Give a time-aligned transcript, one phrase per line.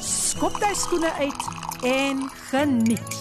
[0.00, 1.42] skop jy skoene uit
[1.84, 3.16] en geniet.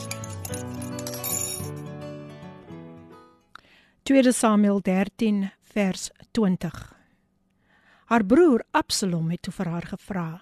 [4.07, 6.77] 2 Samuel 13 vers 20.
[8.09, 10.41] Haar broer Absalom het toe vir haar gevra: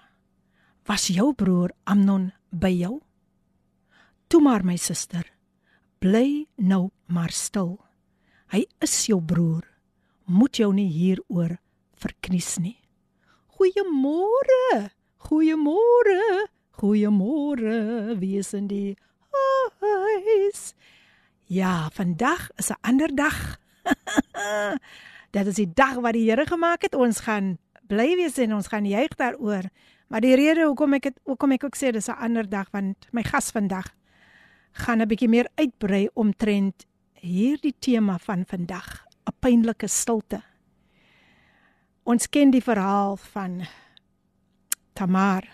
[0.86, 3.00] "Was jou broer Amnon by jou?"
[4.28, 5.26] Toe maar my suster,
[5.98, 7.78] bly nou maar stil.
[8.52, 9.64] Hy is jou broer.
[10.24, 11.58] Moet jou nie hieroor
[11.96, 12.78] verknies nie.
[13.56, 14.97] Goeiemôre.
[15.28, 16.48] Goeiemôre.
[16.80, 18.16] Goeiemôre.
[18.16, 18.96] Wie is in die
[19.84, 20.72] huis?
[21.44, 23.60] Ja, vandag is 'n ander dag.
[25.36, 26.94] Dit is die dag wat die Here gemaak het.
[26.94, 29.68] Ons gaan bly wees en ons gaan juig daaroor.
[30.08, 32.96] Maar die rede hoekom ek dit hoekom ek ook sê dis 'n ander dag want
[33.12, 33.92] my gas vandag
[34.72, 40.40] gaan 'n bietjie meer uitbrei omtrent hierdie tema van vandag, 'n pynlike stilte.
[42.04, 43.68] Ons ken die verhaal van
[44.98, 45.44] Tamar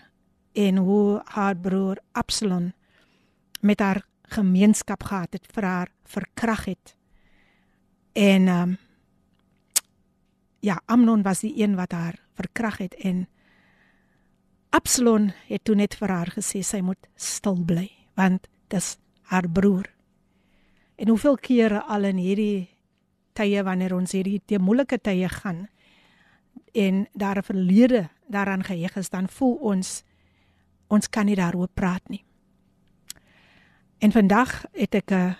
[0.57, 2.71] en hoe haar broer Absalom
[3.61, 6.95] met haar gemeenskap gehad het vir haar verkrag het.
[8.13, 8.77] En ehm um,
[10.65, 13.27] ja, Amnon was die een wat haar verkrag het en
[14.69, 18.97] Absalom het toe net vir haar gesê sy moet stil bly want dis
[19.29, 19.85] haar broer.
[20.95, 22.69] En hoeveel kere al in hierdie
[23.33, 25.67] tye wanneer ons hierdie te moeilike tye gaan
[26.73, 30.03] en daar 'n verlede daaraan geheg is, dan voel ons
[30.87, 32.23] ons kan nie daaroor praat nie.
[33.97, 35.35] En vandag het ek 'n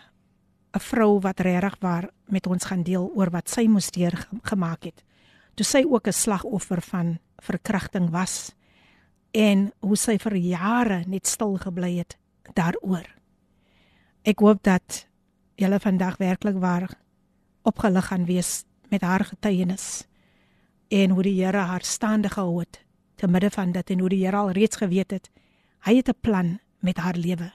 [0.75, 4.83] 'n vrou wat regtig waar met ons gaan deel oor wat sy moes deur gemaak
[4.83, 5.03] het.
[5.55, 8.55] Toe sy ook 'n slagoffer van verkrachting was
[9.31, 12.17] en hoe sy vir jare net stil gebly het
[12.53, 13.07] daaroor.
[14.23, 15.07] Ek hoop dat
[15.55, 16.89] julle vandag werklik waar
[17.63, 20.07] opgelig gaan wees met haar getuienis
[20.89, 22.83] en hoe die Here haar staande gehou het
[23.15, 25.29] te midde van dit en hoe die Here al reeds geweet het
[25.85, 27.51] hy het 'n plan met haar lewe.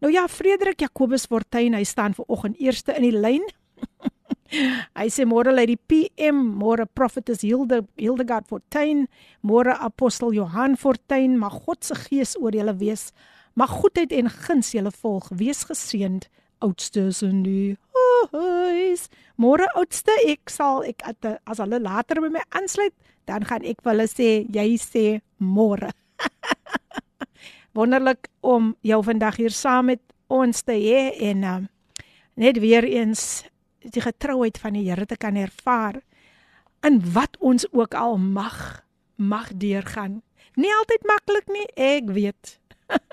[0.00, 3.42] Nou ja, Frederik Jacobus Fortuin, hy staan ver oggend eerste in die lyn.
[5.00, 9.06] hy sê môre lê die PM, môre prophetess Hilde Hildegard Fortuin,
[9.40, 13.12] môre apostel Johan Fortuin, mag God se gees oor julle wees.
[13.54, 15.28] Mag goedheid en guns julle volg.
[15.30, 17.76] Wees geseënd, oudstes in die
[18.32, 19.08] huis.
[19.36, 22.94] Môre oudste, ek sal ek as hulle later by my aansluit,
[23.28, 25.06] dan gaan ek vir hulle sê jy sê
[25.38, 25.90] môre.
[27.76, 31.68] Wonderlik om jou vandag hier saam met ons te hê en um,
[32.38, 33.44] net weer eens
[33.84, 36.00] die getrouheid van die Here te kan ervaar
[36.86, 38.84] in wat ons ook al mag
[39.16, 40.22] mag deurgaan.
[40.58, 42.58] Nie altyd maklik nie, ek weet.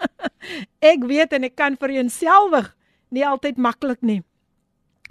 [0.94, 2.72] ek weet en ek kan vir eenselwig
[3.14, 4.22] nie altyd maklik nie.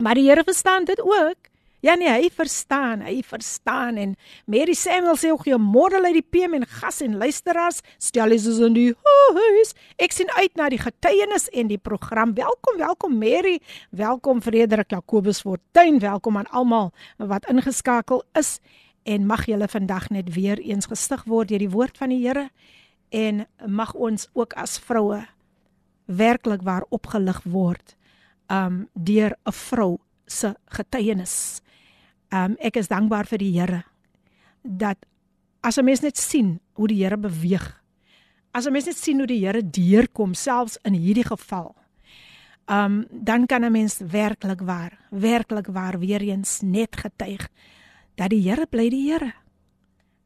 [0.00, 1.36] Maar die Here verstaan dit ook.
[1.80, 6.56] Ja nee, hy verstaan, hy verstaan en Mary Samuel sê ook goeiemôre uit die PM
[6.56, 7.80] en gas en luisteraars.
[7.98, 8.94] Stel is in die
[9.36, 9.72] huis.
[9.96, 12.34] Ek sien uit na die getuienis en die program.
[12.36, 13.60] Welkom, welkom Mary.
[13.90, 16.00] Welkom Frederik Jacobus Fortuin.
[16.00, 18.58] Welkom aan almal wat ingeskakel is
[19.04, 22.48] en mag julle vandag net weer eens gestig word deur die woord van die Here
[23.08, 25.24] en mag ons ook as vroue
[26.04, 27.96] werklik waar opgelig word
[28.50, 31.60] um deur 'n vrou se getuienis.
[32.30, 33.84] Um ek is dankbaar vir die Here
[34.62, 34.98] dat
[35.62, 37.82] as 'n mens net sien hoe die Here beweeg.
[38.52, 41.74] As 'n mens net sien hoe die Here deurkom selfs in hierdie geval.
[42.66, 47.48] Um dan kan 'n mens werklik waar, werklik waar weer eens net getuig
[48.14, 49.32] dat die Here bly die Here.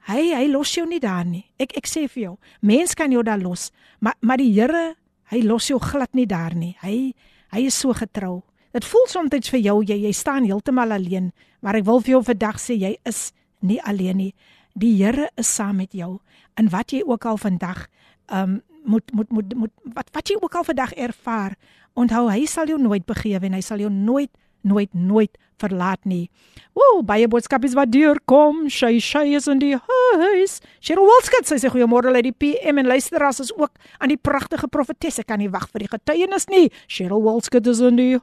[0.05, 1.47] Hy hy los jou nie daar nie.
[1.59, 3.71] Ek ek sê vir jou, mens kan jou daar los,
[4.01, 4.97] maar maar die Here,
[5.31, 6.77] hy los jou glad nie daar nie.
[6.83, 7.15] Hy
[7.55, 8.43] hy is so getrou.
[8.75, 12.23] Dit voel soms vir jou jy jy staan heeltemal alleen, maar ek wil vir jou
[12.27, 14.35] vandag sê jy is nie alleen nie.
[14.75, 16.19] Die Here is saam met jou
[16.59, 17.87] in wat jy ook al vandag
[18.33, 21.55] um moet moet moet moet wat wat jy ook al vandag ervaar.
[21.95, 24.31] Onthou hy sal jou nooit begewe en hy sal jou nooit
[24.61, 26.29] nooit nooit verlaat nie.
[26.75, 28.65] Woew, baie boodskapies wat deur kom.
[28.73, 30.59] Shay Shay is in die huis.
[30.81, 35.25] Cheryl Wolskut sê goeiemôre uit die PM en luisteraars is ook aan die pragtige profetesse
[35.25, 36.67] kan nie wag vir die getuienis nie.
[36.89, 38.19] Cheryl Wolskut is in die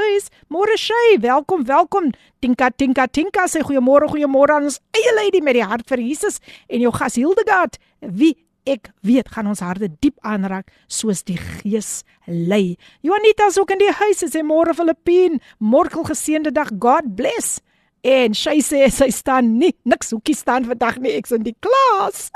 [0.00, 0.30] huis.
[0.48, 2.12] Môre Shay, welkom, welkom.
[2.40, 6.40] Tinka Tinka Tinka sê goeiemôre, goeiemôre aan ons eie lady met die hart vir Jesus
[6.68, 7.76] en jou gas Hildegard.
[8.00, 8.36] Wie
[8.68, 12.76] ek weet gaan ons harte diep aanraak soos die Gees lei.
[13.02, 14.20] Juanita is ook in die huis.
[14.20, 16.72] Sy sê môre Filippien, morkel geseënde dag.
[16.80, 17.58] God bless.
[18.06, 21.16] En sy sê sy staan nie niks hoekie staan vandag nie.
[21.18, 22.28] Ek's in die klas.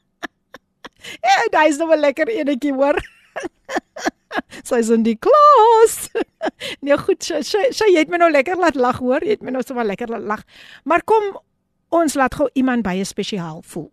[1.24, 3.00] ja, daai is nou 'n lekker enetjie hoor.
[4.68, 6.10] Sy's in die klas.
[6.84, 9.24] nee, goed, sy sy sy het my nou lekker laat lag hoor.
[9.24, 10.44] Jy het my nou so maar lekker laat lag.
[10.84, 11.40] Maar kom
[11.90, 13.90] ons laat gou iemand baie spesiaal voel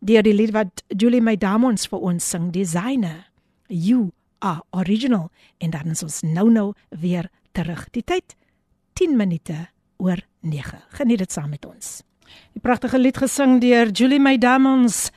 [0.00, 3.26] deur die lied wat Julie Maidamons vir ons sing, Designer.
[3.68, 4.12] You
[4.44, 7.86] are original en dan is ons nou nou weer terug.
[7.92, 8.36] Die tyd
[9.00, 10.80] 10 minute oor 9.
[10.98, 12.02] Geniet dit saam met ons.
[12.54, 15.10] Die pragtige lied gesing deur Julie Maidamons.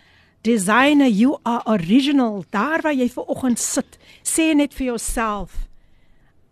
[0.48, 2.46] Designer, you are original.
[2.50, 5.68] Daar waar jy ver oggend sit, sê net vir jouself,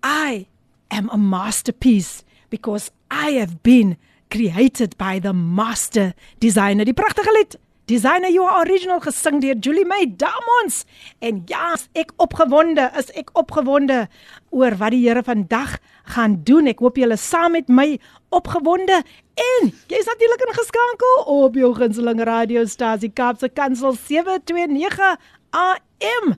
[0.03, 0.47] I
[0.91, 3.95] am a masterpiece because I have been
[4.29, 6.85] created by the master designer.
[6.85, 10.85] Die pragtige lied Designer You Are Original gesing deur Julie May Damons.
[11.21, 14.07] En ja, ek opgewonde, is ek opgewonde
[14.49, 15.75] oor wat die Here vandag
[16.15, 16.65] gaan doen.
[16.71, 17.91] Ek hoop julle saam met my
[18.33, 19.03] opgewonde
[19.37, 25.13] en jy's natuurlik ingeskakel op jou gunsteling radiostasie Kaapse Kansel 729
[25.53, 26.33] AM.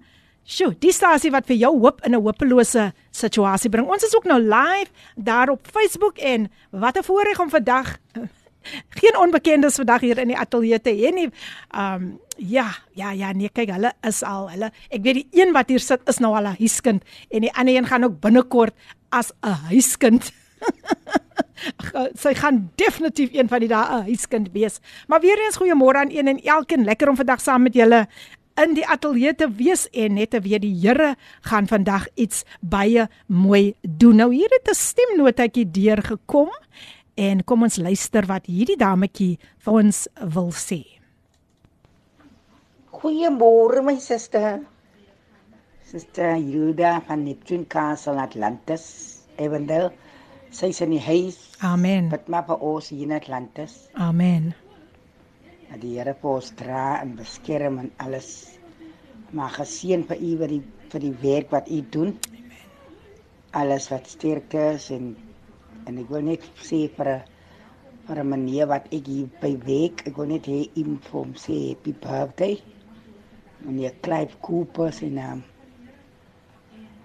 [0.47, 3.87] Sjoe, die stasie wat vir jou hoop in 'n hopelose situasie bring.
[3.87, 7.99] Ons is ook nou live daar op Facebook en wat 'n voorreg om vandag
[8.89, 11.29] geen onbekendes vandag hier in die ateljee te hê nie.
[11.75, 15.69] Um ja, ja, ja, nee, kyk, hulle is al hulle ek weet die een wat
[15.73, 18.73] hier sit is nou al 'n huiskind en die ander een gaan ook binnekort
[19.09, 20.31] as 'n huiskind.
[22.21, 24.79] Sy gaan definitief een van die dae 'n huiskind wees.
[25.07, 26.83] Maar weer eens goeiemôre aan een en elkeen.
[26.83, 28.07] Lekker om vandag saam met julle
[28.63, 33.07] in die ateljee te wees en net te weet die Here gaan vandag iets baie
[33.25, 34.15] mooi doen.
[34.15, 36.49] Nou hier het 'n stemnotetjie deurgekom
[37.17, 40.03] En kom ons luister wat hierdie dametjie vir ons
[40.35, 40.83] wil sê.
[42.93, 44.59] Goeiemôre my suster.
[45.89, 48.85] Suster Hilda van Neptune Castle Atlantis,
[49.41, 49.89] Evendel.
[50.53, 51.17] Sy sê nie hy.
[51.65, 52.11] Amen.
[52.13, 53.79] Wat maar vir ons hier in Atlantis.
[53.97, 54.51] Amen.
[55.71, 58.59] Dat die Here vir ons dra en beskerm en alles.
[59.33, 62.13] Maar geseën vir u vir die vir die werk wat u doen.
[62.13, 62.65] Amen.
[63.63, 65.15] Alles wat sterk is en
[65.87, 67.21] en ek wil net sê vir 'n
[68.07, 71.31] vir 'n meneer wat ek hier by week, ek wil net hê hom vir hom
[71.43, 72.55] sê happy birthday.
[73.65, 75.43] Meneer Clive Cooper se naam.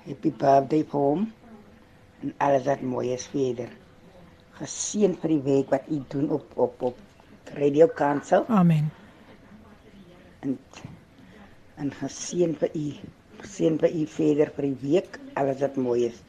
[0.06, 1.22] Happy birthday vir hom.
[2.22, 3.70] En alles wat mooi is verder.
[4.58, 6.96] Geseën vir die week wat u doen op op op
[7.58, 8.46] Radio Kansel.
[8.48, 8.90] Amen.
[10.42, 10.58] En
[11.76, 12.88] en geseën vir u.
[13.42, 16.22] Geseën vir u verder vir die week, alles wat mooi is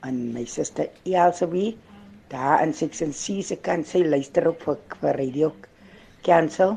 [0.00, 1.76] aan my suster Elsie
[2.28, 5.52] daar in section C se kan sy luister op vir, vir radio
[6.22, 6.76] cancel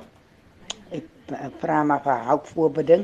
[0.92, 3.04] ek vra maar vir hulp voorbeding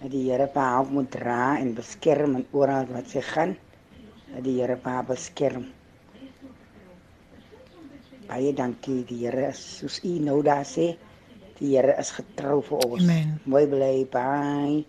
[0.00, 3.54] dat die Here vir haar moet dra en beskerm en oral wat sy gaan
[4.32, 5.68] dat die Here haar beskerm.
[8.26, 10.92] Baie dankie die Here is soos u nou daar sê
[11.60, 13.04] die Here is getrou vir ons.
[13.04, 13.38] Amen.
[13.46, 14.82] mooi bly bye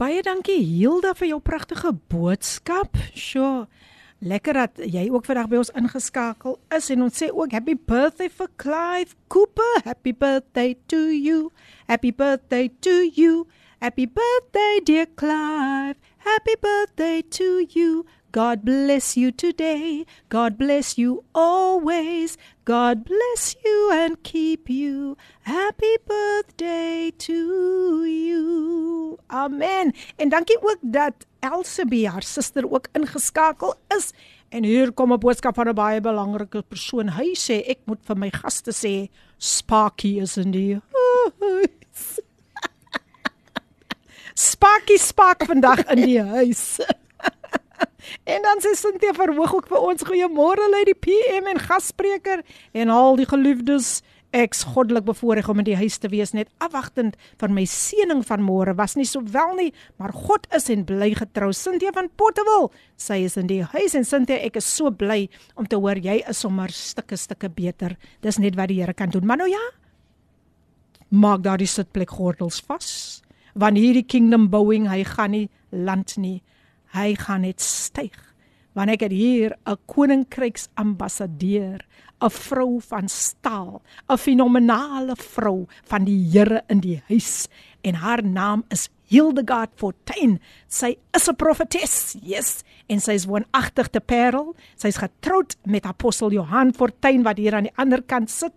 [0.00, 2.94] Baie dankie Hilda vir jou pragtige boodskap.
[3.12, 3.66] Sjoe.
[4.24, 8.30] Lekker dat jy ook vandag by ons ingeskakel is en ons sê ook happy birthday
[8.32, 9.82] vir Clive Cooper.
[9.84, 11.50] Happy birthday to you.
[11.84, 13.44] Happy birthday to you.
[13.84, 16.00] Happy birthday dear Clive.
[16.24, 18.06] Happy birthday to you.
[18.32, 20.06] God bless you today.
[20.30, 22.38] God bless you always.
[22.70, 25.16] God bless you and keep you.
[25.42, 29.18] Happy birthday to you.
[29.26, 29.94] Amen.
[30.16, 34.12] En dankie ook dat Elsabie haar suster ook ingeskakel is.
[34.48, 37.08] En hier kom 'n boodskap van 'n baie belangrike persoon.
[37.08, 40.78] Hy sê ek moet vir my gaste sê Sparky is in die
[41.38, 42.20] huis.
[44.50, 46.78] Sparky spark vandag in die huis.
[48.24, 52.92] En dan sê Cynthia verhoog ook vir ons goeiemôre lê die PM en gasspreker en
[52.94, 54.00] al die geliefdes.
[54.30, 58.44] Ek's goddelik bevoorreg om in die huis te wees net afwagtend vir my seëning van
[58.46, 58.76] môre.
[58.78, 61.50] Was nie so wel nie, maar God is en bly getrou.
[61.56, 65.24] Cynthia van Potterwil, sy is in die huis en Cynthia, ek is so bly
[65.58, 67.96] om te hoor jy is sommer stukke stukke beter.
[68.22, 69.26] Dis net wat die Here kan doen.
[69.26, 69.64] Maar nou ja.
[71.10, 72.92] Maak daardie sitplek gordels vas.
[73.58, 76.38] Want hierdie kingdom bouing, hy gaan nie land nie
[76.94, 78.16] hy gaan net styg.
[78.72, 81.84] Want ek het hier 'n koninkryks ambassadeur,
[82.20, 87.48] 'n vrou van staal, 'n fenominale vrou van die Here in die huis
[87.82, 90.40] en haar naam is Hildegard Fortuin.
[90.68, 92.16] Sy is 'n profetes.
[92.22, 94.54] Yes, en sy is woonagtig te Parel.
[94.76, 98.52] Sy's getroud met apostel Johan Fortuin wat hier aan die ander kant sit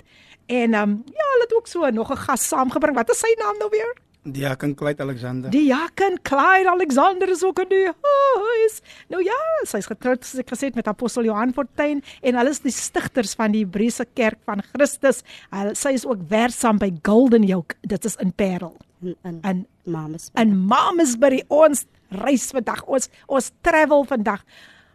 [0.46, 2.96] En ehm um, ja, hulle het ook so nog 'n gas saamgebring.
[2.96, 3.98] Wat is sy naam nou weer?
[4.28, 5.50] Diaken Clyde Alexander.
[5.50, 8.80] Diaken Clyde Alexander is ook in die huis.
[9.09, 12.61] Nou ja, sy's getroud soos ek gesê het met apostel Johan Fortuin en hulle is
[12.64, 15.23] die stigters van die Hebreëse kerk van Christus.
[15.54, 17.78] Hulle sy is ook werksaam by Golden Yoke.
[17.88, 18.76] Dit is in Parel.
[19.00, 20.30] in In Mamas.
[20.35, 22.85] in Mamasbury ons reis vandag.
[22.85, 24.45] Ons ons travel vandag.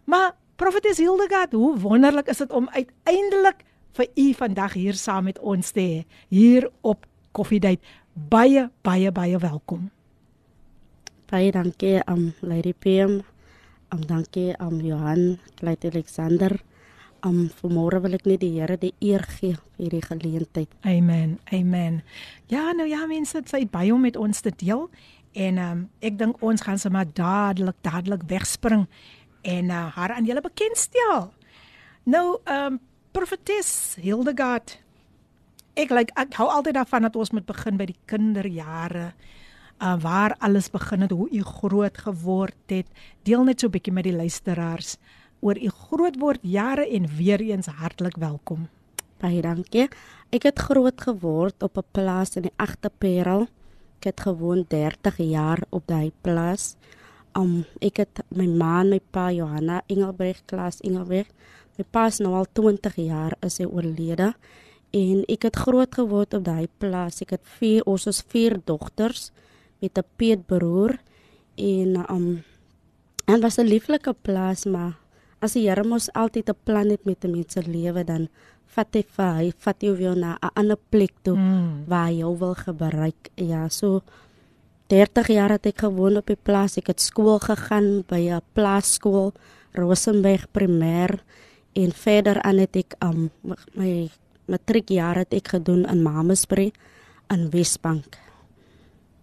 [0.05, 3.63] Maar Profetes Hildegard, hoe wonderlik is dit om uiteindelik
[3.97, 7.81] vir u vandag hier saam met ons te hê hier op Koffiedייט.
[8.18, 9.90] Baie baie baie welkom.
[11.30, 13.20] Baie dankie aan um, Lady PM.
[13.94, 16.56] Um, dankie aan um, Johan Kleit Alexander.
[17.22, 20.75] Um, vanmôre wil ek net die Here die eer gee vir hierdie geleentheid.
[20.82, 21.37] Amen.
[21.54, 22.00] Amen.
[22.50, 24.88] Ja, nou ja mense, sy het baie om met ons te deel
[25.38, 28.88] en um, ek dink ons gaan sommer dadelik dadelik wegspring
[29.46, 31.30] en uh, haar aan julle bekendstel.
[32.02, 32.82] Nou, um,
[33.14, 34.80] profetes Hildegard.
[35.78, 39.12] Ek like ek hou altyd daarvan dat ons moet begin by die kinderjare.
[39.78, 42.88] Uh waar alles begin het, hoe u groot geword het.
[43.23, 44.97] Deel net so 'n bietjie met die luisteraars
[45.40, 48.66] oor u grootword jare en weer eens hartlik welkom.
[49.20, 49.88] Baie dankie.
[50.32, 53.47] Ek het groot geword op 'n plaas in die Agterparel.
[53.99, 56.75] Ek het gewoon 30 jaar op daai plaas.
[57.37, 61.26] Um ek het my ma en my pa Johanna Engelbreg klas Engelbreg.
[61.76, 64.35] My pa is nou al 20 jaar is hy oorlede
[64.90, 67.21] en ek het groot geword op daai plaas.
[67.23, 69.30] Ek het vier ons is vier dogters
[69.80, 70.99] met 'n peetbroer
[71.57, 72.42] en um
[73.26, 74.97] en was 'n lieflike plaas maar
[75.40, 78.28] as die Here mos altyd 'n plan het met 'n mens se lewe dan
[78.66, 81.85] vat hy vir hy vat jou weer na 'n ander plek toe Mm.
[81.87, 83.30] waar jy wil gebruik.
[83.37, 84.02] Ja, so
[84.87, 86.76] 30 jaar het ek gewoon op die plaas.
[86.76, 89.33] Ek het skool gegaan by 'n plaasskool
[89.73, 91.21] Rosenberg Primêr
[91.75, 93.30] en verder aan het ek um,
[93.75, 94.11] my
[94.48, 96.72] matriekjaar het ek gedoen in Mamasbury
[97.32, 98.18] in Wesbank.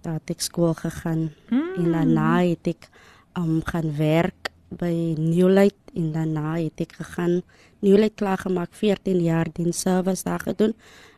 [0.05, 1.69] Daar het ek skool gegaan mm.
[1.81, 2.89] en daarna het ek
[3.37, 7.41] um, gaan werk by Newlight en daarna het ek gegaan
[7.81, 10.75] Newlight klaar gemaak 14 jaar diens service daar gedoen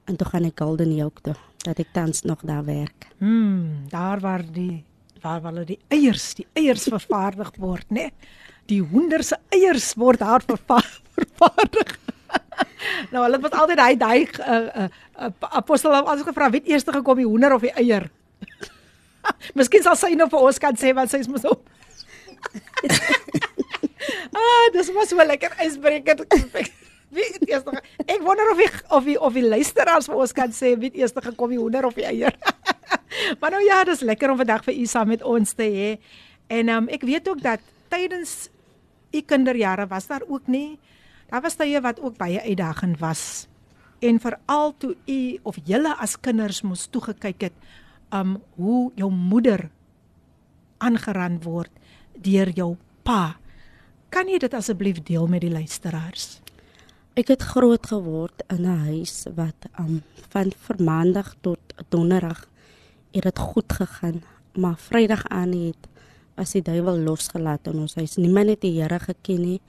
[0.08, 1.36] en toe gaan ek Golden Yoke toe
[1.66, 3.10] dat ek tans nog daar werk.
[3.20, 4.84] Hmm, daar waar die
[5.22, 8.08] waar waar hulle die eiers, die eiers vervaardig word, né?
[8.08, 8.36] Nee?
[8.68, 10.80] Die hoender se eiers word daar verva
[11.18, 11.98] vervaardig.
[13.12, 15.30] nou hulle het altyd hy daai uh, uh,
[15.60, 18.10] apostel het ons gevra wie eers gekom die hoender of die eier?
[19.58, 21.64] Miskien sal sy nou vir ons kan sê wat sy is mos op.
[24.38, 26.26] ah, dis mos wel lekker ysbreker.
[27.14, 27.64] Wie het eers
[28.06, 31.00] Ek wonder of die of die of die luisteraars vir ons kan sê wie het
[31.02, 32.36] eers gekom die hoender of die eier.
[33.40, 35.90] maar nou ja, dis lekker om vandag vir u saam met ons te hê.
[36.48, 38.50] En um, ek weet ook dat tydens
[39.16, 40.78] u kinderjare was daar ook nie
[41.30, 43.48] daar was tye wat ook baie uitdagend was.
[44.00, 47.54] En veral toe u of julle as kinders moes toegekyk het
[48.14, 49.70] um hoe jou moeder
[50.78, 51.72] aangeraan word
[52.18, 53.38] deur jou pa.
[54.10, 56.40] Kan jy dit asseblief deel met die luisteraars?
[57.18, 62.48] Ek het groot geword in 'n huis wat um, van maandag tot donderdag
[63.12, 65.88] het dit goed gegaan, maar Vrydag aan het
[66.36, 68.16] was die duiwel losgelaat in ons huis.
[68.16, 69.62] Niemand het die Here geken nie.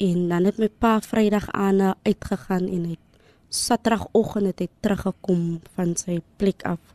[0.00, 2.94] En dan het my pa Vrydag aan uitgegaan en hy
[3.52, 5.42] Saterdagoggend het hy teruggekom
[5.74, 6.94] van sy plek af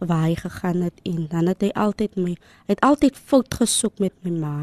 [0.00, 0.98] waar hy gegaan het.
[1.06, 4.56] En dan het hy altyd my hy het altyd fout gesoek met my ma.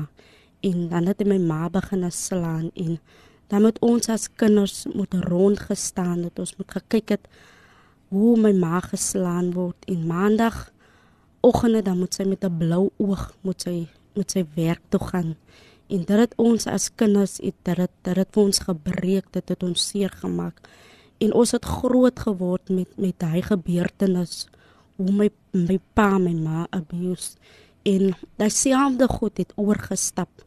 [0.67, 2.97] En dan het hy my ma begin slaan en
[3.47, 6.39] dan moet ons as kinders moet rondgestaan het.
[6.43, 7.31] Ons moet gekyk het
[8.11, 9.79] hoe my ma geslaan word.
[9.87, 10.73] En maandag
[11.39, 15.37] oggende dan moet sy met 'n blou oog moet sy moet sy werk toe gaan
[15.87, 19.53] en dit het ons as kinders het dit het, dit het vir ons gebreek dit
[19.53, 20.59] het ons seer gemaak.
[21.23, 24.47] En ons het groot geword met met hy gebeurtenis
[24.97, 27.37] hoe my my pa my ma abuse.
[27.83, 30.43] En dieselfde goed het oorgestap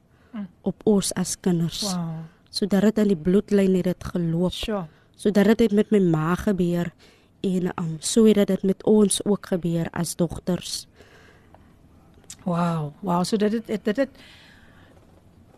[0.62, 1.82] op ons as kinders.
[1.82, 2.28] Wow.
[2.50, 4.52] sodat dit in die bloedlyn het dit geloop.
[4.52, 4.86] Sure.
[5.16, 6.90] sodat dit met my ma gebeur
[7.40, 10.86] en um, so het dit met ons ook gebeur as dogters.
[12.44, 14.08] Wow, wow, so dit dit dit dit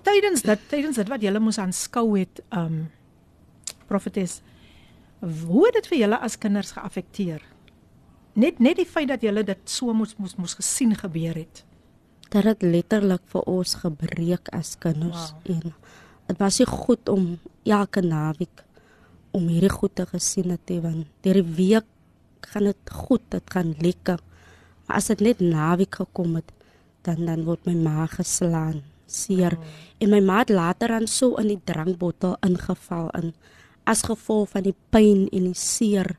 [0.07, 2.91] tydens dit tydens dit wat julle moes aanskou het um
[3.89, 4.41] profetes
[5.23, 7.43] hoe het dit vir julle as kinders geaffekteer?
[8.35, 11.65] Net net die feit dat julle dit so moes moes moes gesien gebeur het.
[12.33, 15.57] dit het letterlik vir ons gebreek as kinders Wow.
[15.57, 15.75] en
[16.27, 18.65] dit was nie goed om elke naweek
[19.33, 21.85] om hierdie goed te gesien het nie, want deur die week
[22.41, 24.21] gaan dit goed dit gaan lekker
[24.87, 26.53] maar as dit net naweek gekom het
[27.03, 28.83] dan dan word my ma geslaan
[29.15, 29.71] seer oh.
[29.99, 33.33] en my ma het later dan so in die drankbottel ingeval in
[33.85, 36.15] as gevolg van die pyn en die seer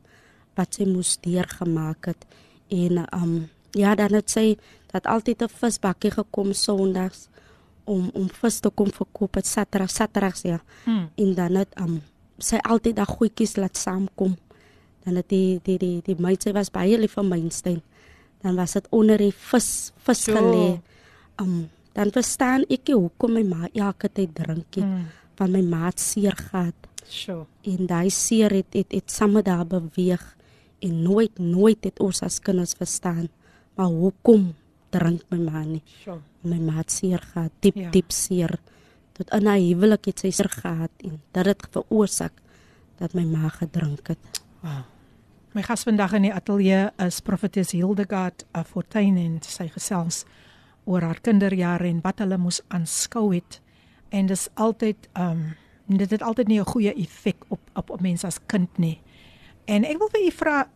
[0.58, 2.26] wat sy moes deurgemaak het.
[2.70, 3.34] En um
[3.74, 4.58] ja dan het sy
[4.92, 7.28] dat altyd 'n visbakkie gekom sondags
[7.86, 10.60] om om vis te kom verkoop het saterdag saterdags ja.
[10.86, 11.10] Mm.
[11.16, 12.02] en dan het um
[12.38, 14.38] sy altyd daai goedjies laat saamkom.
[15.04, 17.82] Dan het die die die die meid sy was baie lief vir Mainstein
[18.44, 20.80] dan was dit onder die vis vis gelê.
[21.42, 25.06] Um dan verstaan ek nie hoekom my ma elke tyd drinkie Mm.
[25.38, 26.74] van my maat seer gehad
[27.10, 27.46] Sjoe.
[27.64, 30.36] en daai seer het het, het samme daar beweeg
[30.82, 33.30] en nooit nooit het ons as kinders verstaan
[33.76, 34.54] maar hoekom
[34.92, 36.20] drink my ma nie Sjoe.
[36.44, 37.90] my maat seer gehad diep Ja.
[37.92, 38.60] diep seer
[39.14, 42.34] tot in haar huwelik het sy seer gehad en dit het veroorsaak
[43.00, 44.84] dat my ma gedrink het Wow.
[45.54, 50.26] My gas vandag in die ateljee is Profetes Hildegard Fortuin en sy gesels
[50.86, 53.62] oor haar kinderjare en wat hulle moes aanskou het.
[54.10, 55.56] En dis altyd um
[55.88, 59.02] dit het altyd nie 'n goeie effek op op, op mense as kind nie.
[59.66, 60.70] En ek wil vir u vra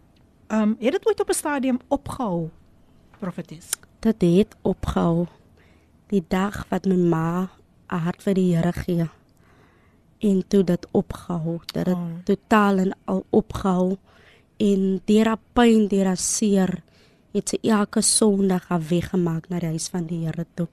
[0.48, 2.50] um het dit ooit op 'n stadium opgehou
[3.20, 3.70] Profetes?
[4.00, 5.26] dit het opgehou
[6.08, 7.50] die dag wat my ma
[7.88, 9.10] haar hart vir die Here gee
[10.20, 12.02] en toe dit opgehou dat dit Oh.
[12.02, 12.24] oh.
[12.24, 13.98] totaal en al opgehou
[14.58, 16.84] en deur haar pyn deur haar seer
[17.34, 20.67] het sy elke sonderdag haar weggemaak na die huis van die Here toe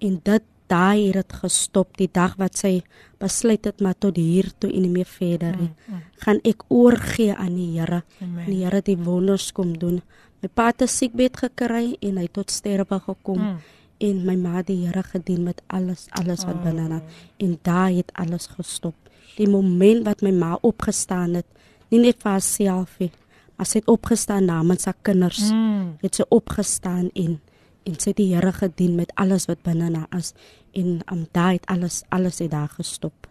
[0.00, 2.82] en dit daai het dit gestop die dag wat sy
[3.20, 6.02] besluit het maar tot hier toe en nie meer verder nie Mm, mm.
[6.18, 8.02] gaan ek oorgee aan die Here
[8.46, 10.02] die Here het die wonders kom doen
[10.42, 13.58] my pa het 'n siekbed gekry en hy tot sterwe gekom Mm.
[14.00, 16.62] en my ma het die Here gedien met alles alles wat Oh.
[16.64, 17.02] binne haar
[17.38, 18.94] en daai het alles gestop.
[19.36, 21.46] Die moment wat my ma opgestaan het,
[21.90, 23.10] nie net vir haarself nie,
[23.56, 25.50] maar sy het opgestaan namens haar kinders.
[25.50, 25.96] Mm.
[26.00, 27.40] Het sy opgestaan en
[27.86, 30.32] en sy het die Here gedien met alles wat binne haar is
[30.74, 33.28] en um, daai het alles alles het daar gestop.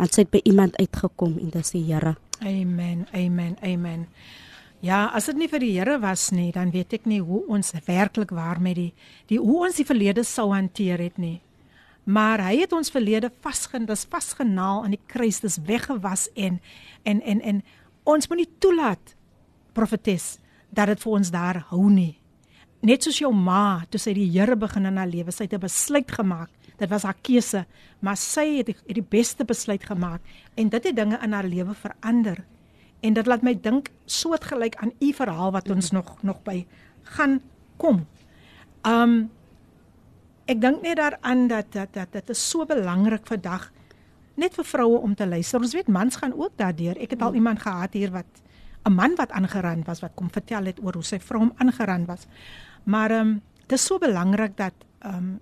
[0.00, 2.16] Want sy het by iemand uitgekom en dis die Here.
[2.40, 3.06] Amen.
[3.12, 3.56] Amen.
[3.62, 4.06] Amen.
[4.80, 7.74] Ja, as dit nie vir die Here was nie, dan weet ek nie hoe ons
[7.86, 8.92] werklik waar met die
[9.30, 11.40] die hoe ons die verlede sou hanteer het nie.
[12.08, 16.62] Maar hy het ons verlede vasgen, dis vasgenaal aan die kruis, dis weggewas en
[17.04, 17.62] en en en
[18.08, 19.17] ons moenie toelaat
[19.78, 20.36] profetes
[20.74, 22.18] dat dit vir ons daar hou nie.
[22.82, 25.60] Net soos jou ma, toe sy die Here begin in haar lewe, sy het 'n
[25.60, 26.50] besluit gemaak.
[26.78, 27.66] Dit was haar keuse,
[28.00, 30.20] maar sy het die, het die beste besluit gemaak
[30.54, 32.44] en dit het dinge in haar lewe verander.
[33.02, 36.66] En dit laat my dink soortgelyk aan u verhaal wat ons nog nog by
[37.02, 37.40] gaan
[37.76, 38.06] kom.
[38.86, 39.30] Um
[40.46, 43.72] ek dink net daaraan dat dat dat dit is so belangrik vandag
[44.36, 45.60] net vir vroue om te luister.
[45.60, 46.96] Ons weet mans gaan ook daardeur.
[46.96, 48.42] Ek het al iemand gehad hier wat
[48.84, 52.06] 'n man wat aangeraan was wat kom vertel het oor hoe sy vrou hom aangeraan
[52.06, 52.26] was.
[52.84, 55.40] Maar ehm um, dit is so belangrik dat ehm um,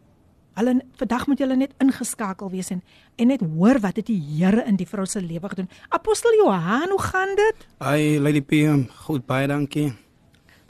[0.56, 2.82] hulle vandag moet julle net ingeskakel wees en
[3.16, 5.68] en net hoor wat het die Here in die vrou se lewe gedoen.
[5.88, 7.66] Apostel Johan, hoe gaan dit?
[7.78, 9.92] Hi Lady PM, goed baie dankie.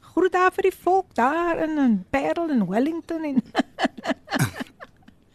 [0.00, 3.42] Groet daar vir die volk daar in in Parel en Wellington en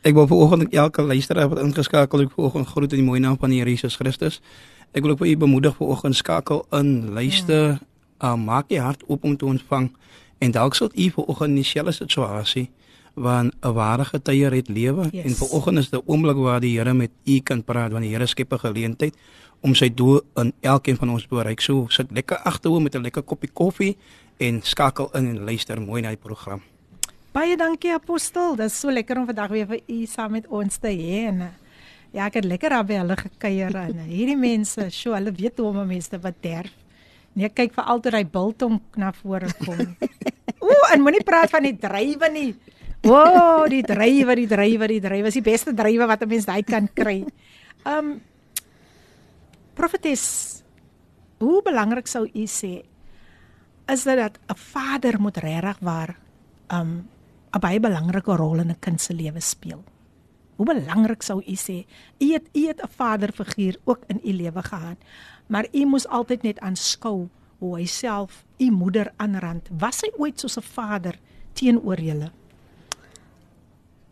[0.01, 3.49] Ek wil vanoggend elke luisteraar wat ingeskakel het vanoggend groet in die mooi naam van
[3.53, 4.41] die Here Jesus Christus.
[4.91, 7.79] Ek wil ook vir u bemoedig vanoggend skakel in, luister,
[8.19, 9.91] uh, maak jy hart oop om te ontvang
[10.43, 12.69] en dalk sal u vanoggend in dieselfde situasie
[13.13, 15.25] waar 'n ware getuie het lewe Yes.
[15.25, 18.25] en vanoggend is 'n oomblik waar die Here met u kan praat want die Here
[18.25, 19.15] skep 'n geleentheid
[19.61, 21.61] om sy doel in elkeen van ons bereik.
[21.61, 23.97] So sit lekker agterhoor met 'n lekker koppie koffie
[24.37, 26.61] en skakel in en luister mooi na die program.
[27.31, 28.55] baie dankie Apostel.
[28.55, 31.41] Dit is so lekker om vandag weer vir u saam met ons te hê en
[31.41, 31.47] eh,
[32.11, 35.67] ja, ek het lekker daar by hulle gekuier en hierdie mense, sjoe, hulle weet hoe
[35.67, 36.73] om 'n mens te bederf.
[37.33, 39.95] Nee, kyk vir altyd hy biltong na vore kom.
[40.67, 42.55] Ooh, en moenie praat van die drywe nie.
[43.01, 46.63] Woah, die drywe, die drywe, die drywe is die beste drywe wat 'n mens daai
[46.63, 47.25] kan kry.
[47.85, 48.21] Um
[49.73, 50.61] Profetes,
[51.39, 52.83] hoe belangrik sou u sê
[53.87, 56.15] is dit dat 'n vader moet regtig waar
[56.69, 57.07] um
[57.55, 59.83] 'n baie belangrike rol in 'n kind se lewe speel.
[60.61, 61.79] Hoe belangrik sou u sê?
[62.21, 64.97] U het u het 'n vaderfiguur ook in u lewe gehad,
[65.47, 69.69] maar u moes altyd net aanskou hoe hy self u moeder aanrand.
[69.77, 71.19] Was hy ooit soos 'n vader
[71.53, 72.31] teenoor julle?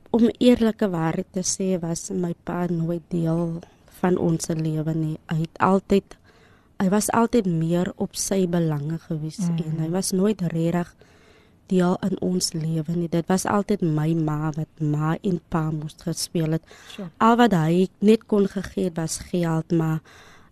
[0.10, 3.60] Om eerlike waarheid te sê was my pa nooit deel
[4.02, 5.18] van ons lewe nie.
[5.26, 6.18] Hy het altyd
[6.78, 9.58] hy was altyd meer op sy belange gewees mm.
[9.58, 10.96] en hy was nooit regtig
[11.70, 13.10] deel in ons lewe nie.
[13.12, 16.66] Dit was altyd my ma wat ma en pa moes gespeel het.
[16.94, 17.10] Sure.
[17.18, 20.02] Al wat hy net kon gegee het was geld, maar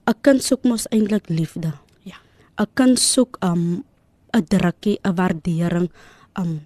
[0.08, 1.74] 'n kind soek mos eintlik liefde.
[2.04, 2.18] Ja.
[2.58, 3.84] 'n Kind soek um
[4.34, 5.92] 'n drukkie, 'n waardering,
[6.40, 6.62] um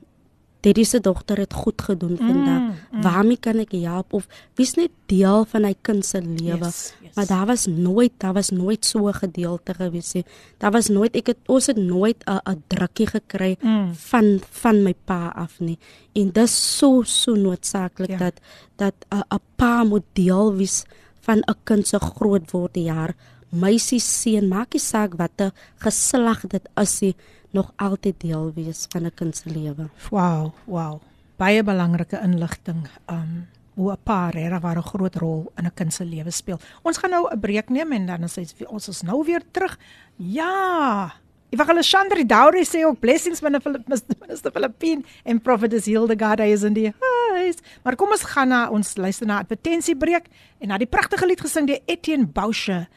[0.61, 2.59] Daddy se dogter het goed gedoen vandag.
[2.61, 3.01] Mm, mm.
[3.01, 6.65] Waarmee kan ek help of wie's net deel van hy kind se lewe?
[6.65, 7.15] Yes, yes.
[7.15, 10.25] Maar daar was nooit, daar was nooit so 'n gedeelte gewees nie.
[10.57, 13.93] Daar was nooit ek het ons het nooit 'n 'n drukkie gekry Mm.
[13.93, 15.77] van van my pa af nie.
[16.13, 18.17] En dis so so noodsaaklik Ja.
[18.17, 18.33] dat
[18.75, 20.83] dat 'n 'n pa moet deel wees
[21.21, 23.15] van 'n kind se groot word jaar.
[23.49, 27.15] Meisie seun, maak nie saak watter geslag dit is nie,
[27.51, 29.89] nog altyd deel wees van 'n kind se lewe.
[30.09, 31.01] Wow, wow.
[31.35, 32.87] Baie belangrike inligting.
[33.09, 36.59] Um hoe 'n pa regtig 'n groot rol in 'n kind se lewe speel.
[36.81, 39.77] Ons gaan nou 'n breek neem en dan is ons is nou weer terug.
[40.15, 41.13] Ja.
[41.49, 43.83] Evangelis Chandri Dauri sê ook blessings van 'n
[44.19, 47.55] minister Filippin en prophetess Hildegard is in die huis.
[47.83, 50.25] Maar kom ons gaan na ons luister na advertensiebreek
[50.59, 52.87] en na die pragtige lied gesing deur Etienne Boucher.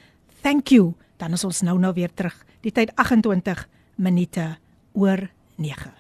[0.43, 0.95] Thank you.
[1.17, 2.45] Dan is ons nou nou weer terug.
[2.61, 4.58] Die tyd 28 minute
[4.94, 5.92] oor 9.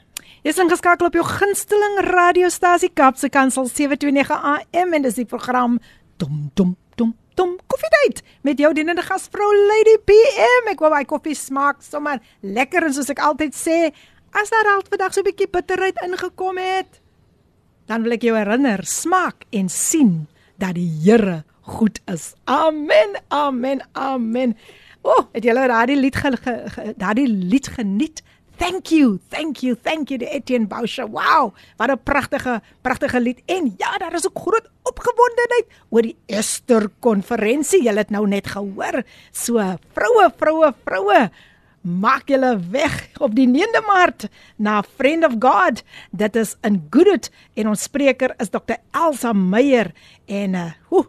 [0.44, 5.80] Jy's ingeskakel op jou gunsteling radiostasie Kapse Kansel 729 AM en dis die program
[6.18, 10.72] Dum Dum Dum Dum Koffiedייט met jou dienende gasvrou Lady PM.
[10.72, 13.92] Ek wou my koffie smaak sommer lekker en soos ek altyd sê,
[14.36, 17.02] as daar dalk vandag so 'n bietjie bitterheid ingekom het,
[17.88, 22.34] dan wil ek jou herinner, smaak en sien dat die Here goed is.
[22.46, 23.15] Amen.
[23.30, 23.82] Amen.
[23.94, 24.56] Amen.
[25.05, 28.23] O, oh, het julle daardie lied ge, ge, ge, daardie lied geniet?
[28.57, 29.19] Thank you.
[29.29, 29.75] Thank you.
[29.75, 31.05] Thank you die Etienne Boucher.
[31.11, 33.43] Wow, wat 'n pragtige pragtige lied.
[33.47, 37.83] En ja, daar is ook groot opgewondenheid oor die Ester konferensie.
[37.83, 39.03] Julle het nou net gehoor.
[39.31, 39.59] So,
[39.93, 41.31] vroue, vroue, vroue,
[41.85, 45.83] maak julle weg op die 9de Maart na Friend of God.
[46.11, 48.81] Dit is in Goodwood en ons spreker is Dr.
[48.90, 49.93] Elsa Meyer
[50.27, 51.07] en uh hoe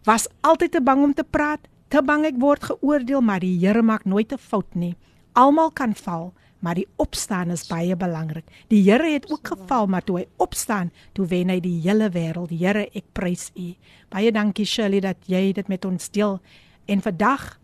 [0.05, 3.83] Was altyd te bang om te praat, te bang ek word geoordeel, maar die Here
[3.83, 4.97] maak nooit 'n fout nie.
[5.33, 8.45] Almal kan val, maar die opstaan is baie belangrik.
[8.69, 12.51] Die Here het ook geval, maar toe hy opstaan, toe wen hy die hele wêreld.
[12.51, 13.75] Here, ek prys U.
[14.09, 16.41] Baie dankie Shirley dat jy dit met ons deel.
[16.87, 17.59] En vandag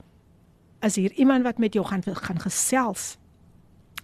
[0.81, 3.17] is hier iemand wat met jou gaan gaan gesels.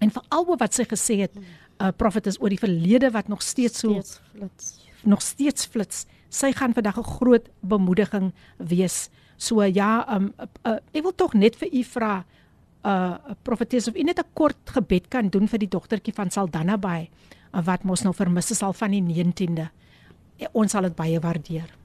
[0.00, 1.36] En veral wat sy gesê het,
[1.80, 4.88] uh, prophetess oor die verlede wat nog steeds so Steeds flits.
[5.02, 6.06] nog steeds flits.
[6.28, 9.10] Sy gaan vandag 'n groot bemoediging wees.
[9.36, 12.24] So ja, um, uh, uh, ek wil tog net vir u vra
[12.84, 16.76] uh profetes of u net 'n kort gebed kan doen vir die dogtertjie van Saldanha
[16.78, 17.10] Bay
[17.54, 19.68] uh, wat mos nou vermis is al van die 19de.
[20.36, 21.79] Ja, ons sal dit baie waardeer.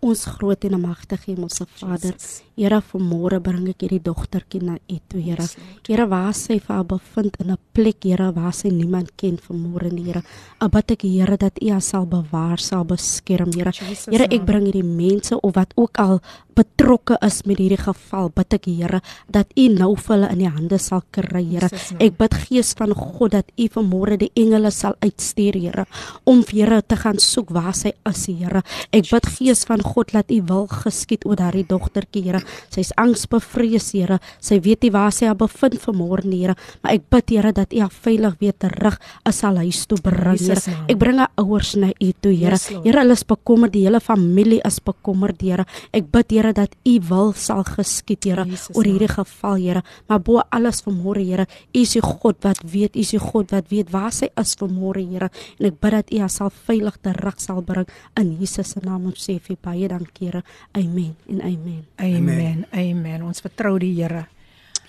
[0.00, 2.14] Ons groot en magtige Hemelse Vader,
[2.58, 5.44] Here, vanmôre bring ek hierdie dogtertjie na U toe, Here.
[5.86, 9.90] Here, waar sy vir haar bevind in 'n plek, Here, waar sy niemand ken vanmôre,
[9.94, 10.22] Here.
[10.60, 13.70] Ek bid ek Here dat U haar sal bewaar, sal beskerm, Here.
[14.10, 16.20] Here, ek bring hierdie mense of wat ook al
[16.58, 20.50] betrokke is met hierdie geval, bid ek Here dat U nou vir hulle in die
[20.50, 21.70] hande sal kry, Here.
[22.00, 25.86] Ek bid Gees van God dat U vanmôre die engele sal uitstuur, Here,
[26.24, 28.62] om vir Here te gaan soek waar sy is, Here.
[28.90, 32.40] Ek bid Gees van God laat U wil geskied oor daardie dogtertjie, Here.
[32.74, 34.18] Sy's angsbevrees, Here.
[34.44, 37.74] Sy weet nie waar sy haar bevind vanmôre, nie, Here, maar ek bid Here dat
[37.74, 38.98] U haar veilig weer terug
[39.28, 40.56] as haar huis toe bring, Here.
[40.58, 40.68] Jesus.
[40.88, 42.58] Ek bring haar ouers na U toe, Here.
[42.84, 45.66] Here, hulle is bekommerd, die hele familie is bekommerd, Here.
[45.92, 49.84] Ek bid Here dat U wil sal geskied, Here, oor hierdie geval, Here.
[50.08, 53.54] Maar bo alles vanmôre, Here, U is die God wat weet, U is die God
[53.54, 55.30] wat weet waar sy is vanmôre, Here.
[55.58, 59.06] En ek bid dat U haar sal veilig terug sal bring in Jesus se naam.
[59.10, 60.42] Ons sê vir baie baie dankie Here.
[60.72, 61.86] Amen en amen.
[61.96, 62.66] Amen.
[62.72, 63.22] Amen.
[63.22, 64.26] Ons vertrou die Here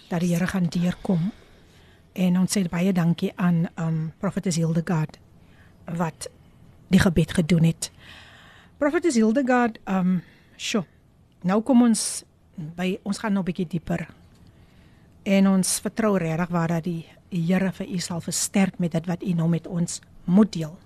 [0.09, 1.31] dat die Here gaan deurkom.
[2.13, 5.19] En ons sê baie dankie aan um Prophetess Hildegard
[5.97, 6.29] wat
[6.89, 7.91] die gebed gedoen het.
[8.81, 10.21] Prophetess Hildegard um
[10.57, 10.85] sjo.
[11.45, 12.23] Nou kom ons
[12.57, 14.07] by ons gaan nou 'n bietjie dieper.
[15.23, 19.23] En ons vertrou regtig waar dat die Here vir u sal versterk met dit wat
[19.23, 20.77] u nou met ons moet deel.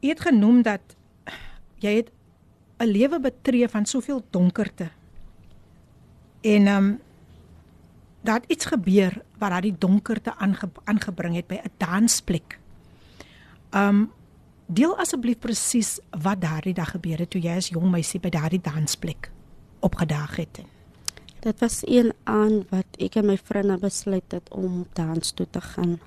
[0.00, 0.80] U het genoem dat
[1.80, 2.10] jy het
[2.80, 4.90] 'n lewe betree van soveel donkerte.
[6.40, 7.00] En ehm um,
[8.22, 12.58] het iets gebeur wat daai donkerte aange, aangebring het by 'n dansplek.
[13.70, 14.10] Ehm um,
[14.66, 18.60] deel asseblief presies wat daardie dag gebeur het toe jy as jong meisie by daardie
[18.62, 19.30] dansplek
[19.80, 20.60] opgedaag het.
[21.40, 25.60] Dit was een aan wat ek en my vriende besluit het om dans toe te
[25.60, 26.00] gaan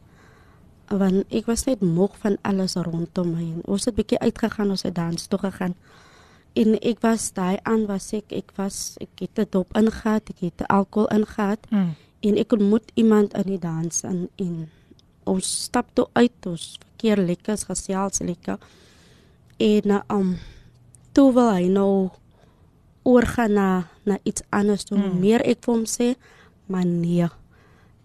[0.88, 3.62] want ek was net moeg van alles rondom my.
[3.66, 5.76] Ons het 'n bietjie uitgegaan, ons het dans toe gegaan.
[6.54, 10.42] En ek was daai aan was ek ek was ek het dit op ingehat, ek
[10.46, 11.92] het alkohol ingehat mm.
[12.30, 14.70] en ek ontmoet iemand in die dans en en
[15.30, 18.60] ons stap toe uit ons verkeer lekker gesels lekker.
[19.58, 20.36] En um
[21.14, 22.10] toe wil hy nou
[23.04, 23.70] oorgaan na
[24.06, 24.98] na iets anders toe.
[24.98, 25.20] Mm.
[25.20, 26.14] Meer ek vir hom sê,
[26.68, 27.30] maar nee.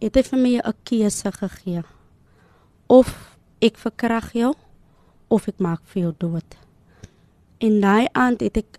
[0.00, 1.82] Het hy vir my 'n keuse gegee
[2.86, 4.54] of ek verkrag jou
[5.28, 6.67] of ek maak vir jou dood.
[7.58, 8.78] En daai aand het ek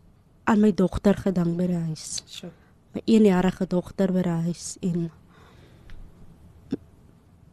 [0.50, 2.22] aan my dogter gedink by die huis.
[2.28, 2.52] Sjoe.
[2.96, 5.10] My 1-jarige dogter by die huis en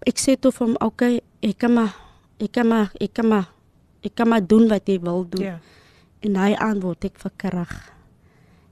[0.07, 1.95] ek sê toe vir hom, "Oké, okay, ek kan maar
[2.39, 3.49] ek kan maar ek kan maar
[4.03, 5.61] ek kan maar doen wat jy wil doen." Ja.
[6.21, 7.93] En daai aand word ek verkrag.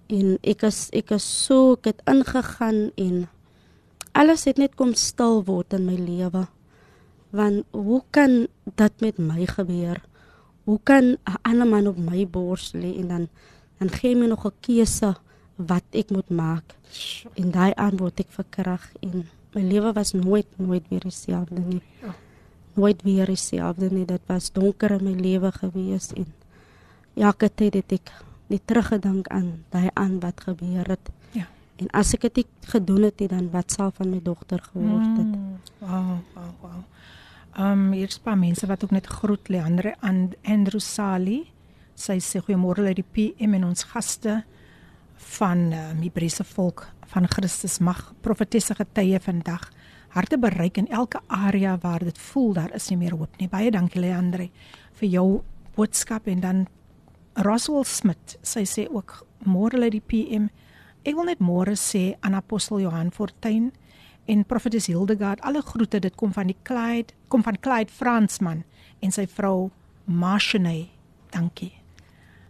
[0.09, 3.29] En ek is ek is so ek het ingegaan en
[4.13, 6.47] alles het net kom stil word in my lewe
[7.35, 8.47] want hoe kan
[8.79, 9.99] dit met my gebeur?
[10.65, 13.29] Hoe kan 'n ander man op my bors lê en dan
[13.79, 15.17] dan gee my nog 'n keuse
[15.57, 16.65] wat ek moet maak?
[17.35, 21.83] En daai antwoord ek verkrag en my lewe was nooit nooit weer dieselfde nie.
[22.03, 22.15] Ja.
[22.75, 24.05] Nooit weer dieselfde nie.
[24.05, 26.27] Dit was donker in my lewe gewees en
[27.15, 28.13] elke tyd het ek
[28.47, 31.11] net teruggedink aan daai aan wat gebeur het.
[31.33, 31.47] Ja.
[31.77, 35.33] En as ek dit gedoen het nie, dan wat sal van my dogter geword het?
[35.35, 35.57] Mm.
[35.79, 36.83] Wow, wow, wow.
[37.55, 41.53] Ehm um, hier's 'n paar mense wat ook net groet Leandre aan Andrew Sali.
[41.95, 44.45] Sy sê goeiemôre uit die PM en ons gaste
[45.17, 49.71] van uh, die Hebreëse volk van Christus mag profetiese getuie vandag
[50.09, 53.49] harte bereik in elke area waar dit voel daar is nie meer hoop nie.
[53.49, 54.51] Baie dankie Leandre
[54.93, 55.43] vir jou
[55.77, 56.67] boodskap en dan
[57.35, 58.37] Roswell Smith.
[58.43, 60.49] Sy sê ook môre uit die PM.
[61.05, 63.73] Ek wil net môre sê aan apostel Johan Fortuin
[64.25, 68.65] en profetes Hildegard alle groete dit kom van die Clyde kom van Clyde Fransman
[69.01, 69.71] en sy vrou
[70.05, 70.87] Marshane
[71.35, 71.73] dankie.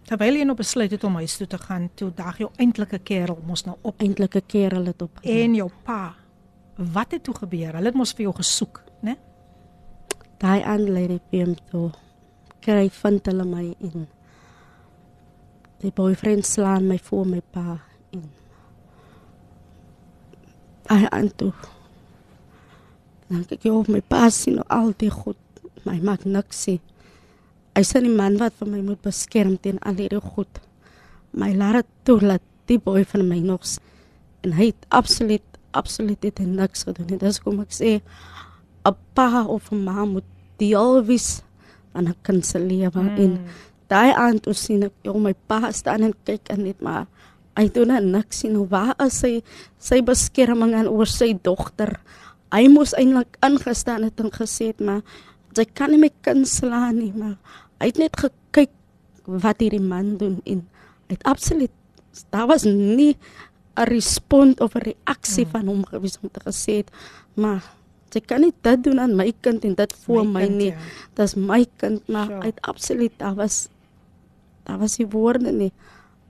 [0.03, 3.39] terwyl jy nou besluit het om huis toe te gaan, toe dag jou eintlike kerel
[3.47, 5.19] mos nou op Eintlike kerel het op.
[5.23, 6.15] en jou pa.
[6.75, 7.75] Wat het toe gebeur?
[7.77, 9.17] Hulle het mos vir jou gesoek, né?
[10.43, 11.91] daai aan lê die PM toe.
[12.63, 14.07] Kry vind hulle my in.
[15.83, 17.77] Die boyfriend slaan my voor my pa
[18.11, 18.25] in.
[20.89, 21.53] Daai aan toe.
[23.29, 25.63] Dan kyk jy of my pa sien nou altyd goed.
[25.87, 26.65] My maak niks.
[27.73, 30.59] Hy sê die man wat vir my moet beskerm teen al hierdie goed.
[31.31, 33.63] My laat toe laat die boy van my nog
[34.43, 37.07] en hy het absoluut absoluut dit en niks gedoen.
[37.09, 37.17] nie.
[37.21, 38.01] Dis kom ek sê
[38.85, 41.41] 'n pa of 'n ma moet deel wees
[41.93, 43.17] van 'n kind se lewe mm.
[43.17, 43.31] en
[43.87, 47.05] daai aand toe sien ek jou my pa staan en kyk en net maar
[47.57, 49.33] hy doen net niks sien hoe waar is sy
[49.77, 51.93] sy beskerming en oor sy dogter
[52.55, 55.01] hy moes eintlik ingestaan het en gesê het maar
[55.53, 57.37] sy kan nie my kind slaan nie maar
[57.79, 58.73] hy het net gekyk
[59.45, 60.65] wat hierdie man doen en
[61.07, 61.73] hy het absoluut
[62.33, 63.13] daar was nie
[63.75, 65.51] 'n respons of 'n reaksie mm.
[65.51, 66.91] van hom gewees om te gesê het
[67.33, 67.63] maar
[68.13, 70.77] sy kan nie dit doen aan my kind en dit voor my, kind, nie ja.
[71.13, 72.45] dis my kind maar Sure.
[72.45, 73.69] het absoluut daar was
[74.63, 75.71] daar was die woorde nie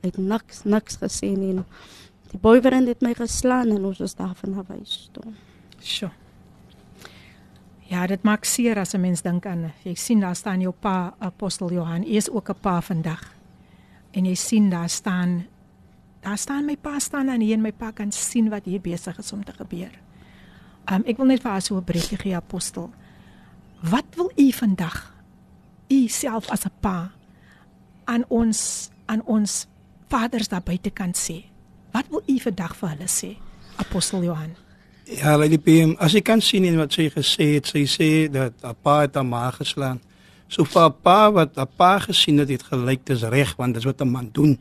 [0.02, 1.66] hy het niks niks gesê nie en
[2.32, 5.34] die boyfriend het my geslaan en ons was daar van huis toe
[5.84, 6.12] Sjoe.
[7.92, 11.14] Ja, dit maak seer as 'n mens dink aan jy sien daar staan jou pa
[11.20, 13.34] apostel Johan, hy is ook 'n pa vandag.
[14.12, 15.46] En jy sien daar staan
[16.24, 19.18] daar staan my pa staan en hier en my pa kan sien wat hier besig
[19.20, 19.92] is om te gebeur.
[20.92, 22.90] Um ek wil net vir haar so 'n breekie gee apostel.
[23.84, 25.14] Wat wil u vandag
[25.90, 27.12] u self as 'n pa
[28.06, 29.68] aan ons aan ons
[30.08, 31.44] vaders daar buitekant sê?
[31.92, 33.38] Wat wil u vandag vir hulle sê?
[33.76, 34.56] Apostel Johan.
[35.04, 38.54] Ja, Lady PM, as jy kan sien in wat sy gesê het, sy sê dat
[38.64, 40.00] 'n pa het haar ma geslaan.
[40.48, 43.84] So vir 'n pa wat 'n pa gesien het, het gelyk dis reg want dis
[43.84, 44.58] wat 'n man doen.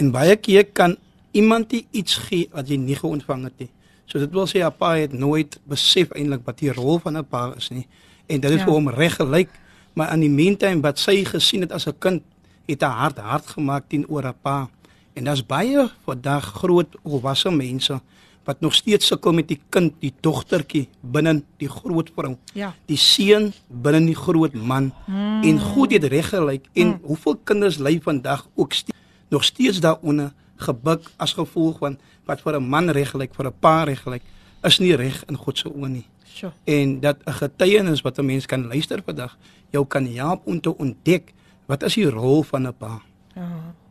[0.00, 0.96] En baie keer kan
[1.36, 3.70] iemand iets gee wat jy nie geontvang het nie.
[4.08, 7.24] So dit wil sê 'n pa het nooit besef eintlik wat die rol van 'n
[7.24, 7.86] pa is nie.
[8.26, 8.64] En dit is Ja.
[8.64, 9.50] vir hom reg gelyk,
[9.94, 12.22] maar in die meantime wat sy gesien het as 'n kind,
[12.66, 14.68] het haar hart hard gemaak teenoor 'n pa.
[15.14, 18.00] En daar's baie vandag groot volwasse mense
[18.44, 22.36] wat nog steeds sukkel met die kind, die dogtertjie binne die groot vrou.
[22.54, 22.74] Ja.
[22.86, 24.92] Die seun binne die groot man.
[25.06, 25.42] Mm.
[25.42, 27.00] En goed het reg gelyk en mm.
[27.02, 28.92] hoeveel kinders ly vandag ook ste
[29.30, 33.58] nog steeds daaronder gebuk as gevolg van wat vir 'n man reg gelyk, vir 'n
[33.60, 34.22] pa reg gelyk,
[34.62, 36.06] is nie reg in God se oë nie.
[36.24, 36.52] Sjoe.
[36.64, 39.38] En dat 'n getuienis wat 'n mens kan luister vandag
[39.70, 41.32] jou kan help om te ontdek
[41.66, 43.00] wat is die rol van 'n pa.
[43.36, 43.42] Oh,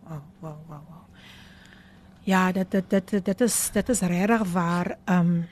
[0.06, 1.06] oh, wow, wow, wow.
[2.24, 5.48] Ja, dit dit dit dit is dit is regtig waar ehm um,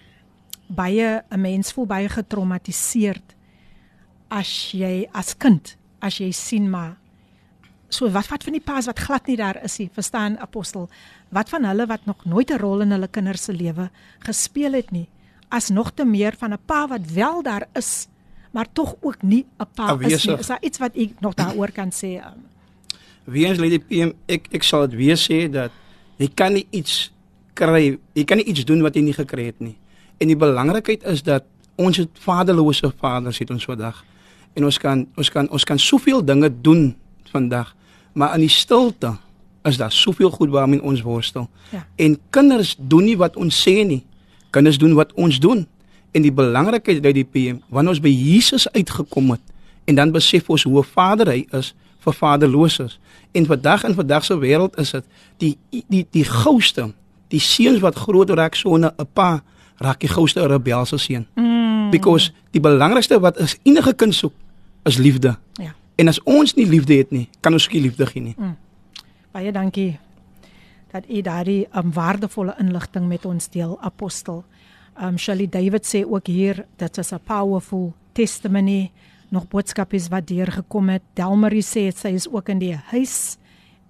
[0.68, 3.36] baie 'n mens voel baie getraumatiseerd
[4.28, 6.98] as jy as kind, as jy sien maar
[7.90, 10.90] so wat wat van die paas wat glad nie daar is nie, verstaan apostel,
[11.30, 14.92] wat van hulle wat nog nooit 'n rol in hulle kinders se lewe gespeel het
[14.92, 15.08] nie,
[15.50, 18.08] as nog te meer van 'n pa wat wel daar is,
[18.52, 20.38] maar tog ook nie 'n pa is nie.
[20.38, 22.20] Is daar iets wat ek nog daaroor kan sê?
[22.20, 22.46] Um,
[23.24, 25.72] Weens Lady PM, ek ek sal dit weer sê dat
[26.18, 27.12] jy kan nie iets
[27.54, 29.78] kry, jy kan nie iets doen wat jy nie gekry het nie.
[30.18, 31.44] En die belangrikheid is dat
[31.76, 34.06] ons het vaderlose vaders het ons vandag.
[34.54, 36.96] En ons kan ons kan ons kan soveel dinge doen
[37.32, 37.76] vandag,
[38.18, 39.14] maar in die stilte
[39.64, 41.50] is daar soveel goed waarmee ons worstel.
[41.70, 41.86] Ja.
[41.96, 44.06] En kinders doen nie wat ons sê nie.
[44.50, 45.68] Kinders doen wat ons doen.
[46.12, 49.44] En die belangrikheid uit die PM, wanneer ons by Jesus uitgekom het
[49.88, 53.00] en dan besef ons hoe 'n vader hy is vir vaderloses.
[53.32, 55.06] En vandag in vandag se wêreld is dit
[55.38, 56.94] die die die gouste,
[57.28, 59.44] die seuns wat groot raak sonder 'n pa,
[59.78, 61.28] raak die gouste 'n rebelse seun.
[61.36, 61.90] Mm.
[61.90, 64.34] Because die belangrikste wat is enige kind soek
[64.84, 65.38] is liefde.
[65.54, 65.76] Ja.
[65.98, 68.36] En as ons nie liefde het nie, kan ons nie liefde gee nie.
[69.34, 69.98] Baie dankie
[70.94, 74.44] dat u daardie um, waardevolle inligting met ons deel apostel.
[74.98, 78.92] Um Shirley David sê ook hier dat is 'n powerful testimony
[79.30, 81.04] nog boodskapies wat deurgekom het.
[81.14, 83.38] Delmarie sê sy is ook in die huis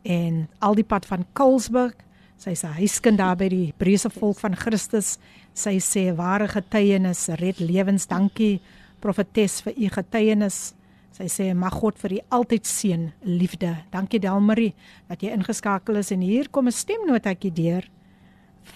[0.04, 1.94] en al die pad van Kulsburg.
[2.38, 5.18] Sy is 'n huiskind daar by die Hebreëse volk van Christus.
[5.54, 8.08] Sy sê ware getuienis red lewens.
[8.08, 8.62] Dankie
[9.00, 10.74] profetes vir u getuienis.
[11.18, 13.72] Sy sê mag God vir u altyd seën, liefde.
[13.90, 14.76] Dankie Delmarie
[15.10, 17.88] dat jy ingeskakel is en hier kom 'n stemnotetjie deur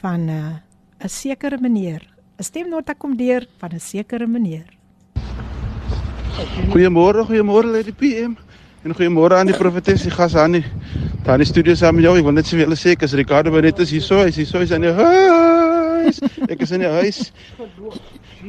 [0.02, 2.02] van 'n uh, 'n sekere meneer.
[2.40, 4.66] 'n Stemnota kom deur van 'n sekere meneer.
[6.74, 8.34] Goeiemôre, goeiemôre Lady PM.
[8.84, 10.66] En goeiemôre aan die profetes, die gas aan die
[11.24, 12.18] daar in die studio saam met jou.
[12.18, 14.18] Ek wil net sê vir julle sê ek is Ricardo Benettes hierso.
[14.26, 16.18] Hy's hierso, hy's aan die huis.
[16.50, 17.32] Ek is in die huis.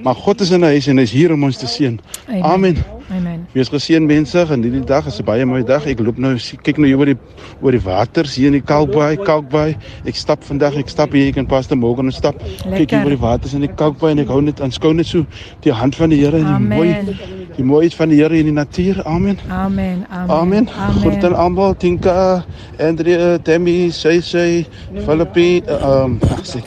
[0.03, 1.99] Maar God is in die huis en hy is hier om ons te seën.
[2.41, 2.77] Amen.
[3.13, 3.43] Amen.
[3.53, 5.87] Wees geseën mense, en hierdie dag is 'n baie mooi dag.
[5.87, 7.19] Ek loop nou kyk nou hier oor die
[7.61, 9.77] oor die waters hier in die Kalkbaai, Kalkbaai.
[10.07, 12.41] Ek stap vandag, ek stap hier, ek en Pastor Morgan ons stap.
[12.41, 15.27] Kyk hier oor die waters in die Kalkbaai en ek hou net aanskou net so
[15.61, 16.79] die hand van die Here en die Amen.
[16.79, 17.17] mooi
[17.57, 19.03] die mooiheid van die Here in die natuur.
[19.05, 19.39] Amen.
[19.51, 20.07] Amen.
[20.11, 20.31] Amen.
[20.31, 20.69] Amen.
[21.01, 22.45] Groet aan almal, Tinka,
[22.79, 24.67] Andrea, Demi, Say Say,
[25.05, 26.63] Filippine, um, ag, sê-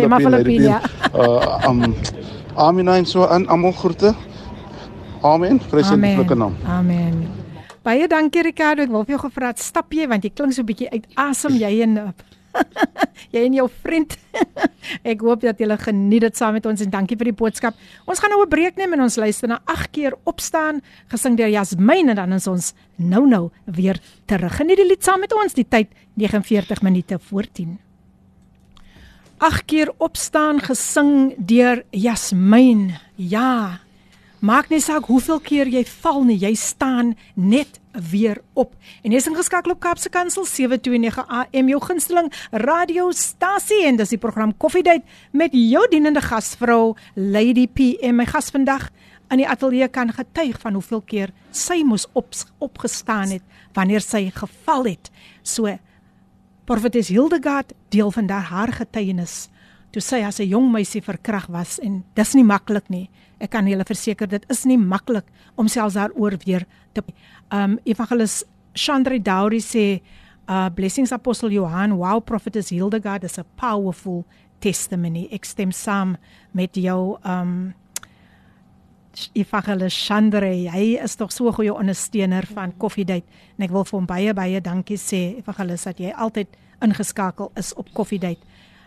[0.00, 0.80] ja, maar Filippine, ja.
[1.14, 1.94] Uh, um,
[2.54, 4.14] Amen en so aan almal groete.
[5.22, 5.60] Amen.
[5.60, 6.54] Vreeslike naam.
[6.66, 7.26] Amen.
[7.82, 8.82] Baie dankie Ricardo.
[8.82, 11.06] Ek wil vir jou gevra het stap jy want jy klink so 'n bietjie uit
[11.14, 12.14] asem jy en
[13.34, 14.16] jy en jou vriend.
[15.12, 17.74] Ek hoop dat julle geniet dit saam met ons en dankie vir die boodskap.
[18.06, 20.80] Ons gaan nou 'n breek neem en ons luister na 8 keer opstaan
[21.10, 24.56] gesing deur Jasmin en dan is ons nou nou weer terug.
[24.56, 25.54] Geniet die lied saam met ons.
[25.54, 27.83] Die tyd 49 minute voor 10.
[29.39, 32.97] 8 keer opstaan gesing deur Jasmin.
[33.15, 33.79] Ja.
[34.39, 37.79] Maak nie saak hoeveel keer jy val nie, jy staan net
[38.11, 38.71] weer op.
[39.03, 44.53] En jy's ingeskakel op Kaapse Kansel 729 AM jou gunsteling radiostasie en dis die program
[44.55, 45.03] Koffiedייט
[45.35, 48.19] met jou dienende gasvrou Lady PM.
[48.19, 48.87] My gas vandag
[49.31, 52.31] in die ateljee kan getuig van hoeveel keer sy moes op,
[52.63, 53.43] opgestaan het
[53.75, 55.11] wanneer sy geval het.
[55.43, 55.67] So
[56.64, 59.50] Profetes Hildegard deel vandag haar getuienis
[59.92, 63.10] toe sy as 'n jong meisie verkragt was en dis nie maklik nie.
[63.38, 65.24] Ek kan julle verseker dit is nie maklik
[65.56, 67.02] om selfs daaroor weer te
[67.52, 70.00] um Evangelis Chandra Dowry sê
[70.48, 74.24] uh blessings apostel Johan wow prophetess Hildegard is a powerful
[74.60, 75.28] testimony.
[75.30, 76.16] Ek stem saam
[76.52, 77.74] met jou um
[79.34, 80.50] Evangelis Chandre.
[80.70, 83.26] Hy is tog so 'n goeie ondersteuner van Coffee Date
[83.58, 86.48] en ek wil vir hom baie baie dankie sê Evangelis dat jy altyd
[86.80, 88.40] ingeskakel is op Coffee Date.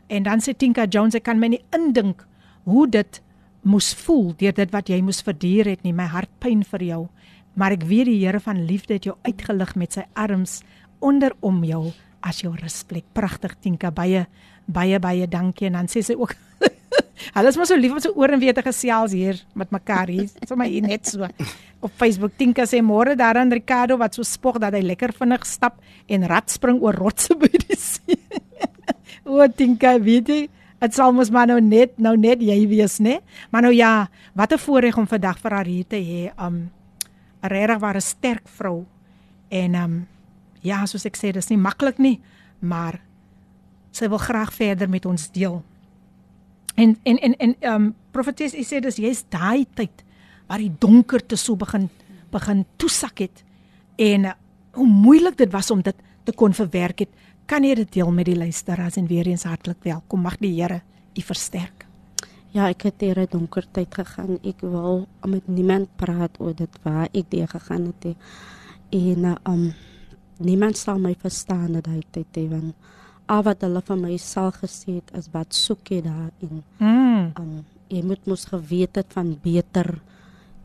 [0.08, 2.26] En dan sê Tinka Jones ek kan my nie indink
[2.64, 3.22] hoe dit
[3.62, 5.94] moes voel deur dit wat jy moes verduur het nie.
[5.94, 7.08] My hart pyn vir jou,
[7.56, 10.62] maar ek weet die Here van liefde het jou uitgelig met sy arms
[11.00, 13.06] onder om jou as jou rusplek.
[13.14, 14.28] Pragtig Tinka, baie
[14.68, 16.36] baie baie dankie en dan sê sy ook
[17.36, 20.08] Hulle is maar so lief om so oor en weer te gesels hier met mekaar
[20.08, 20.30] hier.
[20.48, 21.28] Sommige hier net so
[21.80, 22.34] op Facebook.
[22.38, 26.50] Tinka sê môre daaraan Ricardo wat so spog dat hy lekker vinnig stap en rad
[26.50, 28.18] spring oor rotse by die see.
[29.30, 30.42] o Tinka, weet jy,
[30.82, 33.20] dit sal mos maar nou net nou net jy wees, né?
[33.54, 36.32] Maar nou ja, wat 'n voorreg om vandag vir haar hier te hê.
[36.38, 36.70] Um
[37.44, 38.86] 'n regtig ware sterk vrou.
[39.50, 40.08] En um
[40.62, 42.20] ja, soos ek sê, dis nie maklik nie,
[42.60, 43.00] maar
[43.92, 45.64] sy wil graag verder met ons deel.
[46.78, 50.04] En en en en ehm um, profetes u sê dis jy's daai tyd
[50.48, 51.90] waar die donkerte so begin
[52.32, 53.44] begin toesak het
[53.98, 54.34] en uh,
[54.78, 57.10] hoe moeilik dit was om dit te kon verwerk het.
[57.46, 60.22] Kan jy dit deel met die luisteraars en weer eens hartlik welkom.
[60.22, 60.82] Mag die Here
[61.18, 61.86] u versterk.
[62.54, 64.38] Ja, ek het deur 'n donker tyd gegaan.
[64.44, 68.04] Ek wil met niemand praat oor dit waar ek deur gegaan het.
[68.04, 68.16] he.
[68.90, 69.74] En uh, um
[70.38, 72.76] niemand sal my verstaan dat hy tyd het want
[73.28, 76.64] al wat hulle van my sal gesê het is wat soek jy daar in.
[76.80, 77.34] Mm.
[77.40, 79.94] Um jy moet mos geweet het van beter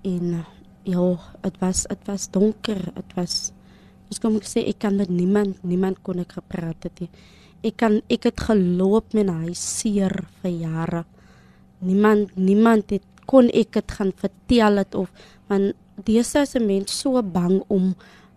[0.02, 0.44] en
[0.82, 1.08] ja,
[1.44, 2.80] dit was dit was donker.
[2.94, 3.52] Dit was
[4.12, 7.08] Dis kom ek sê ek kan met niemand niemand kon ek gepraat het nie.
[7.64, 11.04] Ek kan ek het geloop met hy seer vir jare.
[11.80, 15.08] Niemand niemand het kon ek dit gaan vertel het of
[15.48, 15.72] want
[16.04, 17.94] dese is 'n mens so bang om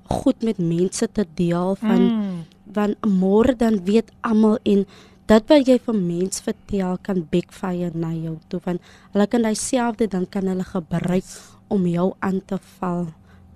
[0.07, 2.45] goed met mense te deel van Mm.
[2.73, 4.85] Want môre dan weet almal en
[5.27, 8.79] dit wat jy vir mens vertel kan backfire na jou toe van
[9.13, 11.23] hulle kan dieselfde dan kan hulle gebruik
[11.67, 13.07] om jou aan te val.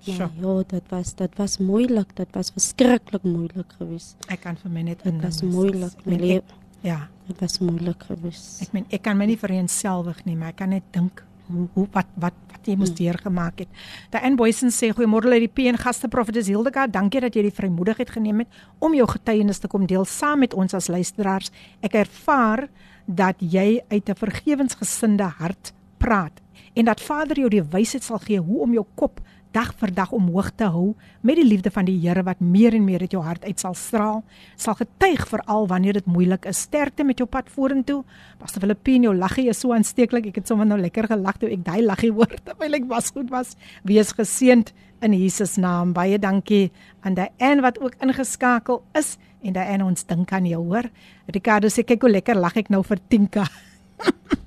[0.02, 4.16] Ja, ja, dit was dit was moeilik, dit was verskriklik moeilik geweest.
[4.28, 6.36] Ek kan vir my net Dit was moeilik, Ek meen, Melie.
[6.38, 8.62] ek- Ja, Dit was moeilik geweest.
[8.62, 11.86] ek meen ek kan my nie vereenselwig nie, maar ek kan net dink hoe hoe
[11.92, 13.68] wat wat wat jy moes deurgemaak het.
[14.12, 16.92] Diane Boysen sê goeiemôre uit die PN gaste Profetes Hildegard.
[16.92, 20.54] Dankie dat jy die vrymoedigheid geneem het om jou getuienis te kom deel saam met
[20.54, 21.50] ons as luisteraars.
[21.80, 22.68] Ek ervaar
[23.06, 26.40] dat jy uit 'n vergewensgesinde hart praat
[26.74, 29.20] en dat Vader jou die wysheid sal gee hoe om jou kop
[29.54, 30.94] dag vir dag omhoog te hou
[31.26, 33.74] met die liefde van die Here wat meer en meer uit jou hart uit sal
[33.74, 34.20] straal,
[34.56, 36.62] sal getuig veral wanneer dit moeilik is.
[36.68, 38.02] Sterkte met jou pad vorentoe.
[38.38, 40.30] Pastor Filippine, jou laggie is so aansteeklik.
[40.30, 43.32] Ek het sommer nou lekker gelag toe ek daai laggie hoor terwyl ek was goed
[43.34, 43.56] was.
[43.82, 44.72] Wees geseënd
[45.02, 45.94] in Jesus naam.
[45.96, 46.70] Baie dankie
[47.02, 50.90] aan Diane wat ook ingeskakel is en Diane ons dink aan jou hoor.
[51.32, 53.46] Ricardo sê kyk hoe lekker lag ek nou vir Tinka.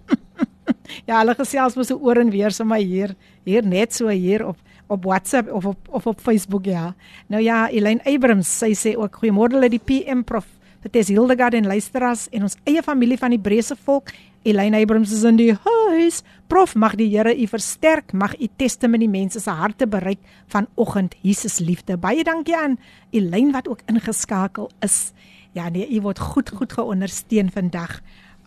[1.07, 3.15] ja, hulle gesels mos so oor en weer sommer hier,
[3.47, 6.95] hier net so hier op op WhatsApp of op of op Facebook ja.
[7.27, 10.47] Nou ja, Elaine Abrams, sy sê ook goeiemôre uit die PM prof
[10.83, 14.11] Pates Hildegard en luisteraars en ons eie familie van die Hebreëse volk.
[14.43, 16.19] Elaine Abrams is in die huis.
[16.51, 20.19] Prof, mag die Here u versterk, mag u testimonie mense se harte bereik
[20.51, 21.95] vanoggend Jesus liefde.
[21.97, 22.75] Baie dankie aan
[23.15, 25.13] Elaine wat ook ingeskakel is.
[25.55, 28.01] Ja nee, u word goed goed geondersteun vandag.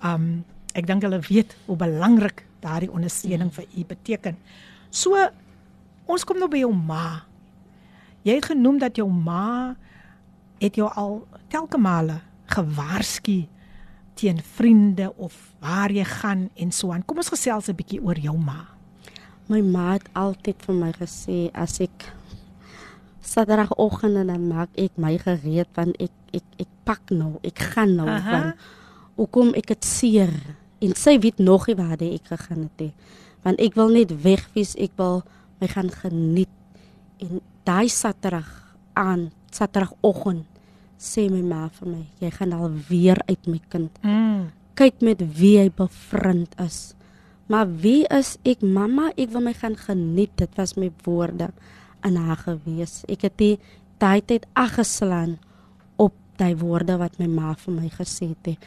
[0.04, 0.44] Um
[0.76, 4.36] ek dink hulle weet hoe belangrik daardie ondersteuning vir u beteken.
[4.90, 5.16] So
[6.06, 7.26] ons kom nou by jou ma.
[8.26, 9.74] Jy het genoem dat jou ma
[10.62, 11.20] het jou al
[11.52, 13.44] telke male gewaarsku
[14.16, 17.04] teen vriende of waar jy gaan en so aan.
[17.04, 18.76] Kom ons gesels 'n bietjie oor jou ma.
[19.48, 22.12] My ma het altyd vir my gesê as ek
[23.26, 28.08] Saterdagoggend dan maak ek my gereed want ek ek ek pak nou, ek gaan nou
[28.08, 28.30] Aha.
[28.30, 28.52] van
[29.16, 30.32] hoekom ek dit seer
[30.80, 32.92] en sy weet nog nie waar ek gegaan het nie.
[33.42, 35.22] Want ek wil net weg wees, ek wil
[35.60, 36.52] my gaan geniet.
[37.22, 38.48] En daai Saterdag
[38.92, 40.44] aan, Saterdagoggend
[40.96, 43.92] sê my ma vir my, jy gaan al weer uit my kind.
[44.02, 44.48] Mm.
[44.76, 46.96] Kyk met wie hy bevriend is.
[47.46, 49.12] Maar wie is ek mamma?
[49.14, 50.32] Ek wil my gaan geniet.
[50.40, 51.52] Dit was my woorde
[52.04, 53.04] aan haar gewees.
[53.08, 53.54] Ek het die
[54.02, 55.38] tyd aggeslaan
[55.96, 58.58] op daai woorde wat my ma vir my gesê het.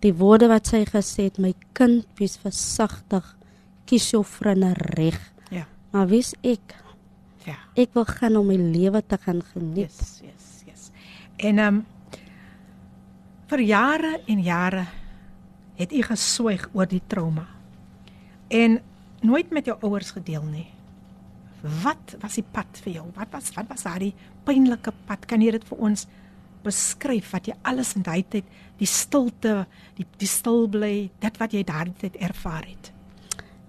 [0.00, 3.26] Die woorde wat sy gesê het, my kind, wees versigtig.
[3.84, 5.18] Kies jou vriende reg.
[5.90, 6.76] Maar wie's ek?
[7.46, 7.56] Ja.
[7.74, 9.90] Ek wil gaan om my lewe te gaan geniet.
[9.90, 10.90] Yes, yes, yes.
[11.36, 11.86] En ehm um,
[13.50, 14.84] vir jare en jare
[15.74, 17.48] het u geswyg oor die trauma.
[18.46, 18.78] En
[19.26, 20.68] nooit met jou ouers gedeel nie.
[21.82, 23.06] Wat was die pad vir jou?
[23.16, 24.14] Wat was wat was daardie
[24.46, 25.26] pynlike pad?
[25.26, 26.06] Kan jy dit vir ons
[26.64, 28.46] beskryf wat jy alles in daai tyd,
[28.78, 29.64] die stilte,
[29.96, 32.92] die die stil bly, dit wat jy daardie tyd ervaar het?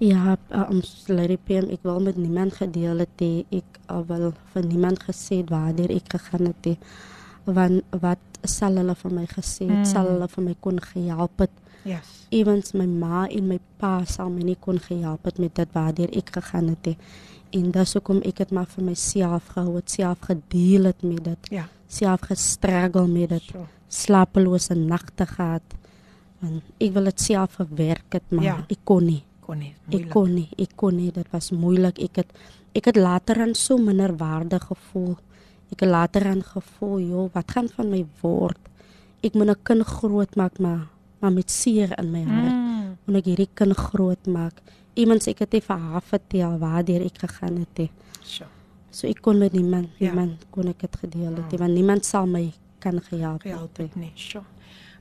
[0.01, 0.33] Ja,
[0.73, 3.43] ons Lady PM, ek wil met niemand gedeel het nie.
[3.53, 6.77] Ek uh, wil vir niemand gesê het waar ek gegaan het nie.
[7.45, 9.83] Want wat sal hulle vir my gesê het?
[9.83, 9.85] Mm.
[9.85, 11.53] Sal hulle vir my kon gehelp het?
[11.85, 12.09] Yes.
[12.33, 15.93] Ewens my ma en my pa sal my nie kon gehelp het met dit waar
[15.93, 16.97] ek gegaan het nie.
[17.61, 21.49] En dis hoekom ek dit maar vir myself gehou het, self gedeel het met dit.
[21.61, 21.67] Ja.
[21.87, 23.49] Self gestruggle met dit.
[23.53, 23.67] So.
[23.91, 25.75] Slapelose nagte gehad.
[26.41, 28.63] Want ek wil dit self verwerk het, maar Ja.
[28.69, 29.23] ek kon nie.
[29.51, 29.73] Kon nie.
[29.75, 30.09] Ek moeilik.
[30.13, 31.99] kon nie, ek kon nie, dit was moeilik.
[31.99, 32.29] Ek het
[32.73, 35.17] ek het later aan so minder waarde gevoel.
[35.73, 38.59] Ek het later aan gevoel, joh, wat gaan van my word?
[39.23, 40.87] Ek moet 'n kind grootmaak, maar
[41.21, 42.53] maar met seer in my hart.
[42.53, 42.97] Mm.
[43.05, 44.53] Moet ek hierdie kind grootmaak?
[44.95, 47.91] Iemand sê ek het nie vir haar vertel waar deur ek gegaan het nie.
[48.23, 48.45] So.
[48.91, 50.07] So ek kon met niemand, Ja.
[50.11, 53.43] niemand kon ek dit gedeel het nie, want niemand sal my kan gehelp
[53.77, 53.95] het.
[53.95, 54.11] nie.
[54.15, 54.41] Sjoe.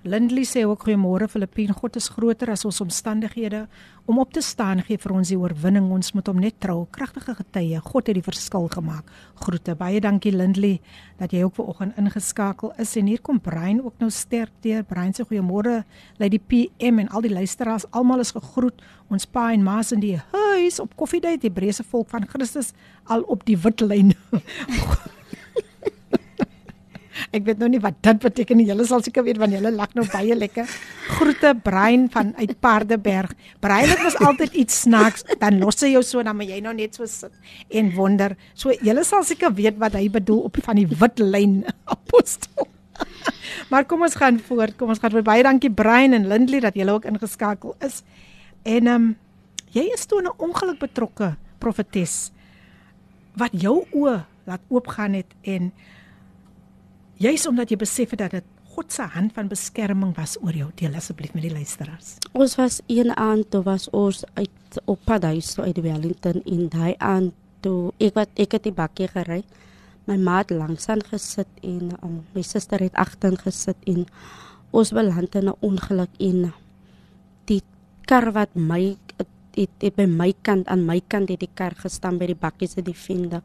[0.05, 1.71] Lindley sê ook goeiemôre Filippien.
[1.73, 3.63] God is groter as ons omstandighede.
[4.05, 5.87] Om op te staan gee vir ons die oorwinning.
[5.89, 6.83] Ons moet hom net trou.
[6.93, 7.79] Kragtige getuie.
[7.81, 9.09] God het die verskil gemaak.
[9.41, 9.73] Groete.
[9.79, 10.75] Baie dankie Lindley
[11.17, 14.85] dat jy ook vanoggend ingeskakel is en hier kom Brein ook nou sterk deur.
[14.85, 15.81] Brein sê goeiemôre.
[16.21, 17.89] Lei die PM en al die luisteraars.
[17.89, 18.85] Almal is gegroet.
[19.09, 22.75] Ons pa en ma's in die huis op koffiedייט die Hebreëse volk van Christus
[23.09, 24.13] al op die wit lyn.
[27.30, 28.66] Ek weet nou nie wat dit beteken nie.
[28.70, 30.68] Julle sal seker weet want julle lag nou baie lekker.
[31.18, 33.34] Groete Brein van uit Paardeberg.
[33.60, 35.24] Brein het mos altyd iets snaaks.
[35.42, 37.32] Dan los hy jou so dan moet jy nou net so sit
[37.68, 38.36] en wonder.
[38.54, 41.62] So julle sal seker weet wat hy bedoel op van die wit lyn
[41.96, 42.68] apostel.
[43.72, 44.76] maar kom ons gaan voort.
[44.78, 45.26] Kom ons gaan voort.
[45.26, 48.02] Baie dankie Brein en Lindley dat julle ook ingeskakel is.
[48.62, 49.16] En ehm um,
[49.70, 52.32] jy is toe 'n ongeluk betrokke, profetes.
[53.38, 55.72] Wat jou oë laat oopgaan het en
[57.20, 60.70] Juis omdat jy besef het dat dit God se hand van beskerming was oor jou.
[60.80, 62.14] Deel asseblief met die luisteraars.
[62.32, 66.62] Ons was een aand toe was ons uit op pad huis toe uit Wellington en
[66.72, 69.42] daai aand toe ek wat ek het die bakkie gery.
[70.08, 74.06] My ma het langs aan gesit en um, my suster het agter gesit en
[74.72, 76.54] ons beland in 'n ongeluk en
[77.44, 77.60] die
[78.08, 82.16] kar wat my het, het by my kant aan my kant het die kar gestaan
[82.16, 83.42] by die bakkie se die vinde.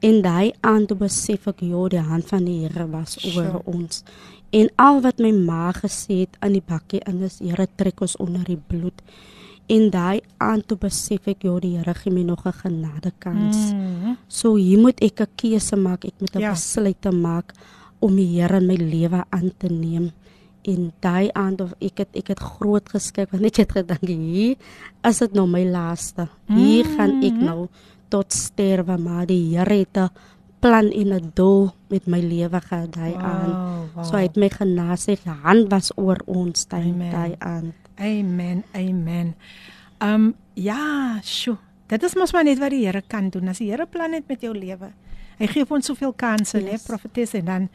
[0.00, 3.62] En daai aand toe besef ek ja, die hand van die Here was oor Sure.
[3.64, 4.02] ons.
[4.50, 8.16] En al wat my ma gesê het aan die bakkie in is Here trek ons
[8.16, 9.02] onder die bloed.
[9.66, 13.72] En daai aand toe besef ek ja, die Here gee my nog 'n genade kans.
[13.72, 13.80] Mm.
[14.04, 14.16] Mm.
[14.28, 16.50] So hier moet ek 'n keuse maak, ek moet 'n Ja.
[16.52, 17.52] besluit te maak
[17.98, 20.12] om die Here in my lewe aan te neem.
[20.62, 24.56] En daai aand of ek het ek het groot geskik want ek het gedink hier
[25.04, 26.28] is dit nou my laaste.
[26.46, 26.96] Hier mm.
[26.96, 27.68] gaan ek nou
[28.08, 30.10] tot sterwe, maar die Here het 'n
[30.60, 33.54] plan en 'n doel met my lewe gehad daai wow, aand.
[33.94, 34.04] Wow.
[34.04, 37.74] So hy het my genas, sy hand was oor ons daai aand.
[37.96, 38.64] Amen.
[38.74, 39.34] Amen.
[39.98, 41.56] Um ja, sjo.
[41.86, 43.48] Dit is mos maar net wat die Here kan doen.
[43.48, 44.92] As die Here plan het met jou lewe.
[45.38, 46.70] Hy gee ons soveel kansse, yes.
[46.70, 47.68] né, profetes en dan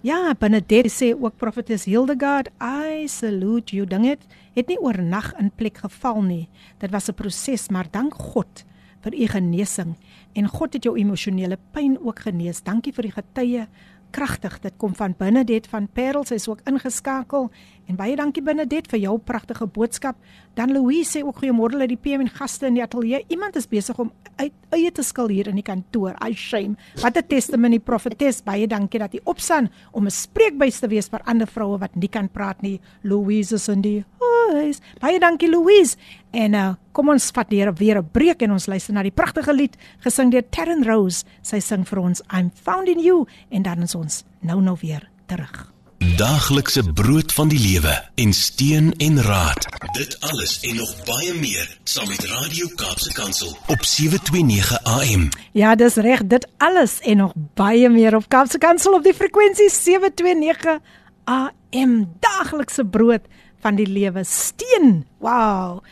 [0.00, 3.86] Ja, Benedette sê ook Prophetess Hildegard, I salute you.
[3.86, 4.22] Ding het
[4.54, 6.48] het nie oornag in plek geval nie.
[6.78, 8.64] Dit was 'n proses, maar dank God
[9.04, 9.94] vir u genesing
[10.34, 12.62] en God het jou emosionele pyn ook genees.
[12.62, 13.68] Dankie vir die getuie
[14.10, 14.58] kragtig.
[14.60, 16.24] Dit kom van Benedette van Parel.
[16.24, 17.50] Sy is ook ingeskakel.
[17.88, 20.16] En baie dankie Benedette vir jou pragtige boodskap.
[20.58, 23.22] Dan Louise sê ook goeiemôre uit die PM en gaste in die ateljee.
[23.30, 26.16] Iemand is besig om uit eie te skil hier in die kantoor.
[26.18, 26.74] I shame.
[26.98, 28.42] Wat 'n testimony prophetess.
[28.42, 32.08] Baie dankie dat jy opstaan om 'n spreekbuis te wees vir ander vroue wat nie
[32.08, 32.80] kan praat nie.
[33.02, 34.04] Louise is in die
[34.52, 34.80] huis.
[35.00, 35.96] Baie dankie Louise.
[36.32, 39.52] En uh, kom ons vat weer weer 'n breek en ons luister na die pragtige
[39.52, 41.24] lied gesing deur Terren Rose.
[41.42, 45.08] Sy sing vir ons I'm found in you en dan is ons nou nou weer
[45.26, 45.77] terug.
[45.98, 49.66] Daaglikse brood van die lewe en steun en raad.
[49.92, 55.28] Dit alles en nog baie meer saam met Radio Kaapse Kansel op 729 AM.
[55.52, 59.70] Ja, dis reg, dit alles en nog baie meer op Kaapse Kansel op die frekwensie
[59.70, 60.78] 729
[61.24, 62.12] AM.
[62.20, 63.26] Daaglikse brood
[63.60, 65.06] van die lewe steun.
[65.18, 65.82] Wow.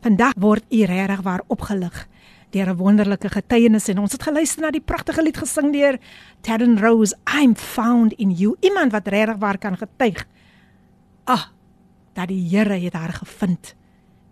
[0.00, 2.06] Vandag word u regtig waar opgelig
[2.50, 5.98] deur 'n wonderlike getuienis en ons het geluister na die pragtige lied gesing deur
[6.40, 8.56] Terren Rose I'm found in you.
[8.60, 10.26] Iemand wat regtig waar kan getuig
[11.24, 11.44] ah
[12.12, 13.74] dat die Here het haar gevind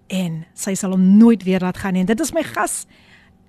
[0.06, 2.00] en sy sal hom nooit weer laat gaan nie.
[2.00, 2.86] En dit is my gas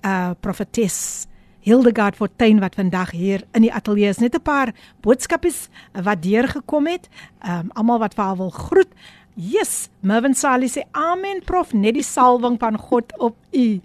[0.05, 1.28] uh profetes
[1.68, 4.18] Hildegard Fortuin wat vandag hier in die ateljee is.
[4.18, 7.09] Net 'n paar boodskapies wat deurgekom het.
[7.43, 8.93] Um almal wat vir haar wil groet.
[9.36, 13.82] Yes, Mervin Sally sê amen prof net die salwing van God op u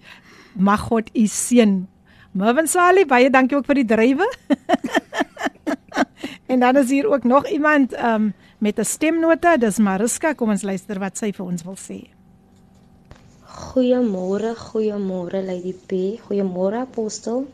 [0.55, 1.87] mag God u seën.
[2.33, 4.27] Mervin Sally, baie dankie ook vir die drywe.
[6.51, 10.63] en dan is hier ook nog iemand um, met 'n stemnota, dis Mariska, kom ons
[10.63, 11.99] luister wat sy vir ons wil sê.
[13.53, 17.45] Goeiemôre, goeiemôre Lady P, goeiemôre apostel,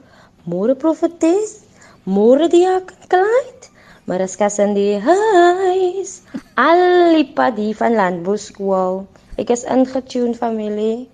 [0.43, 1.59] môre profetes,
[2.03, 3.69] môre diak Clyde.
[4.09, 6.21] Mariska in die huis.
[6.57, 9.03] Al die padie van Landbouskool.
[9.37, 11.05] Ek is ingetune familie.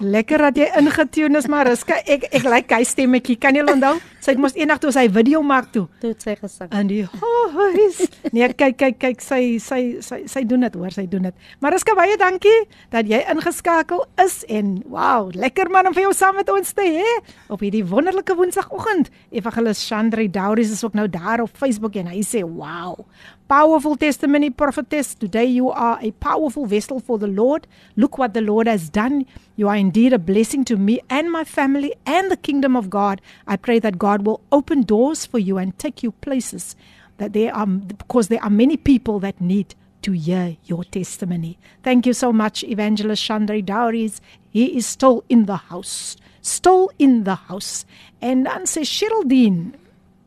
[0.00, 1.98] Lekker dat jy ingetune is, Mariska.
[2.08, 3.36] Ek ek like hy stemmetjie.
[3.40, 3.98] Kan jy onthou?
[4.20, 5.86] Sy het mos eendag toe sy video maak toe.
[6.02, 6.68] Toe sy gesing.
[6.76, 8.00] In die huis.
[8.34, 11.48] Nee, kyk kyk kyk sy sy sy sy doen dit, hoor, sy doen dit.
[11.64, 12.56] Mariska, baie dankie
[12.92, 16.84] dat jy ingeskakel is en wow, lekker man om vir jou saam met ons te
[16.84, 17.16] hê
[17.48, 19.08] op hierdie wonderlike woensdagoggend.
[19.32, 23.06] Evangelist Chandri Douris is ook nou daar op Facebook en hy sê, "Wow,
[23.50, 25.14] powerful testimony prophetess.
[25.16, 27.66] Today you are a powerful vessel for the Lord.
[27.96, 29.26] Look what the Lord has done.
[29.56, 33.20] You are indeed a blessing to me and my family and the kingdom of God.
[33.46, 36.76] I pray that God will open doors for you and take you places
[37.18, 41.58] that there are because there are many people that need to hear your testimony.
[41.82, 44.20] Thank you so much Evangelist Chandri Dowries.
[44.50, 46.16] He is still in the house.
[46.40, 47.84] Still in the house.
[48.22, 49.74] And dan sê Sheraldine.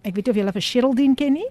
[0.05, 1.49] Ek weet of jy hulle vir Sheraldine ken nie.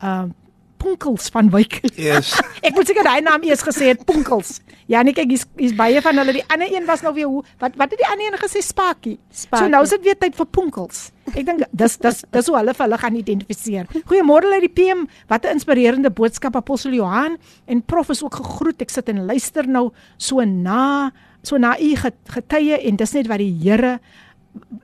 [0.00, 0.34] Um
[0.78, 1.80] Punkels van Wyk.
[1.98, 2.32] Yes.
[2.66, 4.58] ek moet seker daai naam eers gesê het Punkels.
[4.88, 6.38] Ja, nee kyk, hier's hier's baie van hulle.
[6.38, 9.18] Die ander een was nou weer hoe wat wat het die ander een gesê Spakie.
[9.28, 9.66] Spakie.
[9.66, 11.08] So nou is dit weer tyd vir Punkels.
[11.34, 13.90] Ek dink dis dis dis hoe hulle vir hulle gaan identifiseer.
[14.08, 15.04] Goeiemôre uit die PM.
[15.28, 18.80] Wat 'n inspirerende boodskap Apostel Johan en Prof is ook gegroet.
[18.82, 21.12] Ek sit en luister nou so na
[21.42, 21.94] so na u
[22.26, 23.98] getuie en dis net wat die Here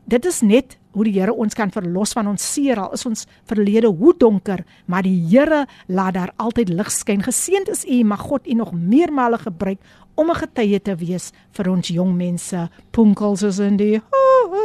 [0.06, 2.78] dit is net hoe die Here ons kan verlos van ons seer.
[2.80, 7.22] Al is ons verlede hoe donker maar die Here laat daar altyd lig skyn.
[7.26, 9.78] Geseend is u mag God u nog meermale gebruik
[10.14, 12.70] om 'n getuie te wees vir ons jong mense.
[12.90, 14.00] Punkels is in die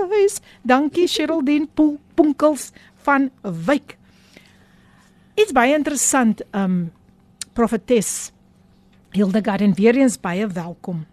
[0.10, 0.42] huis.
[0.64, 1.68] Dankie Sheraldine
[2.16, 2.72] Punkels
[3.04, 3.98] van Wyk.
[5.36, 6.92] Iets baie interessant um
[7.54, 8.32] profetes
[9.12, 11.06] Hildegard en weer eens baie welkom.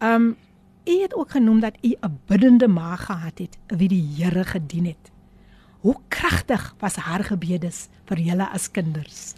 [0.00, 0.36] Um
[0.84, 4.86] U het ook genoem dat u 'n biddende ma gehad het wie die Here gedien
[4.86, 5.10] het.
[5.80, 9.34] Hoe kragtig was haar gebedes vir julle as kinders?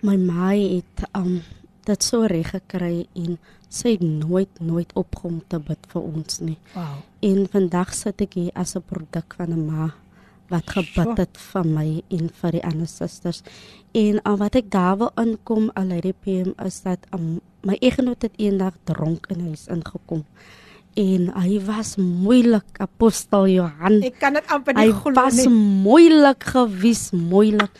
[0.00, 1.42] My ma het um
[1.84, 6.58] dit so reg gekry en sy het nooit nooit opgehou te bid vir ons nie.
[6.74, 7.02] Wow.
[7.20, 9.94] En vandag sit ek hier as 'n produk van 'n ma
[10.48, 13.42] wat gebid het vir my en vir die ander susters.
[13.92, 18.22] En al wat ek daar wil inkom al die PM is dat um, my eggenoot
[18.22, 20.24] het eendag dronk in huis ingekom
[20.98, 24.00] en hy was moeilik apostel Johan.
[24.04, 25.18] Ek kan dit amper nie glo nie.
[25.18, 25.46] hy was
[25.84, 27.70] moeilik gewees moeilik.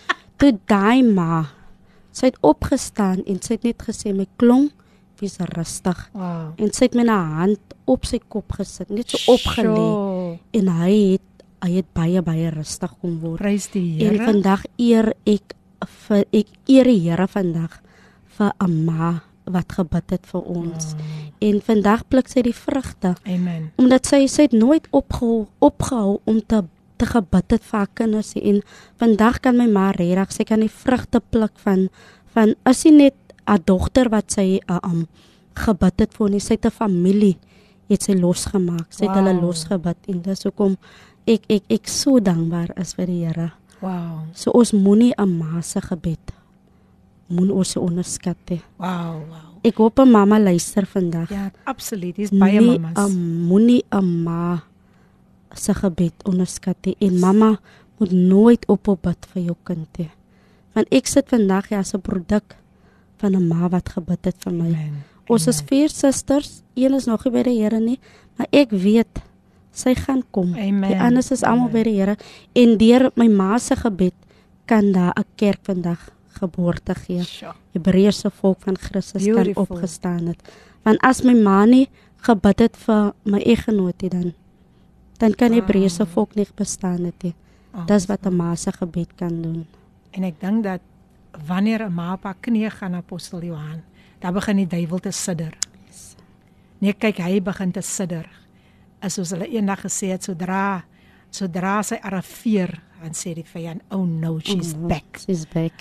[0.40, 1.44] Toe daai ma
[2.12, 4.70] sy het opgestaan en sy het net gesê my klong
[5.22, 5.98] wees rustig.
[6.12, 6.52] Wow.
[6.58, 10.38] en sy het met haar hand op sy kop gesit net so opgelê.
[10.58, 11.28] En hy het
[11.62, 13.38] hy het baie baie rustig kom word.
[13.38, 14.16] Prys die Here.
[14.16, 15.54] En vandag eer ek
[16.08, 17.78] vir ek eer die Here vandag
[18.36, 19.12] vir 'n ma
[19.46, 20.94] wat gebid het vir ons.
[20.94, 21.21] Oh.
[21.43, 23.16] En vandag pluk sy die vrugte.
[23.26, 23.72] Amen.
[23.76, 26.62] Omdat sy sy het nooit opgehou opgehou om te
[27.03, 28.61] te gebid het vir haar kinders en
[29.01, 31.88] vandag kan my ma regtig sy kan die vrugte pluk van
[32.34, 33.16] van as sy net
[33.47, 35.07] 'n dogter wat sy uh, um
[35.59, 37.36] gebid het vir nie sy te familie
[37.90, 39.18] het sy losgemaak sy het wow.
[39.18, 40.76] hulle losgebid en dis hoekom
[41.26, 43.51] ek ek ek so dankbaar is vir die Here
[43.82, 44.30] Wow.
[44.32, 46.32] so ons moenie 'n ma se gebed
[47.28, 49.51] moet ons onderskat nie Wow, wow.
[49.64, 52.16] Ek hoop 'n mamma luister vandag Ja, absoluut.
[52.16, 53.10] Dis baie Nie mamas.
[53.10, 54.62] 'n moenie 'n ma
[55.54, 57.58] se gebed onderskat nie en mamma
[57.98, 60.10] moet nooit ophou bid vir jou kind nie.
[60.74, 62.56] Want ek sit vandag ja as 'n produk
[63.18, 64.66] van 'n ma wat gebid het vir my.
[64.66, 65.04] Amen.
[65.28, 67.98] Ons is vier susters, een is nog nie by die Here nie,
[68.36, 69.22] maar ek weet
[69.72, 70.54] sy gaan kom.
[70.54, 70.90] Amen.
[70.90, 71.72] Die anders is almal Amen.
[71.72, 72.16] by die Here
[72.54, 74.14] en deur my ma se gebed
[74.66, 76.10] kan daar 'n kerk vandag
[76.43, 77.22] geboorte gee.
[77.24, 77.55] Sjoe.
[77.76, 79.66] Hebreëse volk van Christus kan Beautiful.
[79.68, 80.43] opgestaan het.
[80.84, 81.88] Want as my ma nie
[82.26, 84.32] gebid het vir my eggenoot dan
[85.22, 85.53] dan kan.
[85.55, 87.34] Hebreëse volk nie bestaan het nie.
[87.86, 89.66] Dis wat 'n ma se gebed kan doen.
[90.11, 90.80] En ek dink dat
[91.47, 93.82] wanneer 'n ma op haar knieë gaan apostel Johan,
[94.20, 95.55] dan begin die duiwel te sidder.
[96.78, 98.26] Nee, kyk, hy begin te sidder.
[99.01, 100.84] As soos hulle eendag gesê het, sodra
[101.30, 104.88] sodra sy arriveer, dan sê die vyand, "Oh no, she's Mhm.
[104.88, 105.72] back." She's back.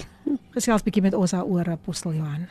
[0.56, 2.48] Gesels bietjie met ons daaroor apostel Johan.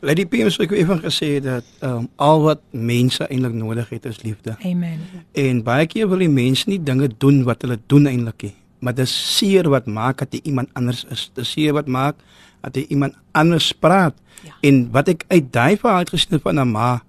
[0.00, 4.22] Lady P het ook even gesê dat um, al wat mense eintlik nodig het is
[4.22, 4.56] liefde.
[4.64, 5.00] Amen.
[5.32, 8.96] En baie keer wil die mense nie dinge doen wat hulle doen eintlik nie, maar
[8.96, 11.28] dis seer wat maak dat jy iemand anders is.
[11.36, 12.16] Dis seer wat maak
[12.64, 14.16] dat jy iemand anders praat.
[14.44, 14.56] Ja.
[14.64, 17.02] En wat ek uit daai verhaal gesien het van 'n ma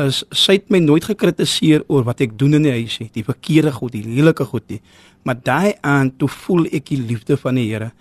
[0.00, 3.24] is sy het my nooit gekritiseer oor wat ek doen in die huis nie, die
[3.24, 4.80] verkeerde goed, die lelike goed nie.
[5.22, 7.92] Maar daai aan toe voel ek die liefde van die Here.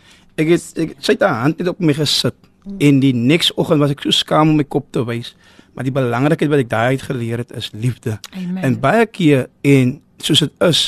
[0.42, 2.38] Ek het ek sy het haar hand net op my gesit
[2.82, 5.34] en die nächste oggend was ek so skaam om my kop te wys.
[5.74, 8.18] Maar die belangrikheid wat ek daai uit geleer het is liefde.
[8.36, 8.64] Amen.
[8.64, 10.82] En baie keer en soos dit is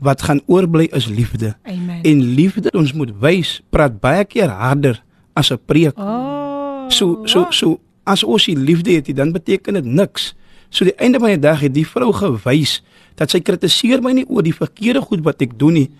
[0.00, 1.54] wat gaan oorbly is liefde.
[1.68, 2.02] Amen.
[2.02, 5.02] En liefde ons moet wys, praat baie keer harder
[5.36, 5.98] as 'n preek.
[5.98, 6.88] oh.
[6.90, 10.34] So so so as ons die liefde het, dan beteken dit niks.
[10.70, 12.80] So die einde van die dag het die vrou gewys
[13.14, 15.90] dat sy kritiseer my nie oor die verkeerde goed wat ek doen nie.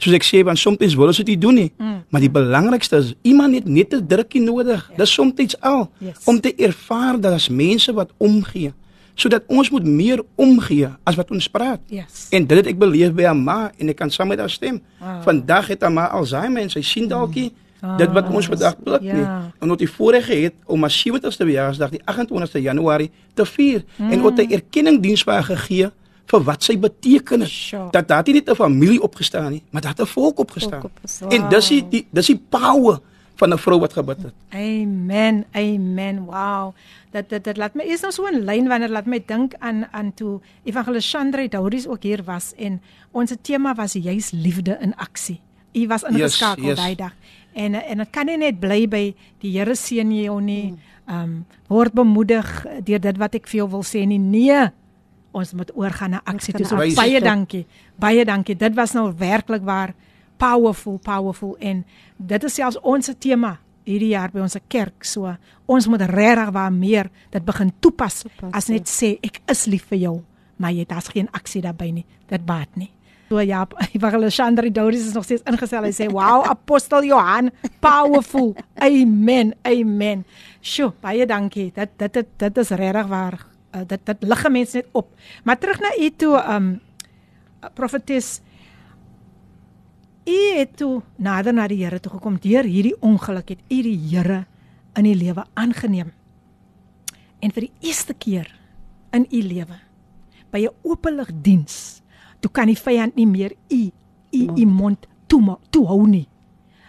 [0.00, 1.70] Soos ek sê, want soms wil ons dit nie doen nie.
[1.76, 1.96] Mm.
[2.08, 4.90] Maar die belangrikste is iemand het net 'n drukkie nodig.
[4.96, 6.24] Dis soms al Yes.
[6.24, 8.72] om te ervaar dat as mense wat omgee,
[9.14, 11.80] sodat ons moet meer omgee as wat ons praat.
[11.86, 12.26] Yes.
[12.30, 14.80] En dit het ek beleef by haar ma en ek kan saam met haar stem.
[14.98, 15.22] Wow.
[15.22, 19.22] Vandag het haar ma Alzheimer en sy sien dalkie dit wat ons vandag pluk nie.
[19.22, 19.52] Ja.
[19.58, 24.10] En wat die voorreg het om haar 70ste verjaarsdag die 28ste Januarie te vier mm.
[24.10, 25.90] en ook 'n erkenningdiens vir haar gegee
[26.30, 27.50] vir wat sy beteken het.
[27.50, 27.90] Sure.
[27.94, 30.80] Dat daar nie net 'n familie opgestaan nie, maar dat 'n volk opgestaan.
[30.80, 31.30] Volk opgestaan.
[31.30, 33.00] En dis die, die dis die power
[33.40, 34.34] van 'n vrou wat gebid het.
[34.50, 35.44] Amen.
[35.52, 36.24] Amen.
[36.24, 36.74] Wow.
[37.10, 39.86] Dat dit dit laat my is nou so 'n lyn wanneer laat my dink aan
[39.90, 44.96] aan toe Evangelis Chandra Douris ook hier was en ons tema was juis liefde in
[44.96, 45.40] aksie.
[45.72, 46.76] U was ingeskakel yes.
[46.76, 47.14] daai dag.
[47.52, 50.74] En en dit kan nie net bly by die Here seën jou nie.
[51.08, 54.18] Um word bemoedig deur dit wat ek vir jou wil sê nie.
[54.18, 54.70] Nee.
[55.32, 56.54] Ons moet oorgaan na aksie.
[56.56, 57.20] Dis so baie aksie.
[57.20, 57.66] dankie.
[58.00, 58.56] Baie dankie.
[58.58, 59.94] Dit was nou werklik waar
[60.40, 61.84] powerful, powerful en
[62.16, 63.58] dit is selfs ons tema
[63.88, 65.04] hierdie jaar by ons kerk.
[65.06, 65.34] So
[65.70, 69.86] ons moet regtig waar meer dit begin toepas, Toepas, as net sê ek is lief
[69.92, 70.16] vir jou,
[70.60, 72.06] maar jy daar's geen aksie daarbey nie.
[72.30, 72.90] Dit baat nie.
[73.30, 73.62] So ja,
[73.96, 75.86] Evangelisandri Doris is nog steeds ingestel.
[75.86, 78.56] Hy sê, "Wow, apostel Johan, powerful.
[78.90, 79.54] Amen.
[79.62, 80.24] Amen."
[80.60, 81.70] Sjoe, baie dankie.
[81.74, 83.49] Dit dit dit, dit is regtig waar.
[83.74, 85.14] Uh, dit dit lig 'n mens net op.
[85.44, 86.80] Maar terug na u toe, um
[87.74, 88.40] profetes
[90.30, 93.96] U het toe nader na die Here toe gekom deur hierdie ongeluk het u die
[94.10, 94.44] Here
[94.94, 96.12] in u lewe aangeneem.
[97.40, 98.50] En vir die eerste keer
[99.16, 99.78] in u lewe
[100.50, 102.02] by 'n openlig diens,
[102.40, 103.90] toe kan die vyand nie meer u
[104.30, 106.28] u u mond toe toe hou nie.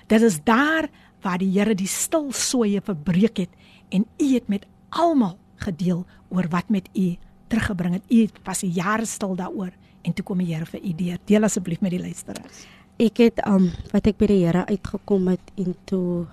[0.07, 0.89] Dit is daar
[1.21, 3.49] waar die Here die stil soeye verbreek het
[3.89, 7.13] en u het met almal gedeel oor wat met u
[7.51, 8.07] teruggebring het.
[8.09, 9.71] U was jare stil daaroor
[10.01, 11.19] en toe kom die Here vir u deur.
[11.29, 12.65] Deel asseblief met die luisteraars.
[13.01, 16.27] Ek het um wat ek by die Here uitgekom het en toe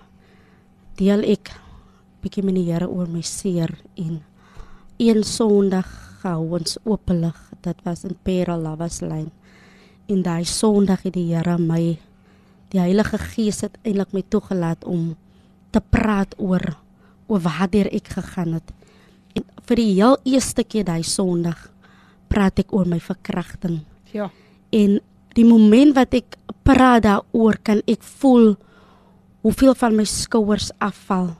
[0.98, 1.52] deel ek
[2.22, 4.20] bietjie met die Here oor my seer en
[4.98, 5.88] een Sondag
[6.22, 7.36] gehou ons oopelig.
[7.62, 9.30] Dit was in Parel Lavaslyn.
[10.08, 11.98] En daai Sondag het die Here my
[12.72, 15.14] die Heilige Gees het eintlik my toegelaat om
[15.72, 16.74] te praat oor
[17.28, 18.77] oor waartoe ek gegaan het.
[19.38, 21.68] En vir die heel eerste keer daai Sondag
[22.28, 23.82] praat ek oor my verkrachting.
[24.12, 24.28] Ja.
[24.74, 24.98] En
[25.36, 26.36] die moment wat ek
[26.66, 28.56] praat daaroor kan ek voel
[29.46, 31.30] hoeveel van my skouers afval.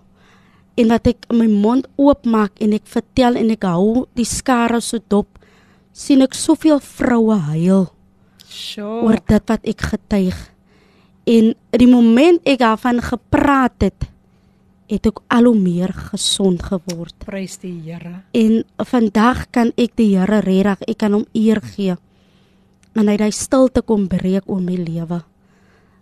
[0.79, 5.03] En wat ek my mond oopmaak en ek vertel en ek hou die skare so
[5.11, 5.41] dop,
[5.93, 7.89] sien ek soveel vroue huil.
[8.49, 9.03] Sjoe.
[9.05, 10.37] oor dit wat ek getuig.
[11.29, 14.07] En die moment ek daarvan gepraat het,
[14.89, 17.15] het ek al hoe meer gesond geword.
[17.27, 18.23] Prys die Here.
[18.33, 21.97] En vandag kan ek die Here regtig, ek kan hom eer gee.
[22.97, 25.21] En hy het hy stilte kom breek oor my lewe.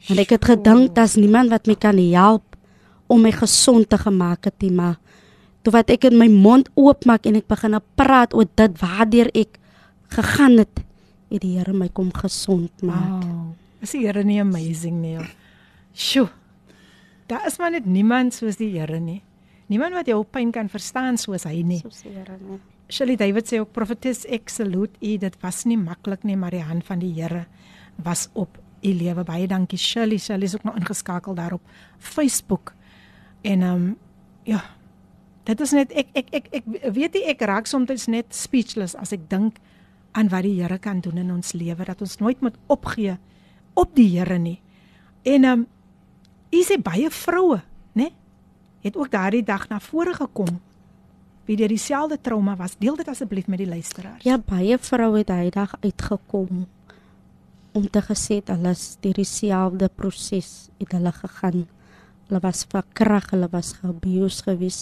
[0.06, 2.56] Want ek het gedink daar's niemand wat my kan help
[3.10, 4.96] om my gesond te gemaak het nie, maar
[5.62, 9.58] toe wat ek in my mond oopmaak en ek begin praat oor dit waardeur ek
[10.14, 10.82] gegaan het,
[11.30, 13.24] het die Here my kom gesond maak.
[13.24, 13.54] Wow.
[13.82, 15.18] Is die Here nie amazing nie?
[15.94, 16.30] Sjoe.
[17.26, 19.22] Daar is maar net niemand soos die Here nie.
[19.66, 21.80] Niemand wat jou pyn kan verstaan soos hy nie.
[21.82, 22.60] Soos die Here nie.
[22.88, 26.62] Shirley David sê ook profetes ek salute u dit was nie maklik nie maar die
[26.62, 27.46] hand van die Here
[28.02, 31.62] was op u lewe baie dankie Shirley Shirley is ook nog ingeskakel daarop
[31.98, 32.74] Facebook
[33.42, 33.96] en ehm um,
[34.44, 34.62] ja
[35.44, 36.64] dit is net ek ek ek ek
[36.94, 39.58] weet nie ek raak soms net speechless as ek dink
[40.12, 43.18] aan wat die Here kan doen in ons lewe dat ons nooit moet opgee
[43.74, 44.60] op die Here nie
[45.24, 45.66] en ehm um,
[46.52, 47.60] u sê baie vroue
[47.94, 48.10] nê
[48.84, 50.60] het ook daardie dag na vore gekom
[51.46, 52.74] wie deur dieselfde trauma was.
[52.78, 54.24] Deel dit asseblief met die luisteraars.
[54.26, 56.66] Ja, baie vroue het hy dag uitgekom
[57.76, 58.74] om te gesê dat hulle
[59.04, 61.66] deur dieselfde proses het hulle gegaan.
[62.26, 64.80] Hulle was verkrag, hulle was geabuse gewees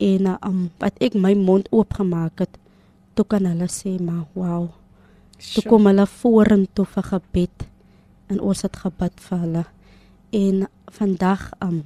[0.00, 2.54] en um, wat ek my mond oopgemaak het,
[3.18, 4.70] toe kan hulle sê maar wow.
[5.40, 7.66] Toe kom hulle vorentoe vir gebed
[8.30, 9.64] en ons het gebid vir hulle.
[10.30, 11.82] En vandag um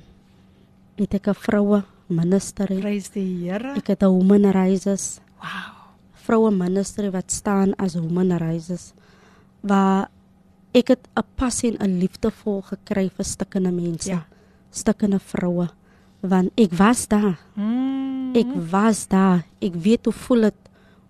[0.96, 2.66] het ek 'n vroue minister.
[2.66, 3.74] Prys die Here.
[3.74, 5.72] Ek het 'n woman rises Wow.
[6.12, 8.92] vroue ministry wat staan as woman rises
[9.60, 10.08] waar
[10.72, 14.10] ek het 'n passie en 'n liefde vir gekry vir stukkende mense.
[14.10, 14.26] Ja.
[14.70, 15.68] Stukkende vroue
[16.20, 17.38] want ek was daar.
[17.54, 18.34] Mm.
[18.34, 19.44] Ek was daar.
[19.60, 20.54] Ek weet hoe voel dit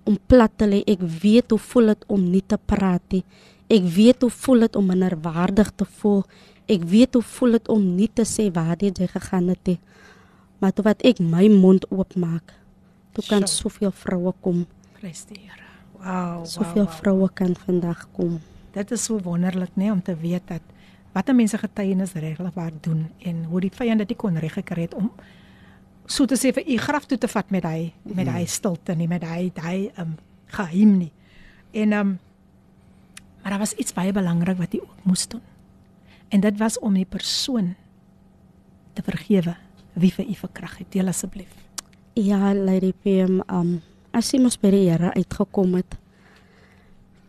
[0.05, 0.83] om plat te lê.
[0.87, 3.25] Ek weet hoe voel dit om nie te praat nie.
[3.69, 6.25] Ek weet hoe voel dit om minderwaardig te voel.
[6.71, 9.79] Ek weet hoe voel dit om nie te sê waar jy gegaan het nie.
[10.59, 12.55] Maar toe wat ek my mond oopmaak,
[13.13, 13.69] toe kan Sjoe.
[13.69, 14.67] soveel vroue kom.
[15.01, 15.63] Prys die Here.
[15.99, 16.47] Wow.
[16.47, 16.99] Soveel wow, wow.
[17.01, 18.41] vroue kan vandag kom.
[18.73, 20.63] Dit is so wonderlik nê om te weet dat
[21.13, 24.53] wat 'n mense getuienis regtig waar doen en hoe die vyand dit nie kon reg
[24.53, 25.11] gekry het om
[26.07, 29.09] so te sê vir u graf toe te vat met hy met hy stilte nie
[29.09, 31.13] met hy hy um geheim nie.
[31.73, 32.19] En um
[33.43, 35.43] maar daar was iets baie belangrik wat hy ook moes doen.
[36.35, 37.75] En dit was om die persoon
[38.93, 39.55] te vergewe
[39.95, 40.91] wie vir u verkrag het.
[40.91, 41.53] Deel asseblief.
[42.19, 43.77] Ja, Lady PM, um
[44.15, 45.95] as jy mos by die Here uitgekom het,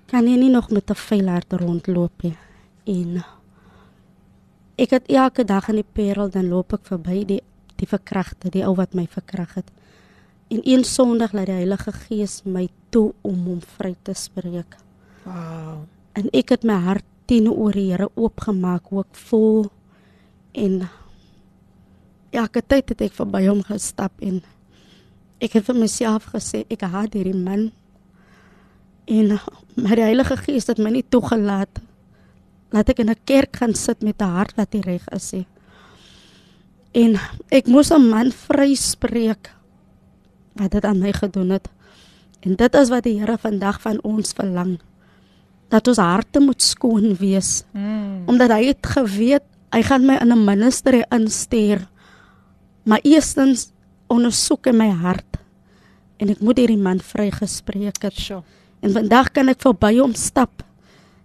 [0.09, 2.37] kan jy nie nog met 'n vuil hart rondloop nie.
[2.85, 3.23] En
[4.77, 7.41] ek het elke dag in die Parel dan loop ek verby die
[7.75, 9.71] die verkragte, die ou wat my verkrag het.
[10.47, 14.77] En een Sondag laat die Heilige Gees my toe om hom vry te spreek.
[15.23, 15.83] Wow.
[16.13, 19.65] En ek het my hart teenoor die Here oopgemaak, hoe ek voel
[20.55, 20.85] en
[22.35, 24.41] elke tyd het ek verby hom gestap en
[25.43, 27.71] ek het vir myself gesê ek haat hierdie man.
[29.05, 29.37] En
[29.75, 31.81] maar die Heilige Gees het my nie toegelaat
[32.73, 35.47] laat ek in 'n kerk gaan sit met 'n hart wat reg is nie.
[36.93, 37.19] En
[37.51, 39.51] ek moes 'n man vryspreek
[40.55, 41.67] wat dit aan my gedoen het.
[42.39, 44.79] En dit is wat die Here vandag van ons verlang.
[45.69, 47.63] Dat ons harte moet skoon wees.
[47.71, 48.23] Mm.
[48.25, 49.43] Omdat hy het geweet
[49.75, 51.87] hy gaan my in 'n ministerie instuur.
[52.83, 53.71] Maar eerstens
[54.07, 55.37] ondersoek hy my hart.
[56.17, 58.13] En ek moet hierdie man vrygespreek het.
[58.13, 58.43] Sjoe.
[58.79, 60.63] En vandag kan ek verby hom stap.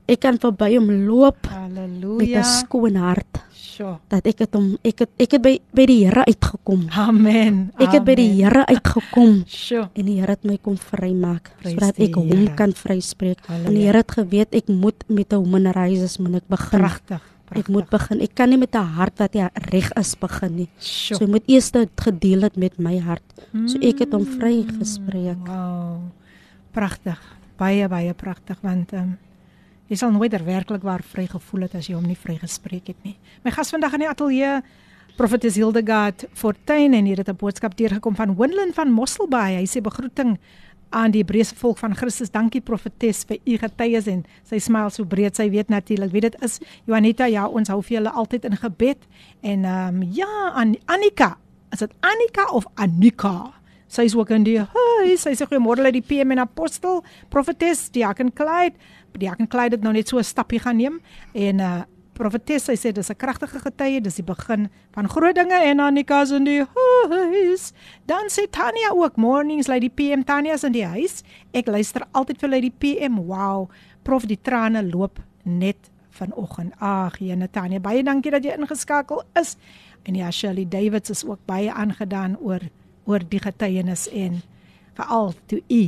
[0.09, 2.43] Ek kan verby hom loop met 'n Halleluja.
[2.43, 3.39] skoon hart.
[3.81, 3.97] Sjoe.
[4.13, 6.83] Dat ek het hom ek het ek het by by die Here uitgekom.
[7.01, 7.61] Amen.
[7.81, 8.41] Ek het by die Amen.
[8.43, 9.39] Here uitgekom.
[9.49, 9.87] Sjoe.
[9.97, 12.53] En die Here het my kom vrymaak sodat ek hom Here.
[12.59, 13.41] kan vryspreek.
[13.49, 16.81] En die Here het geweet ek moet met 'n woman rises moet ek begin.
[16.81, 17.25] Pragtig.
[17.51, 18.21] Ek moet begin.
[18.21, 19.35] Ek kan nie met 'n hart wat
[19.73, 20.69] reg is begin nie.
[20.79, 21.17] Sjoe.
[21.17, 23.25] So ek moet eers dit gedeel het met my hart.
[23.67, 25.41] So ek het hom vrygespreek.
[25.49, 26.13] Wow.
[26.73, 27.19] Pragtig.
[27.57, 29.30] Baie baie pragtig want ehm um,
[29.91, 33.03] jy sal nooit er werklik waar vry gevoel het as jy hom nie vrygespreek het
[33.03, 33.17] nie.
[33.43, 34.61] My gas vandag in die ateljee
[35.19, 39.59] Profetes Hildegard Fortuin en hier het 'n boodskap deurgekom van Winland van Mosselbaai.
[39.59, 40.39] Hy sê begroeting
[40.91, 42.31] aan die Hebreëse volk van Christus.
[42.31, 45.37] Dankie profetes vir u getuies en sy smile so breed.
[45.37, 46.59] Sy weet natuurlik wie dit is.
[46.87, 48.99] Juanita, ja, ons hou vir julle altyd in gebed.
[49.41, 51.37] En ehm um, ja, aan Annika.
[51.73, 53.61] Is dit Annika of Annika?
[53.91, 55.23] Sy is ook in die huis.
[55.25, 58.79] Sy sê goeiemôre uit die PM en apostel, profetes, diaken Clyde.
[59.19, 61.01] Diaken Clyde het nou net so 'n stapie gaan neem
[61.33, 61.83] en uh
[62.21, 66.23] profetes sy sê dis 'n kragtige getuie, dis die begin van groot dinge en Annika
[66.23, 67.73] is in die huis.
[68.07, 71.23] Dan sê Tanya ook mornings lei die PM Tanya is in die huis.
[71.53, 73.17] Ek luister altyd vir lei die PM.
[73.17, 73.71] Wow.
[74.03, 76.75] Prof die trane loop net vanoggend.
[76.79, 79.57] Ag, ja Natania, baie dankie dat jy ingeskakel is.
[80.03, 82.61] En ja, Shirley Davids is ook baie aangedaan oor
[83.07, 84.43] oor die getuienis en
[84.95, 85.83] veral toe u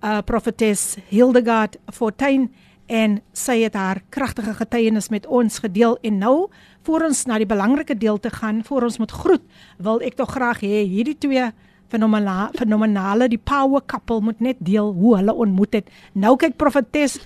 [0.02, 2.48] uh profetes Hildegard Fortuin
[2.90, 6.36] en sy het haar kragtige getuienis met ons gedeel en nou
[6.82, 9.44] voor ons na die belangrike deel te gaan, voor ons moet groet,
[9.78, 11.52] wil ek tog graag hê hierdie twee
[11.92, 15.92] fenomenale fenomenale die power couple moet net deel hoe hulle ontmoet het.
[16.12, 17.18] Nou kyk profetes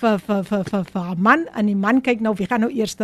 [0.00, 2.96] vir vir vir vir vir man en die man kyk nou wie gaan nou eers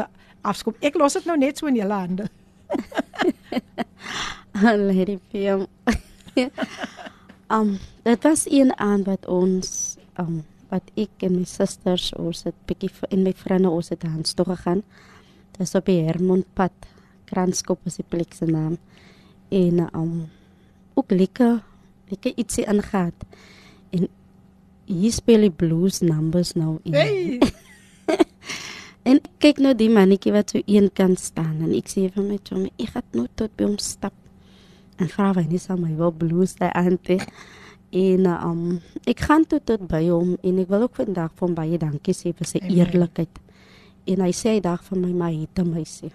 [0.42, 0.78] afskop.
[0.80, 2.28] Ek los dit nou net so in julle hande.
[4.88, 5.66] Lady Pam.
[7.56, 10.40] um dit was een aan wat ons um
[10.70, 14.46] wat ek en my susters ons het bietjie in my vriende ons het aan toe
[14.52, 14.84] gegaan.
[15.58, 16.72] Dis op die Hermontpad.
[17.30, 18.78] Kranskop is die plek se naam.
[19.50, 20.30] En um
[21.00, 21.58] ook lekker
[22.10, 23.26] lekker ietsie ingaat.
[23.94, 24.08] En
[24.90, 26.94] hier speel die blues numbers nou in.
[26.94, 27.40] Hey.
[29.10, 32.38] en kyk nou die mannetjie wat so een kant staan en ek sê vir my
[32.42, 34.16] toe, ek gaan nou tot by hom stap.
[35.00, 37.20] En vra hy nie sal my wel blues daai aante.
[37.96, 38.64] En um
[39.08, 42.34] ek gaan tot tot by hom en ek wil ook vandag van baie dankie sê
[42.36, 43.40] vir sy eerlikheid.
[44.10, 46.10] En hy sê hy dag van my my het my sê.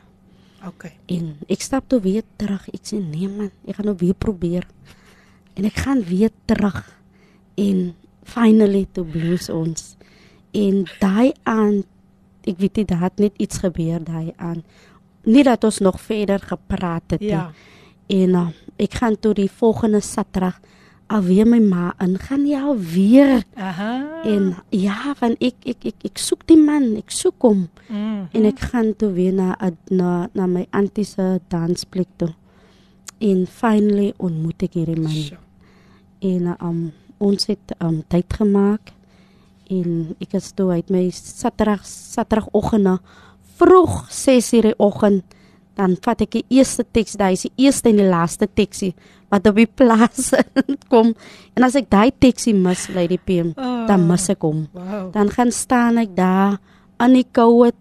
[0.67, 0.89] OK.
[1.11, 2.67] En ek stap toe weer terug.
[2.73, 4.67] Ek sê nee man, ek gaan nou weer probeer.
[5.55, 6.81] En ek gaan weer terug.
[7.59, 7.93] En
[8.25, 9.93] finally toe blues ons.
[10.55, 11.83] En daai aan
[12.45, 14.61] ek weet dit het net iets gebeur daai aan.
[15.25, 17.33] Nie dat ons nog verder gepraat het nie.
[17.33, 17.49] Ja.
[18.07, 18.47] En uh,
[18.77, 20.59] ek gaan toe die volgende Saterdag
[21.07, 23.43] alweer my ma in gaan jy alweer.
[23.55, 23.91] Aha.
[24.25, 27.67] En ja, van ek ek ek ek soek die man, ek soek hom.
[27.87, 28.27] Mm -hmm.
[28.31, 29.55] En ek gaan toe weer na
[29.89, 32.33] na na my antie se dansplek toe.
[33.17, 35.11] En finally ontmoet ek hierdie man.
[35.11, 35.39] Sure.
[36.19, 38.91] En um ons het um tyd gemaak
[39.69, 42.99] en ek het toe uit my Saterdag Saterdagoggend
[43.55, 45.23] vroeg 6:00 die oggend
[45.75, 48.93] dan vat ek die eerste teks, daai is die eerste en die laaste teksie
[49.33, 50.31] wat op die plaas
[50.91, 51.13] kom
[51.55, 55.09] en as ek daai taxi mis Lady PM oh, dan mis ek hom wow.
[55.15, 56.57] dan gaan staan ek daar
[57.01, 57.71] aan die koue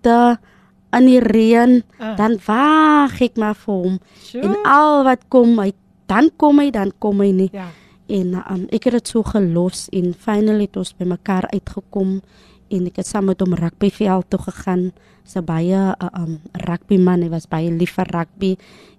[0.95, 2.15] in die reën uh.
[2.19, 4.45] dan wag ek maar vir hom sure.
[4.47, 5.73] en al wat kom hy
[6.11, 7.69] dan kom hy dan kom hy nie ja.
[8.13, 12.19] en um, ek het dit so gelos en finally het ons by mekaar uitgekom
[12.71, 14.89] en ek het saam met hom rugbyveld toe gegaan
[15.25, 18.55] sy baie uh, um rugby man hy was baie lief vir rugby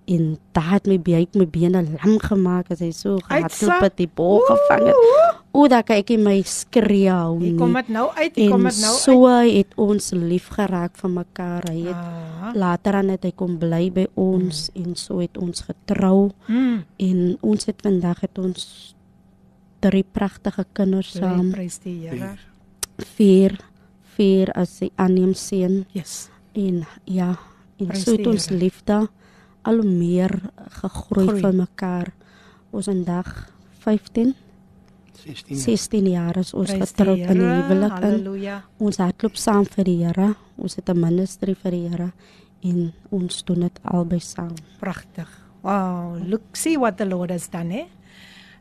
[0.06, 4.10] en daar het my baie my bene lam gemaak as hy so gehardloop het die
[4.10, 5.02] bal gevang het.
[5.56, 7.54] O, da kyk ek my skree hou nie.
[7.58, 9.02] Kom dit nou uit, kom dit nou uit.
[9.02, 11.70] So het ons lief geraak vir mekaar.
[11.72, 12.50] Hy het ah.
[12.54, 14.82] later aan het hy kom bly by ons mm.
[14.84, 16.18] en so het ons getrou.
[16.52, 16.84] Mm.
[17.08, 17.22] En
[17.54, 18.68] ons het vandag het ons
[19.86, 21.54] drie pragtige kinders saam.
[21.56, 22.36] Prys die Here.
[22.98, 23.58] Vier
[24.16, 25.84] vier as sy aanneem seun.
[25.96, 26.30] Yes.
[26.56, 27.34] En ja,
[27.80, 29.02] en Prijs so het ons liefde
[29.66, 30.38] al meer
[30.82, 31.42] gegroei Groei.
[31.42, 32.12] vir mekaar.
[32.76, 33.32] Ons vandag
[33.84, 34.34] 15
[35.26, 37.96] 16 jaar, 16 jaar is ons getroud in die huwelik.
[38.04, 38.58] Halleluja.
[38.78, 40.36] Ons hardloop saam vir die Here.
[40.58, 42.12] Ons het 'n ministry vir die Here
[42.64, 44.54] en ons doen dit albei saam.
[44.80, 45.30] Pragtig.
[45.64, 47.86] Wow, look see what the Lord has done, eh?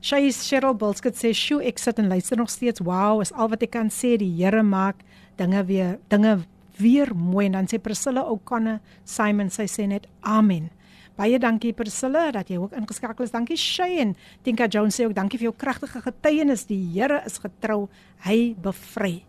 [0.04, 2.80] Shay Cheryl Bulskut sê, "Sjoe, ek sit en luister nog steeds.
[2.80, 4.18] Wow, is al wat ek kan sê.
[4.18, 4.96] Die Here maak
[5.36, 6.44] dinge weer dinge
[6.76, 10.70] weer mooi." En dan sê Priscilla O'Connor Simon, sy sê net, "Amen."
[11.16, 13.30] Baie dankie Priscilla dat jy ook ingeskakel is.
[13.30, 16.66] Dankie Shay en Tinka Jones sê ook dankie vir jou kragtige getuienis.
[16.66, 17.88] Die Here is getrou.
[18.18, 19.24] Hy bevry.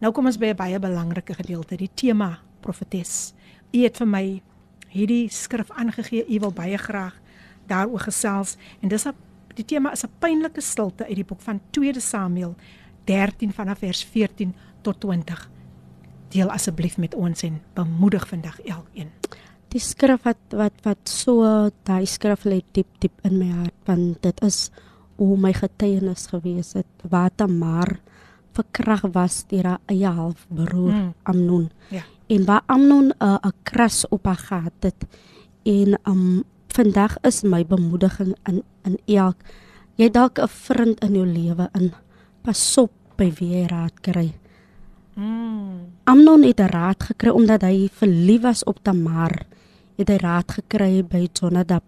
[0.00, 3.34] Nou kom ons by 'n baie belangrike gedeelte, die tema profetes.
[3.74, 4.42] U het vir my
[4.88, 6.24] hierdie skrif aangegee.
[6.28, 7.20] U wil baie graag
[7.66, 9.14] daaroor gesels en dis 'n
[9.54, 12.54] die tema is 'n pynlike stilte uit die boek van 2 Samuel
[13.04, 15.50] 13 vanaf vers 14 tot 20.
[16.28, 19.10] Deel asseblief met ons en bemoedig vandag elkeen.
[19.68, 24.22] Die skrif wat wat wat so daai skrif lê diep diep in my hart want
[24.22, 24.70] dit is
[25.16, 28.00] hoe my getuienis gewees het wat maar
[28.52, 31.14] verkrag was deur haar eie halfbroer mm.
[31.22, 31.70] Amnon.
[31.90, 32.02] Ja.
[32.26, 35.06] En waar Amnon 'n uh, kras op haar gehad het
[35.62, 39.36] en um vandag is my bemoediging in in elk
[39.96, 41.92] jy dalk 'n vriend in jou lewe in
[42.42, 44.32] pas op by wie jy raad kry.
[45.14, 45.92] Mm.
[46.04, 49.42] Amnon het raad gekry omdat hy verlief was op Tamar.
[49.98, 51.84] Het hy raad gekry by Jonadab.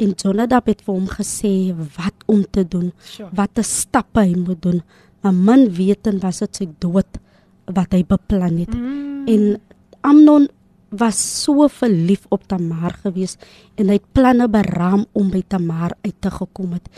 [0.00, 3.28] En Jonadab het vir hom gesê wat om te doen, Sure.
[3.32, 4.82] watter stappe hy moet doen.
[5.20, 7.18] Maar min weten was dit sy dood
[7.66, 8.74] wat hy beplan het.
[8.74, 9.28] Mm.
[9.28, 9.60] En
[10.00, 10.48] Amnon
[10.92, 13.38] was so verlief op Tamar gewees
[13.80, 16.88] en hy het planne beraam om by Tamar uit te gekom het.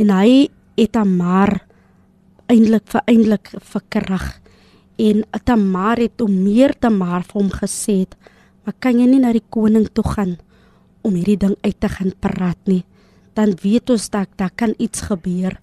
[0.00, 0.48] En hy
[0.78, 1.58] het Tamar
[2.52, 4.26] eintlik vir eintlik verkrag.
[5.00, 8.16] En Tamar het hom meer Tamar vir hom gesê het,
[8.64, 10.38] "Maar kan jy nie na die koning toe gaan
[11.02, 12.84] om hierdie ding uit te gaan praat nie?
[13.34, 15.60] Dan weet ons dat daar kan iets gebeur."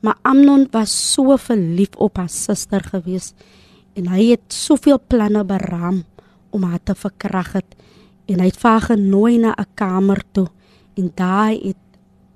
[0.00, 3.34] Maar Amnon was so verlief op haar suster gewees
[3.94, 6.04] en hy het soveel planne beraam
[6.50, 7.76] om haar te verkrag het.
[8.28, 10.48] En hy het vir haar genooi na 'n kamer toe.
[10.96, 11.82] En daar het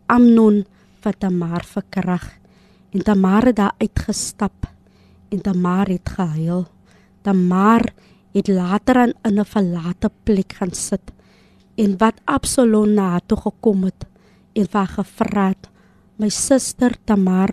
[0.06, 0.64] Amnon
[1.00, 2.38] vir Tamar verkrag
[2.92, 4.68] en Tamar het daar uitgestap.
[5.28, 6.66] En Tamar het gehuil.
[7.22, 7.92] Tamar
[8.32, 11.12] het later aan in 'n verlate plek gaan sit.
[11.74, 14.06] En wat Absalom na toe gekom het
[14.52, 15.68] en vir haar gevra het
[16.16, 17.50] my suster Tamar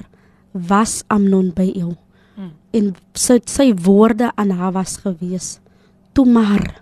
[0.51, 1.95] was Amnon by jou.
[2.39, 2.51] Mm.
[2.71, 5.57] en sy sy woorde aan haar was gewees
[6.19, 6.81] toe maar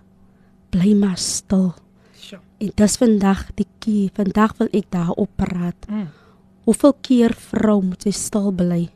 [0.74, 1.76] bly maar stil
[2.18, 2.40] Sjoe.
[2.58, 6.08] en dis vandag die key vandag wil ek daarop praat Mm.
[6.66, 8.90] hoeveel keer vrou moet jy stil bly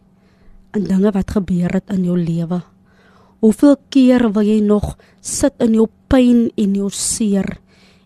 [0.73, 2.61] in dinge wat gebeur het in jou lewe
[3.39, 7.59] hoeveel keer wil jy nog sit in jou pyn en jou seer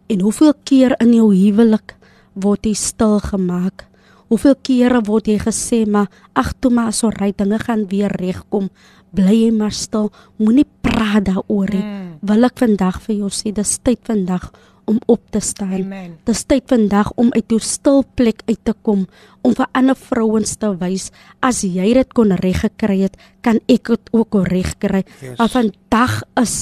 [0.10, 1.96] en hoeveel keer in jou huwelik
[2.36, 3.88] word jy stil gemaak
[4.26, 8.72] Hoeveel kere word jy gesê maar ag toe maar so ry dinge gaan weer regkom.
[9.14, 10.10] Bly jy maar stil.
[10.42, 10.66] Moenie
[10.96, 11.84] praat daaroor nie.
[11.84, 12.16] Mm.
[12.26, 14.50] Wil ek vandag vir jou sê dis tyd vandag
[14.86, 15.82] om op te staan.
[15.82, 16.18] Amen.
[16.30, 19.06] Dis tyd vandag om uit jou stil plek uit te kom
[19.46, 21.10] om vir ander vrouens te wys
[21.46, 25.04] as jy dit kon reg gekry het, kan ek dit ook reg kry.
[25.22, 25.38] Yes.
[25.40, 26.56] Maar vandag is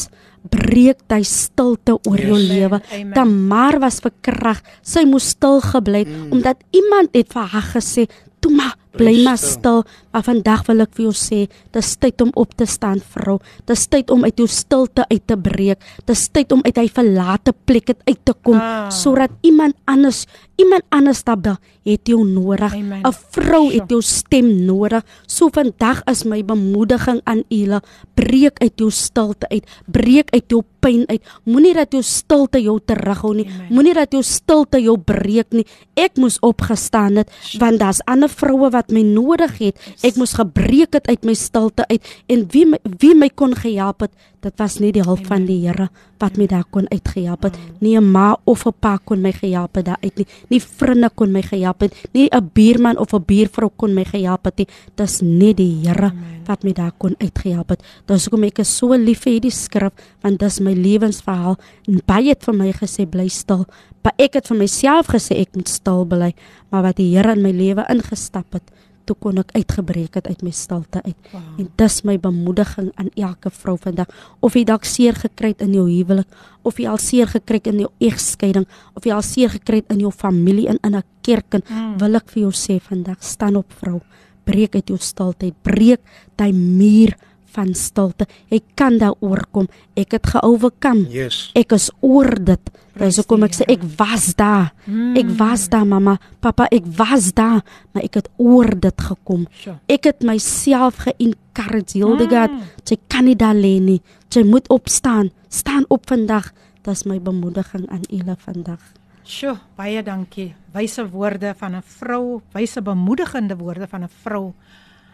[0.51, 2.49] breek jy stilte oor jou Yes.
[2.49, 2.81] lewe.
[2.91, 3.13] Amen.
[3.13, 4.61] Tamar was verkrag.
[4.81, 6.31] Sy moes stil gebly het mm.
[6.31, 8.07] omdat iemand het vir haar gesê,
[8.39, 9.83] "Toe maar, bly maar stil." stil."
[10.13, 11.39] Maar vandag wil ek vir jou sê,
[11.73, 13.39] dis tyd om op te staan, vrou.
[13.65, 15.81] Dis tyd om uit jou stilte uit te breek.
[16.05, 18.89] Dis tyd om uit hy verlate plek uit te kom Ah.
[18.91, 20.25] sodat iemand anders,
[20.57, 22.73] iemand anders daar het jou nodig.
[22.73, 25.03] 'n Vrou het jou stem nodig.
[25.25, 27.81] So vandag is my bemoediging aan julle,
[28.13, 31.21] breek uit jou stilte uit, breek uit jou pyn uit.
[31.45, 33.47] Moenie dat jou stilte jou terughou nie.
[33.69, 35.65] Moenie dat jou stilte jou breek nie.
[35.95, 37.29] Ek moes opgestaan het
[37.59, 39.79] want daar's ander vroue wat my nodig het.
[40.01, 44.07] Ek moes gebreek het uit my stilte uit en wie my, wie my kon gehelp
[44.07, 44.11] het,
[44.43, 45.89] dit was nie die hulp van die Here
[46.21, 47.57] wat my daar kon uitgehelp het.
[47.79, 50.27] Nie 'n ma of 'n pa kon my gehelp het daar uit nie.
[50.49, 51.93] Nie vriende kon my gehelp het.
[52.13, 54.67] Nie 'n buurman of 'n buurvrou kon my gehelp het nie.
[54.95, 56.11] Dis net die Here
[56.45, 57.83] wat my daar kon uitgehelp het.
[58.05, 59.91] Dis hoekom ek is so lief vir hierdie skrif
[60.21, 61.57] want dis my lewensverhaal.
[61.87, 63.65] En baie het vir my gesê bly stil.
[64.03, 66.33] Maar ek het vir myself gesê ek moet stil bly,
[66.69, 68.71] maar wat die Here in my lewe ingestap het,
[69.05, 71.15] toe kon ek uitgebreek het uit my stilte uit.
[71.31, 71.41] Wow.
[71.59, 74.07] En dis my bemoediging aan elke vrou vandag.
[74.39, 76.27] Of jy dalk seer gekry het in jou huwelik,
[76.63, 79.91] of jy al seer gekry het in jou egskeiding, of jy al seer gekry het
[79.91, 81.97] in jou familie en in 'n kerk, en Mm.
[81.97, 84.01] wil ek vir jou sê vandag staan op vrou.
[84.45, 86.01] Breek uit jou stilte, breek
[86.35, 87.15] daai muur
[87.55, 88.27] van stilte.
[88.51, 89.67] Jy kan daaroor kom.
[89.99, 91.05] Ek het geoorkom.
[91.13, 91.51] Yes.
[91.57, 92.71] Ek is oor dit.
[92.99, 94.71] Dis hoekom ek sê ek was daar.
[94.85, 95.15] Mm.
[95.17, 99.47] Ek was daar mamma, pappa, ek was daar, maar ek het oor dit gekom.
[99.57, 99.79] Sure.
[99.89, 102.53] Ek het myself ge-encourage, Hildegard.
[102.53, 102.73] Mm.
[102.85, 104.01] Jy kan nie daar lê nie.
[104.33, 105.31] Jy moet opstaan.
[105.49, 106.51] Staan op vandag.
[106.83, 108.81] Dis my bemoediging aan julle vandag.
[109.23, 110.51] Sjoe, baie dankie.
[110.75, 114.53] Wyse woorde van 'n vrou, wyse bemoedigende woorde van 'n vrou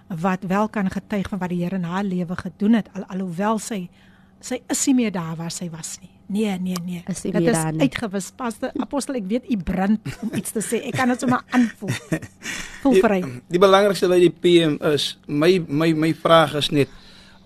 [0.10, 3.60] wat wel kan getuig van wat die Here in haar lewe gedoen het al alhoewel
[3.60, 3.90] sy
[4.42, 6.10] sy is nie meer daar waar sy was nie.
[6.30, 7.04] Nee, nee, nee.
[7.10, 8.30] Is Dit is uitgewis.
[8.38, 10.80] Pastor Apostel, ek weet u brand om iets te sê.
[10.86, 11.92] Ek kan dit sommer aanvoel.
[12.84, 13.20] Voel vry.
[13.50, 16.94] Die belangrikste by die PM is my my my vraag is net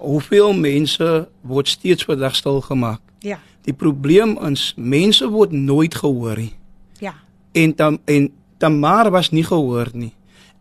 [0.03, 1.10] hoeveel mense
[1.48, 3.02] word steeds vandag stil gemaak?
[3.23, 3.40] Ja.
[3.64, 6.53] Die probleem is mense word nooit gehoor nie.
[6.99, 7.15] Ja.
[7.56, 8.27] En tam, en
[8.60, 10.11] Tamar was nie gehoor nie.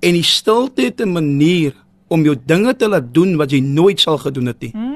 [0.03, 1.75] En die stilte het 'n manier
[2.13, 4.73] om jou dinge te laat doen wat jy nooit sal gedoen het nie.
[4.77, 4.95] Mm.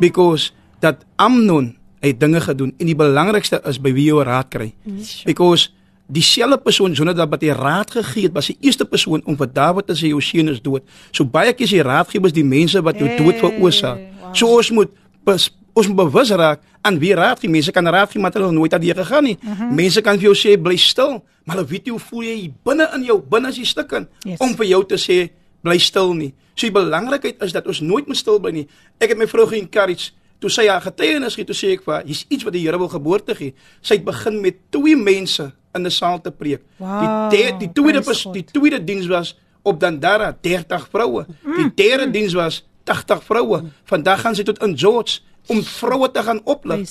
[0.00, 0.50] Because
[0.80, 1.74] dat Amnon
[2.04, 4.70] het dinge gedoen en die belangrikste is by wie jy raad kry.
[4.84, 5.00] Mm.
[5.28, 5.70] Because
[6.06, 9.86] dieselfde persoon dat wat hy raad gegee het, was die eerste persoon om vir Dawid
[9.88, 10.82] te sê jou seun is dood.
[11.12, 13.98] So baie keer is die raadgewers die mense wat jou dood veroorsaak.
[14.20, 14.34] wow.
[14.34, 14.90] So ons moet
[15.24, 17.48] bes, ons moet bewus raak aan wie raad gee.
[17.50, 19.38] Mense kan raad gee maar hulle nooit aan jy gegaan nie.
[19.40, 19.62] Uh Mhm.
[19.62, 19.72] -huh.
[19.74, 22.88] Mense kan vir jou sê bly stil, maar hulle weet nie hoe voel jy binne
[22.94, 24.38] in jou, binne is die stukken Yes.
[24.38, 25.30] om vir jou te sê
[25.64, 26.32] bly stil nie.
[26.54, 28.66] So die belangrikheid is dat ons nooit moet stil bly nie.
[29.02, 30.12] Ek het my vrou ge-encourage
[30.42, 32.78] toe sy haar getuienis gee, toe sê ek vir haar, hier's iets wat die Here
[32.78, 33.54] wil geboorte gee.
[33.80, 36.60] Sy het begin met twee mense in 'n saal te preek.
[36.78, 41.26] Wow, die te, die tweede pers- die tweede diens was op Dandara 30 vroue.
[41.56, 43.62] Die derde diens was 80 vroue.
[43.84, 46.40] Vandag gaan sy tot in George om vroue te gaan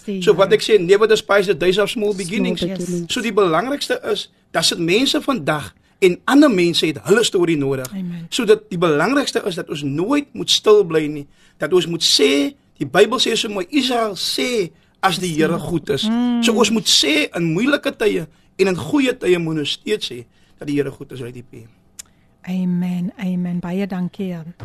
[0.06, 2.62] die So wat ek sê, never despise the days of small beginnings.
[2.62, 3.14] beginnings.
[3.14, 5.74] So die belangrikste is, dat dit mense vandag
[6.04, 7.90] en ander mense het hulle storie nodig.
[7.92, 8.26] Amen.
[8.30, 11.26] So dat die belangrikste is dat ons nooit moet stil bly nie.
[11.62, 12.30] Dat ons moet sê,
[12.80, 14.72] die Bybel sê so mooi, Israel sê
[15.04, 16.08] as die Here goed is.
[16.08, 16.42] Mm.
[16.44, 18.26] So ons moet sê in moeilike tye
[18.60, 20.24] en in goeie tye moet ons steeds sê
[20.60, 21.72] dat die Here goed is uit die PM.
[22.50, 23.12] Amen.
[23.24, 23.60] Amen.
[23.64, 24.56] Baie dankie aan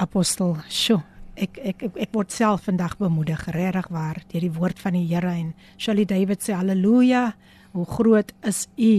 [0.00, 0.56] Apostel.
[0.68, 1.02] Sjoe.
[1.40, 5.06] Ek ek ek, ek word self vandag bemoedig regtig waar deur die woord van die
[5.06, 7.30] Here en Shirley David sê haleluja.
[7.70, 8.94] Hoe groot is U?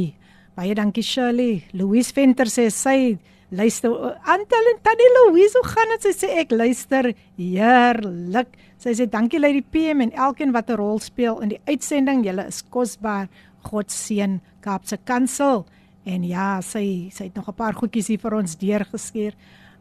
[0.61, 1.63] Baie dankie Shirley.
[1.73, 3.15] Louise Venter sê sy
[3.49, 3.95] luister
[4.29, 6.03] Antel en Tannie Louise, hoe gaan dit?
[6.05, 7.07] Sy sê ek luister
[7.39, 8.51] heerlik.
[8.77, 12.21] Sy sê dankie lei die PM en elkeen wat 'n rol speel in die uitsending.
[12.27, 13.25] Julle is kosbaar.
[13.63, 15.65] God seën Kaapse Kansel.
[16.05, 19.33] En ja, sy sy het nog 'n paar goedjies hier vir ons deurgeskeer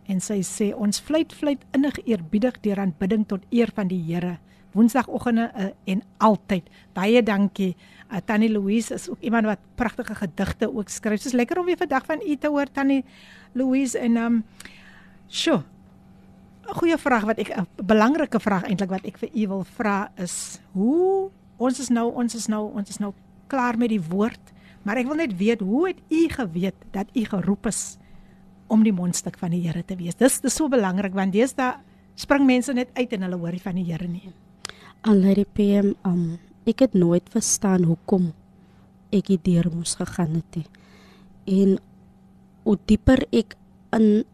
[0.09, 4.39] en sy sê ons fluit fluit innig eerbiedig deur aanbidding tot eer van die Here.
[4.73, 6.65] Woensdagoggende uh, en altyd.
[6.95, 7.77] Baie dankie.
[8.11, 11.23] Uh, Tannie Louise is ook iemand wat pragtige gedigte ook skryf.
[11.23, 13.05] Dis lekker om weer vandag van u te hoor Tannie
[13.53, 14.45] Louise en ehm um,
[15.29, 15.63] sjoe.
[16.71, 20.11] 'n Goeie vraag wat ek 'n belangrike vraag eintlik wat ek vir u wil vra
[20.17, 23.13] is hoe ons is nou ons is nou ons is nou
[23.47, 27.25] klaar met die woord, maar ek wil net weet hoe het u geweet dat u
[27.25, 27.99] geroep is
[28.67, 30.15] om die mondstuk van die Here te wees?
[30.15, 31.75] Dis dis so belangrik want deesdae
[32.15, 34.33] spring mense net uit en hulle hoor nie van die Here nie.
[35.05, 36.39] Lady PM um
[36.71, 38.31] ek het nooit verstaan hoekom
[39.15, 40.69] ek hier deur moes gegaan het nie.
[41.51, 41.79] En
[42.65, 43.57] hoe dieper ek
[43.97, 44.25] in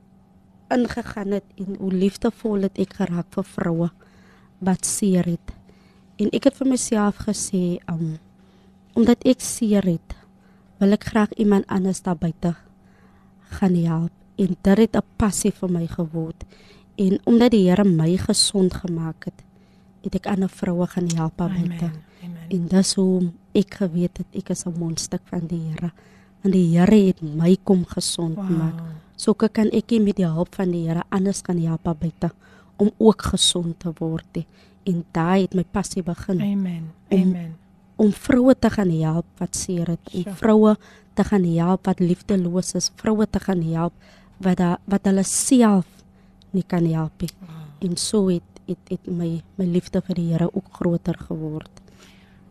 [0.75, 3.89] ingegaan het en hoe liefdevol het ek geraak vir vroue
[4.67, 5.55] wat seer het.
[6.21, 8.17] En ek het vir myself gesê um
[8.97, 10.15] omdat ek seer het,
[10.81, 12.55] wil ek graag iemand anders daar buite
[13.59, 16.45] gaan help en dit het 'n passie vir my geword.
[16.97, 19.43] En omdat die Here my gesond gemaak het,
[20.03, 21.85] het ek ander vroue gaan help daar buite.
[21.85, 22.03] Amen.
[22.51, 25.93] En dis hoe ek geweet het ek is 'n mondstuk van die Here.
[26.45, 28.51] En die Here het my kom gesond Wow.
[28.51, 28.83] maak.
[29.17, 32.31] So ek kan ek nie met die hulp van die Here anders gaan help buite
[32.77, 34.25] om ook gesond te word.
[34.35, 34.47] nie.
[34.85, 36.93] En daai het my passie begin Amen.
[37.11, 37.57] Om- Amen.
[37.97, 40.77] om vroue te gaan help wat seer het, om vroue
[41.15, 43.93] te gaan help wat liefdeloos is, vroue te gaan help
[44.39, 45.87] wat da, wat hulle self
[46.53, 47.31] nie kan help nie.
[47.81, 51.71] En so het het, het my my liefde vir die Here ook groter geword.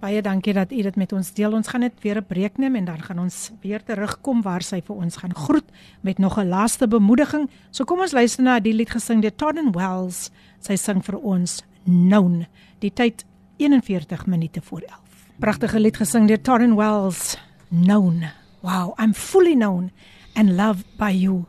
[0.06, 1.54] Baie dankie dat u dit met ons deel.
[1.58, 4.82] Ons gaan net weer 'n breek neem en dan gaan ons weer terugkom waar sy
[4.82, 5.66] vir ons gaan groet
[6.02, 7.50] met nog 'n laaste bemoediging.
[7.72, 10.32] So kom ons luister na die lied gesing deur Todd Wells.
[10.60, 12.46] Sy sing vir ons Known.
[12.80, 13.26] Die tyd
[13.58, 15.00] 41 minute voor 11.
[15.40, 17.38] Pragtige lied gesing deur Todd Wells.
[17.70, 18.26] Known.
[18.62, 19.92] Wow, I'm fully known
[20.36, 21.46] and loved by you.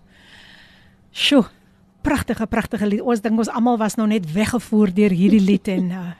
[1.10, 1.44] Sjoe.
[2.00, 3.00] Pragtige pragtige lied.
[3.00, 6.12] Ons dink ons almal was nou net weggevoer deur hierdie lied en uh,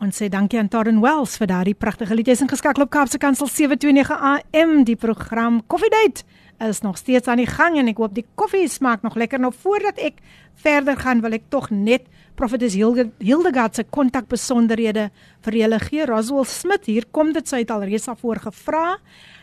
[0.00, 2.30] Ons sê dankie aan Taryn Wells vir daardie pragtige lied.
[2.30, 4.70] Jy's ingeskakel op Kaapse Kansel 729 AM.
[4.88, 6.24] Die program Coffee Date
[6.64, 9.36] is nog steeds aan die gang en ek hoop die koffie smaak nog lekker.
[9.44, 10.22] Nou voordat ek
[10.64, 12.06] verder gaan, wil ek tog net
[12.40, 15.10] Prophetess Hilde Hildegard se kontakbesonderhede
[15.44, 16.06] vir julle gee.
[16.08, 18.86] Roswell Smith, hier kom dit sy het alreeds daarvoor gevra.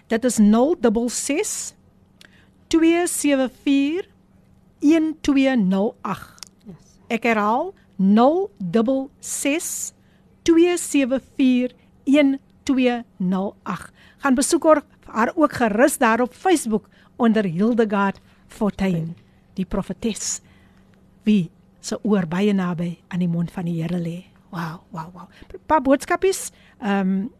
[0.10, 1.78] Dit is 066
[2.74, 4.10] 274
[4.82, 6.50] 1208.
[7.14, 9.97] Ek herhaal 066
[10.48, 11.76] 274
[12.08, 13.92] 1208 1208.
[14.18, 19.16] Gaan besoek haar, haar ook gerus daar op Facebook onder Hildegard Fortuin,
[19.54, 20.42] die profetes
[21.24, 21.50] wie
[21.80, 24.24] se oor baie naby aan die mond van die Here lê.
[24.50, 25.28] Wow, wow, wow.
[25.66, 26.52] Pa boodskapies.
[26.80, 27.32] Ehm um,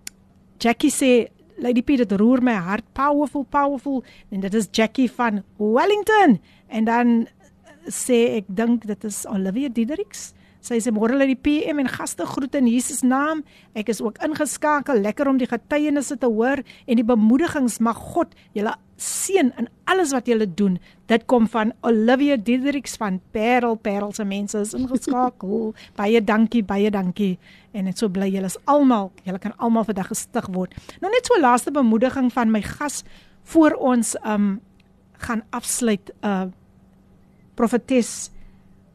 [0.58, 1.30] Jackie sê
[1.62, 6.86] Lady P dit roer my hart powerful powerful en dit is Jackie van Wellington en
[6.86, 7.28] dan
[7.86, 10.34] sê ek dink dit is Olivia Diedericks.
[10.68, 13.40] Sy sê môre lê die PM en gaste groet in Jesus naam.
[13.78, 15.00] Ek is ook ingeskakel.
[15.00, 20.12] Lekker om die getuienisse te hoor en die bemoedigings mag God julle seën in alles
[20.12, 20.76] wat julle doen.
[21.08, 25.72] Dit kom van Olivia Diedericks van Parel Parel se mense is ingeskakel.
[26.00, 27.38] baie dankie, baie dankie.
[27.72, 30.76] En ek so bly julle is almal, julle kan almal vandag gestig word.
[31.00, 33.06] Nou net so laaste bemoediging van my gas
[33.54, 34.58] voor ons um
[35.24, 36.50] gaan afsluit uh
[37.58, 38.28] profetes.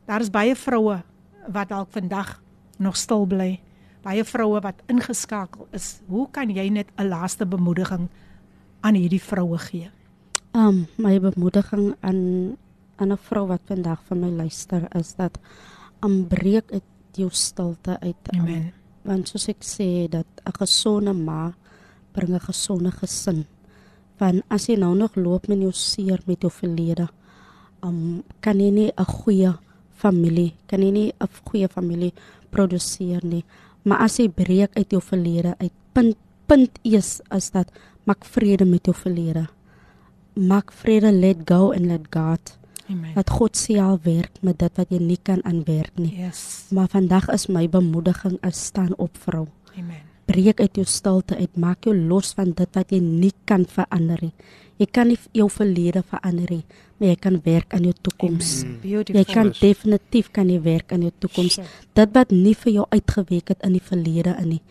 [0.06, 1.00] Daar is baie vroue
[1.48, 2.42] wat dalk vandag
[2.78, 3.60] nog stil bly.
[4.02, 6.00] Baie vroue wat ingeskakel is.
[6.06, 8.08] Hoe kan jy net 'n laaste bemoediging
[8.80, 9.90] aan hierdie vroue gee?
[10.54, 12.56] Um my bemoediging aan
[12.96, 15.38] aan 'n vrou wat vandag vir my luister is dat
[16.00, 18.34] aanbreek dit jou stilte uit.
[18.34, 18.72] Um, Amen.
[19.02, 21.54] Want soos ek sê dat 'n gesonde ma
[22.12, 23.46] bring 'n gesonde gesin.
[24.18, 27.08] Want as jy nou nog loop met jou seer met jou verlede,
[27.82, 29.52] um kan jy nie 'n goeie
[30.02, 32.12] familie, kan jy nie 'n goeie familie
[32.50, 33.44] produseer nie.
[33.84, 36.16] Maar as jy breek uit jou verlede uit, punt
[36.46, 37.70] punt is is dat
[38.04, 39.46] maak vrede met jou verlede.
[40.34, 42.58] Maak vrede, let go and let God.
[42.90, 43.14] Amen.
[43.14, 46.12] Dat God self werk met dit wat jy nie kan aanwerk nie.
[46.18, 46.66] Yes.
[46.70, 49.46] Maar vandag is my bemoediging is staan op vrou.
[49.78, 50.11] Amen.
[50.32, 54.20] Breek uit jou stilte uit, maak jou los van dit wat jy nie kan verander
[54.24, 54.32] nie.
[54.80, 56.64] Jy kan nie jou verlede verander nie,
[56.98, 58.52] maar jy kan werk aan jou toekoms.
[58.82, 61.60] Jy kan definitief kan jy werk aan jou toekoms.
[61.94, 64.62] Dit wat nie vir jou uitgewerk het in die verlede in nie,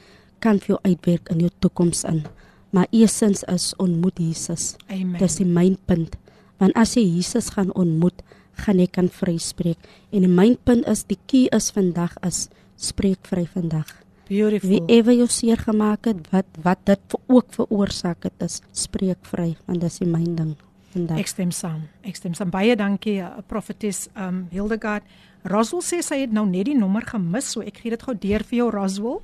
[0.42, 2.26] kan vir jou uitwerk in jou toekoms in.
[2.72, 4.76] Maar eersins is ontmoet Jesus.
[4.88, 5.20] Amen.
[5.20, 6.16] Dis die mynpunt.
[6.62, 8.24] Want as jy Jesus gaan ontmoet,
[8.64, 9.80] gaan jy kan vryspreek.
[10.12, 12.48] En die mynpunt is die key is vandag is
[12.82, 14.01] spreek vry vandag.
[14.32, 14.70] Beautiful.
[14.70, 19.20] Wie ewe jou seer gemaak het, wat wat dit vir ook veroorsaak het, is spreek
[19.28, 20.56] vry, want dis die myn ding
[20.94, 21.18] vandag.
[21.20, 21.82] Ek stem saam.
[22.08, 22.48] Ek stem saam.
[22.54, 25.04] Baie dankie, uh, profetes um Hildegard.
[25.52, 28.44] Roswell sê sy het nou net die nommer gemis, so ek gee dit gou deur
[28.48, 29.20] vir jou Roswell.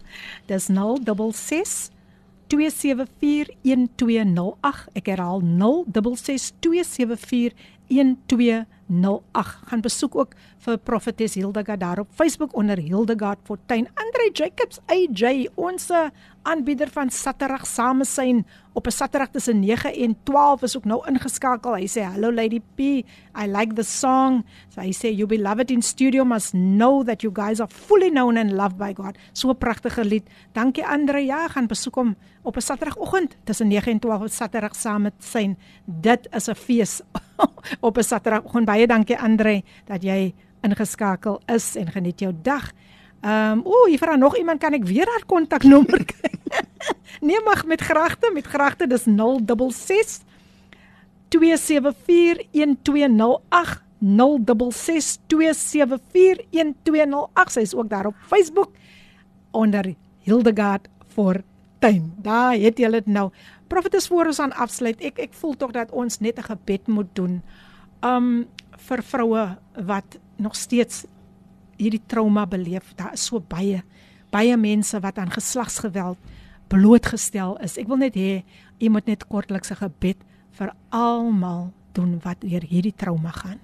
[0.52, 1.96] Dis 066
[2.52, 4.92] 2741208.
[5.00, 8.77] Ek herhaal 066 2741208.
[9.68, 10.34] Gaan besoek ook
[10.64, 13.88] vir Prophetess Hildegard daar op Facebook onder Hildegard Fortuin.
[13.94, 15.92] Andre Jacobs AJ, ons
[16.48, 21.76] aanbieder van Saterdag Samesyn op 'n Saterdag tussen 9 en 12 is ook nou ingeskakel.
[21.76, 22.80] Hy sê hello Lady P,
[23.42, 24.46] I like the song.
[24.70, 28.38] So hy sê you beloved in studio must know that you guys are fully known
[28.38, 29.18] and loved by God.
[29.34, 30.24] So 'n pragtige lied.
[30.54, 31.26] Dankie Andre.
[31.26, 35.14] Ja, gaan besoek hom op 'n Saterdagoggend tussen 9 en 12 op Saterdag saam met
[35.20, 35.58] syn.
[35.86, 37.02] Dit is 'n fees
[37.88, 38.66] op 'n Saterdagoggend.
[38.78, 42.68] Baie dankie Andre dat jy ingeskakel is en geniet jou dag.
[43.26, 46.30] Ehm um, ooh, hier vra nog iemand kan ek weer haar kontaknommer kry?
[47.26, 50.22] nee, mag met gragte, met gragte dis 066
[51.34, 57.52] 274 1208 066 274 1208.
[57.58, 58.78] Sy is ook daar op Facebook
[59.58, 60.86] onder Hildegard
[61.16, 62.14] Fortuin.
[62.22, 63.32] Daar het jy dit nou.
[63.68, 65.02] Profetes voor ons aan afsluit.
[65.02, 67.42] Ek ek voel tog dat ons net 'n gebed moet doen.
[68.06, 68.46] Um
[68.88, 69.44] vir vroue
[69.88, 71.06] wat nog steeds
[71.78, 72.94] hierdie trauma beleef.
[72.96, 73.84] Daar is so baie
[74.34, 76.18] baie mense wat aan geslagsgeweld
[76.68, 77.78] blootgestel is.
[77.80, 78.44] Ek wil net hê
[78.78, 80.20] jy moet net kortliks 'n gebed
[80.58, 83.60] vir almal doen wat deur hierdie trauma gaan.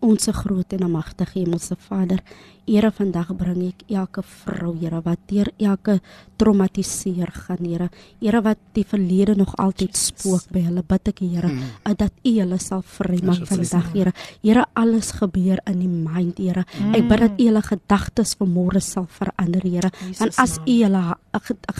[0.00, 2.20] Onse groot en magtige Hemelse Vader,
[2.62, 5.96] Here vandag bring ek elke vrou, Here, wat deur elke
[6.38, 7.88] traumatiseer gaan, Here.
[8.20, 10.84] Here wat die verlede nog altyd spook by hulle.
[10.86, 11.96] Bid ek, Here, mm.
[11.98, 14.12] dat U hulle sal vrymaak vandag, Here.
[14.44, 16.62] Here, alles gebeur in die mind, Here.
[16.78, 16.94] Mm.
[17.00, 19.90] Ek bid dat U hulle gedagtes vanmôre sal verander, Here.
[20.20, 21.02] Want as U hulle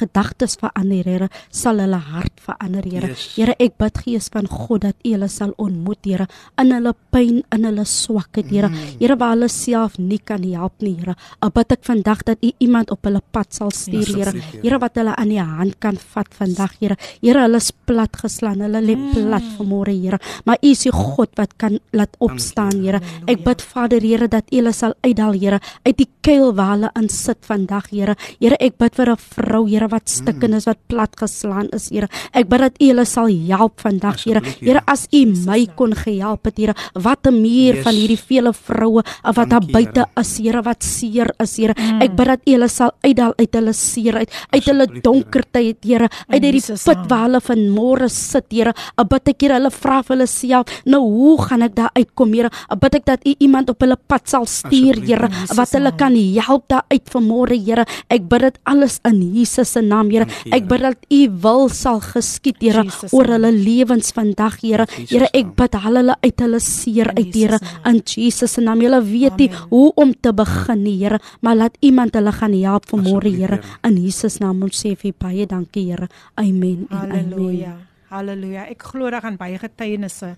[0.02, 3.12] gedagtes verander, Here, sal hulle hart verander, Here.
[3.14, 3.28] Yes.
[3.36, 6.26] Here, ek bid Gees van God dat U hulle sal ontmoet, Here,
[6.58, 8.72] in hulle pyn, in hulle swakheid, Here.
[8.72, 8.98] Mm.
[8.98, 11.14] Here waar hulle self nie kan help nie, Here.
[11.42, 14.30] Ek bid ek vandag dat U iemand op hulle pad sal stuur, Ja, Here.
[14.30, 14.62] asseblief, Here.
[14.62, 16.96] Here wat hulle aan die hand kan vat vandag, Here.
[17.20, 20.18] Here, hulle is plat geslaan, hulle lê plat vanmôre, Here.
[20.44, 23.00] Maar U is die God wat kan laat opstaan, Here.
[23.26, 26.90] Ek bid Vader, Here, dat U hulle sal uithaal, Here, uit die kuil waar hulle
[26.96, 28.16] in sit vandag, Here.
[28.40, 32.08] Here, ek bid vir 'n vrou, Here, wat stikken is, wat plat geslaan is, Here.
[32.32, 34.40] Ek bid dat U hulle sal help vandag, Here.
[34.60, 34.80] Here.
[34.86, 39.50] As U my kon gehelp het, Here, wat 'n meer van hierdie vele vroue wat
[39.50, 41.74] daar buite is, Here, wat seer is, Here.
[42.02, 46.08] Ek bid dat U hulle sal uitdaal uit hulle seer uit, uit hulle donkertyd, Here,
[46.30, 48.74] uit hierdie Jesus put waar hulle vanmôre sit, Here.
[48.98, 52.34] Ek bid ek Here, hulle vra vir hulle self, nou hoe gaan ek daar uitkom,
[52.36, 52.52] Here?
[52.72, 56.16] Ek bid ek dat U iemand op hulle pad sal stuur, Here, wat hulle kan
[56.46, 57.86] help daar uit vanmôre, Here.
[58.12, 60.28] Ek bid dit alles in Jesus se naam, Here.
[60.46, 60.70] Ek Here.
[60.70, 64.86] bid dat U wil sal geskied, Here, oor hulle lewens vandag, Here.
[65.10, 68.82] Here, ek bid haal hulle uit hulle seer uit, Here, in Jesus se naam.
[68.82, 72.88] Julle weet nie hoe om te begin nie, Here, maar laat iemand hulle gaan help
[72.90, 73.60] vanmôre, Here.
[73.82, 76.08] In Jesus naam ons sê vir baie dankie, Here.
[76.34, 76.86] Amen.
[76.90, 77.72] en Halleluja.
[77.72, 77.88] Amen.
[78.12, 78.66] Halleluja.
[78.68, 80.36] Ek glo daar gaan baie getuienisse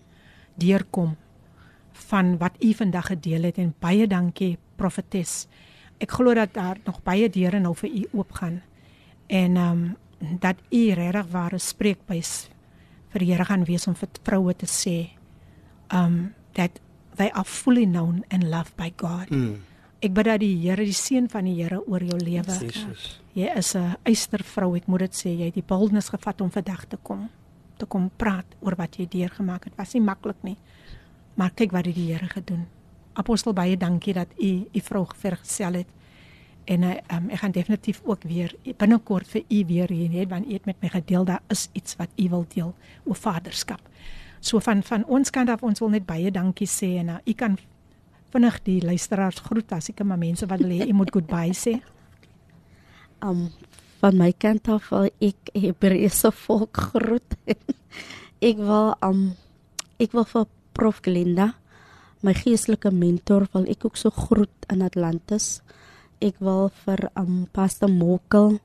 [0.61, 1.17] deurkom
[2.09, 5.47] van wat u vandag gedeel het en baie dankie profetes.
[5.99, 8.63] Ek glo dat daar nog baie deure nou vir u oopgaan.
[9.27, 9.97] En ehm um,
[10.41, 12.49] dat u regtig ware spreekbuis
[13.13, 15.11] vir die Here gaan wees om vir vroue te sê
[15.93, 16.81] um that
[17.17, 19.31] they are fully known and loved by God.
[19.31, 19.63] Mm.
[20.05, 22.59] Ek bid dat die Here, die seën van die Here oor jou lewe.
[23.35, 25.31] Jy is 'n eystervrou, ek moet dit sê.
[25.33, 27.31] Jy het die boldness gevat om vandag te kom
[27.77, 29.77] te kom praat oor wat jy deurgemaak het.
[29.77, 30.57] Was nie maklik nie.
[31.35, 32.67] Maar kyk wat het die Here gedoen.
[33.15, 35.87] Apostel baie dankie dat u u vrou vergesel het.
[36.65, 40.47] En uh, um, ek gaan definitief ook weer binnekort vir u weer hier hê want
[40.47, 42.75] u het met my gedeel daar is iets wat u wil deel
[43.05, 43.81] oor vaderskap.
[44.41, 47.33] So van van ons kant af ons wil net baie dankie sê en uh, u
[47.33, 47.59] kan
[48.35, 51.79] vinnig die luisteraars groet as ek maar mense wat wil hê moet goodbye sê.
[53.23, 53.49] Um
[54.03, 57.39] van my kant af wil ek Hebreëse volk groet.
[58.49, 59.31] ek wil um
[60.03, 61.53] ek wil vir Prof Glenda,
[62.27, 65.63] my geestelike mentor, wil ek ook so groet in Atlantis.
[66.19, 68.59] Ek wil vir um Pastor Mokel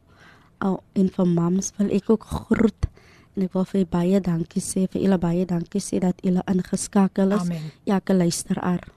[0.66, 2.90] uh, en vir mams wil ek ook groet.
[3.38, 7.38] En ek wil vir baie dankie sê vir julle baie dankie sê dat julle ingeskakel
[7.38, 7.46] is.
[7.46, 7.70] Amen.
[7.88, 8.90] Ja, ek luisteraar.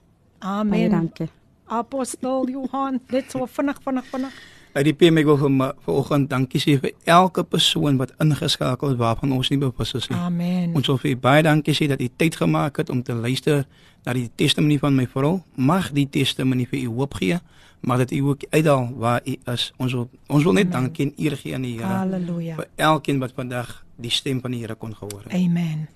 [0.43, 0.89] Baie Amen.
[0.89, 1.29] dankie.
[1.67, 4.33] Apostel Johan, dit so vinnig vinnig vinnig.
[4.73, 8.89] Uit die PM ek wil vir my- vanoggend dankie sê vir elke persoon wat ingeskakel
[8.91, 10.17] is waarvan ons nie bewus is nie.
[10.19, 10.73] Amen.
[10.75, 13.65] Ons wil vir baie dankie sê dat u tyd gemaak het om te luister
[14.05, 15.41] na die testimonie van my vrou.
[15.55, 17.37] Mag die testimonie vir u hoop gee,
[17.81, 19.71] maar dat u ook uitdaal waar u is.
[19.77, 20.81] Ons wil ons wil net Amen.
[20.81, 22.55] dankie en eer gee aan die Here Halleluja.
[22.55, 25.33] vir elkeen wat vandag die stem van die Here kon gehoor het.
[25.33, 25.87] Amen.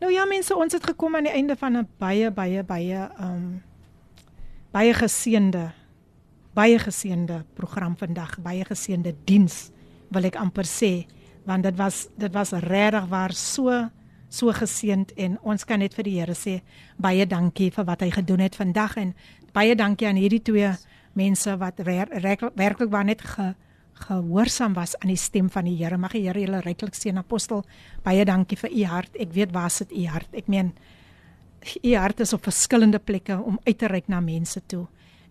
[0.00, 3.62] Nou ja mense, ons het gekom aan die einde van 'n baie baie baie um
[4.74, 5.68] baie geseënde
[6.58, 9.68] baie geseënde program vandag, baie geseënde diens
[10.10, 11.06] wil ek amper sê,
[11.46, 13.88] want dit was dit was regtig waar so
[14.28, 16.58] so geseënd en ons kan net vir die Here sê
[17.00, 19.14] baie dankie vir wat hy gedoen het vandag en
[19.56, 20.74] baie dankie aan hierdie twee
[21.16, 23.54] mense wat werklik waar net ge,
[24.06, 25.98] gehoorsaam was aan die stem van die Here.
[25.98, 27.64] Mag die Here julle ryklik seën apostel.
[28.04, 29.16] Baie dankie vir u hart.
[29.18, 30.30] Ek weet waar sit u hart.
[30.32, 30.72] Ek meen
[31.82, 34.86] u hart is op verskillende plekke om uit te reik na mense toe.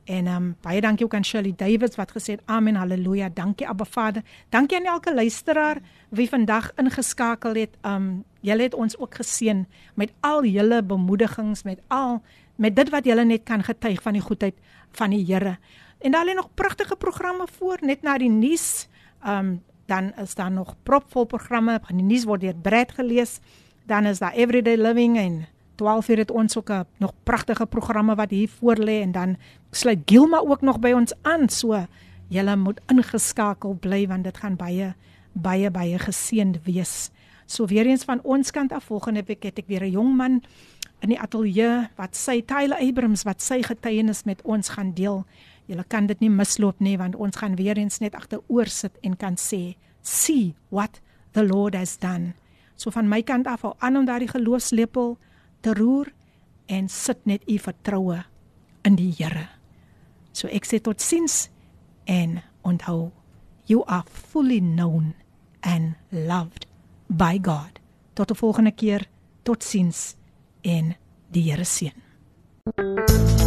[0.08, 3.30] En ehm um, baie dankie ook aan Shirley Davids wat gesê het amen haleluja.
[3.34, 4.24] Dankie Abba Vader.
[4.50, 5.78] Dankie aan elke luisteraar
[6.10, 7.76] wie vandag ingeskakel het.
[7.82, 12.22] Ehm um, julle het ons ook geseën met al julle bemoedigings, met al
[12.56, 14.56] met dit wat julle net kan getuig van die goedheid
[14.92, 15.58] van die Here.
[16.00, 18.88] En daar lê nog pragtige programme voor net na die nuus.
[19.24, 21.82] Ehm um, dan is daar nog propvol programme.
[21.88, 23.40] Die nuus word deur Brad gelees.
[23.86, 25.48] Dan is daar Everyday Living en
[25.78, 29.38] 12 uur het ons ook 'n nog pragtige programme wat hier voor lê en dan
[29.72, 31.50] sluit Gilma ook nog by ons aan.
[31.50, 31.86] So
[32.28, 34.96] julle moet ingeskakel bly want dit gaan baie
[35.32, 37.10] baie baie geseënd wees.
[37.46, 40.42] So weer eens van ons kant af volgende week het ek weer 'n jong man
[41.00, 45.26] in die ateljee wat sy Tyler Abrams wat sy getuienis met ons gaan deel.
[45.66, 49.18] Julle kan dit nie misloop nie want ons gaan weer eens net agteroor sit en
[49.18, 51.02] kan sê, "See what
[51.32, 52.34] the Lord has done."
[52.76, 55.18] So van my kant af hou aan om daardie geloofslepel
[55.68, 56.14] te roer
[56.72, 58.22] en sit net u vertroue
[58.88, 59.48] in die Here.
[60.32, 61.48] So ek sê totsiens
[62.08, 63.12] en onthou,
[63.68, 65.14] you are fully known
[65.62, 66.68] and loved
[67.08, 67.80] by God.
[68.16, 69.08] Tot 'n volgende keer,
[69.44, 70.16] totsiens
[70.62, 70.96] en
[71.32, 73.47] die Here seën.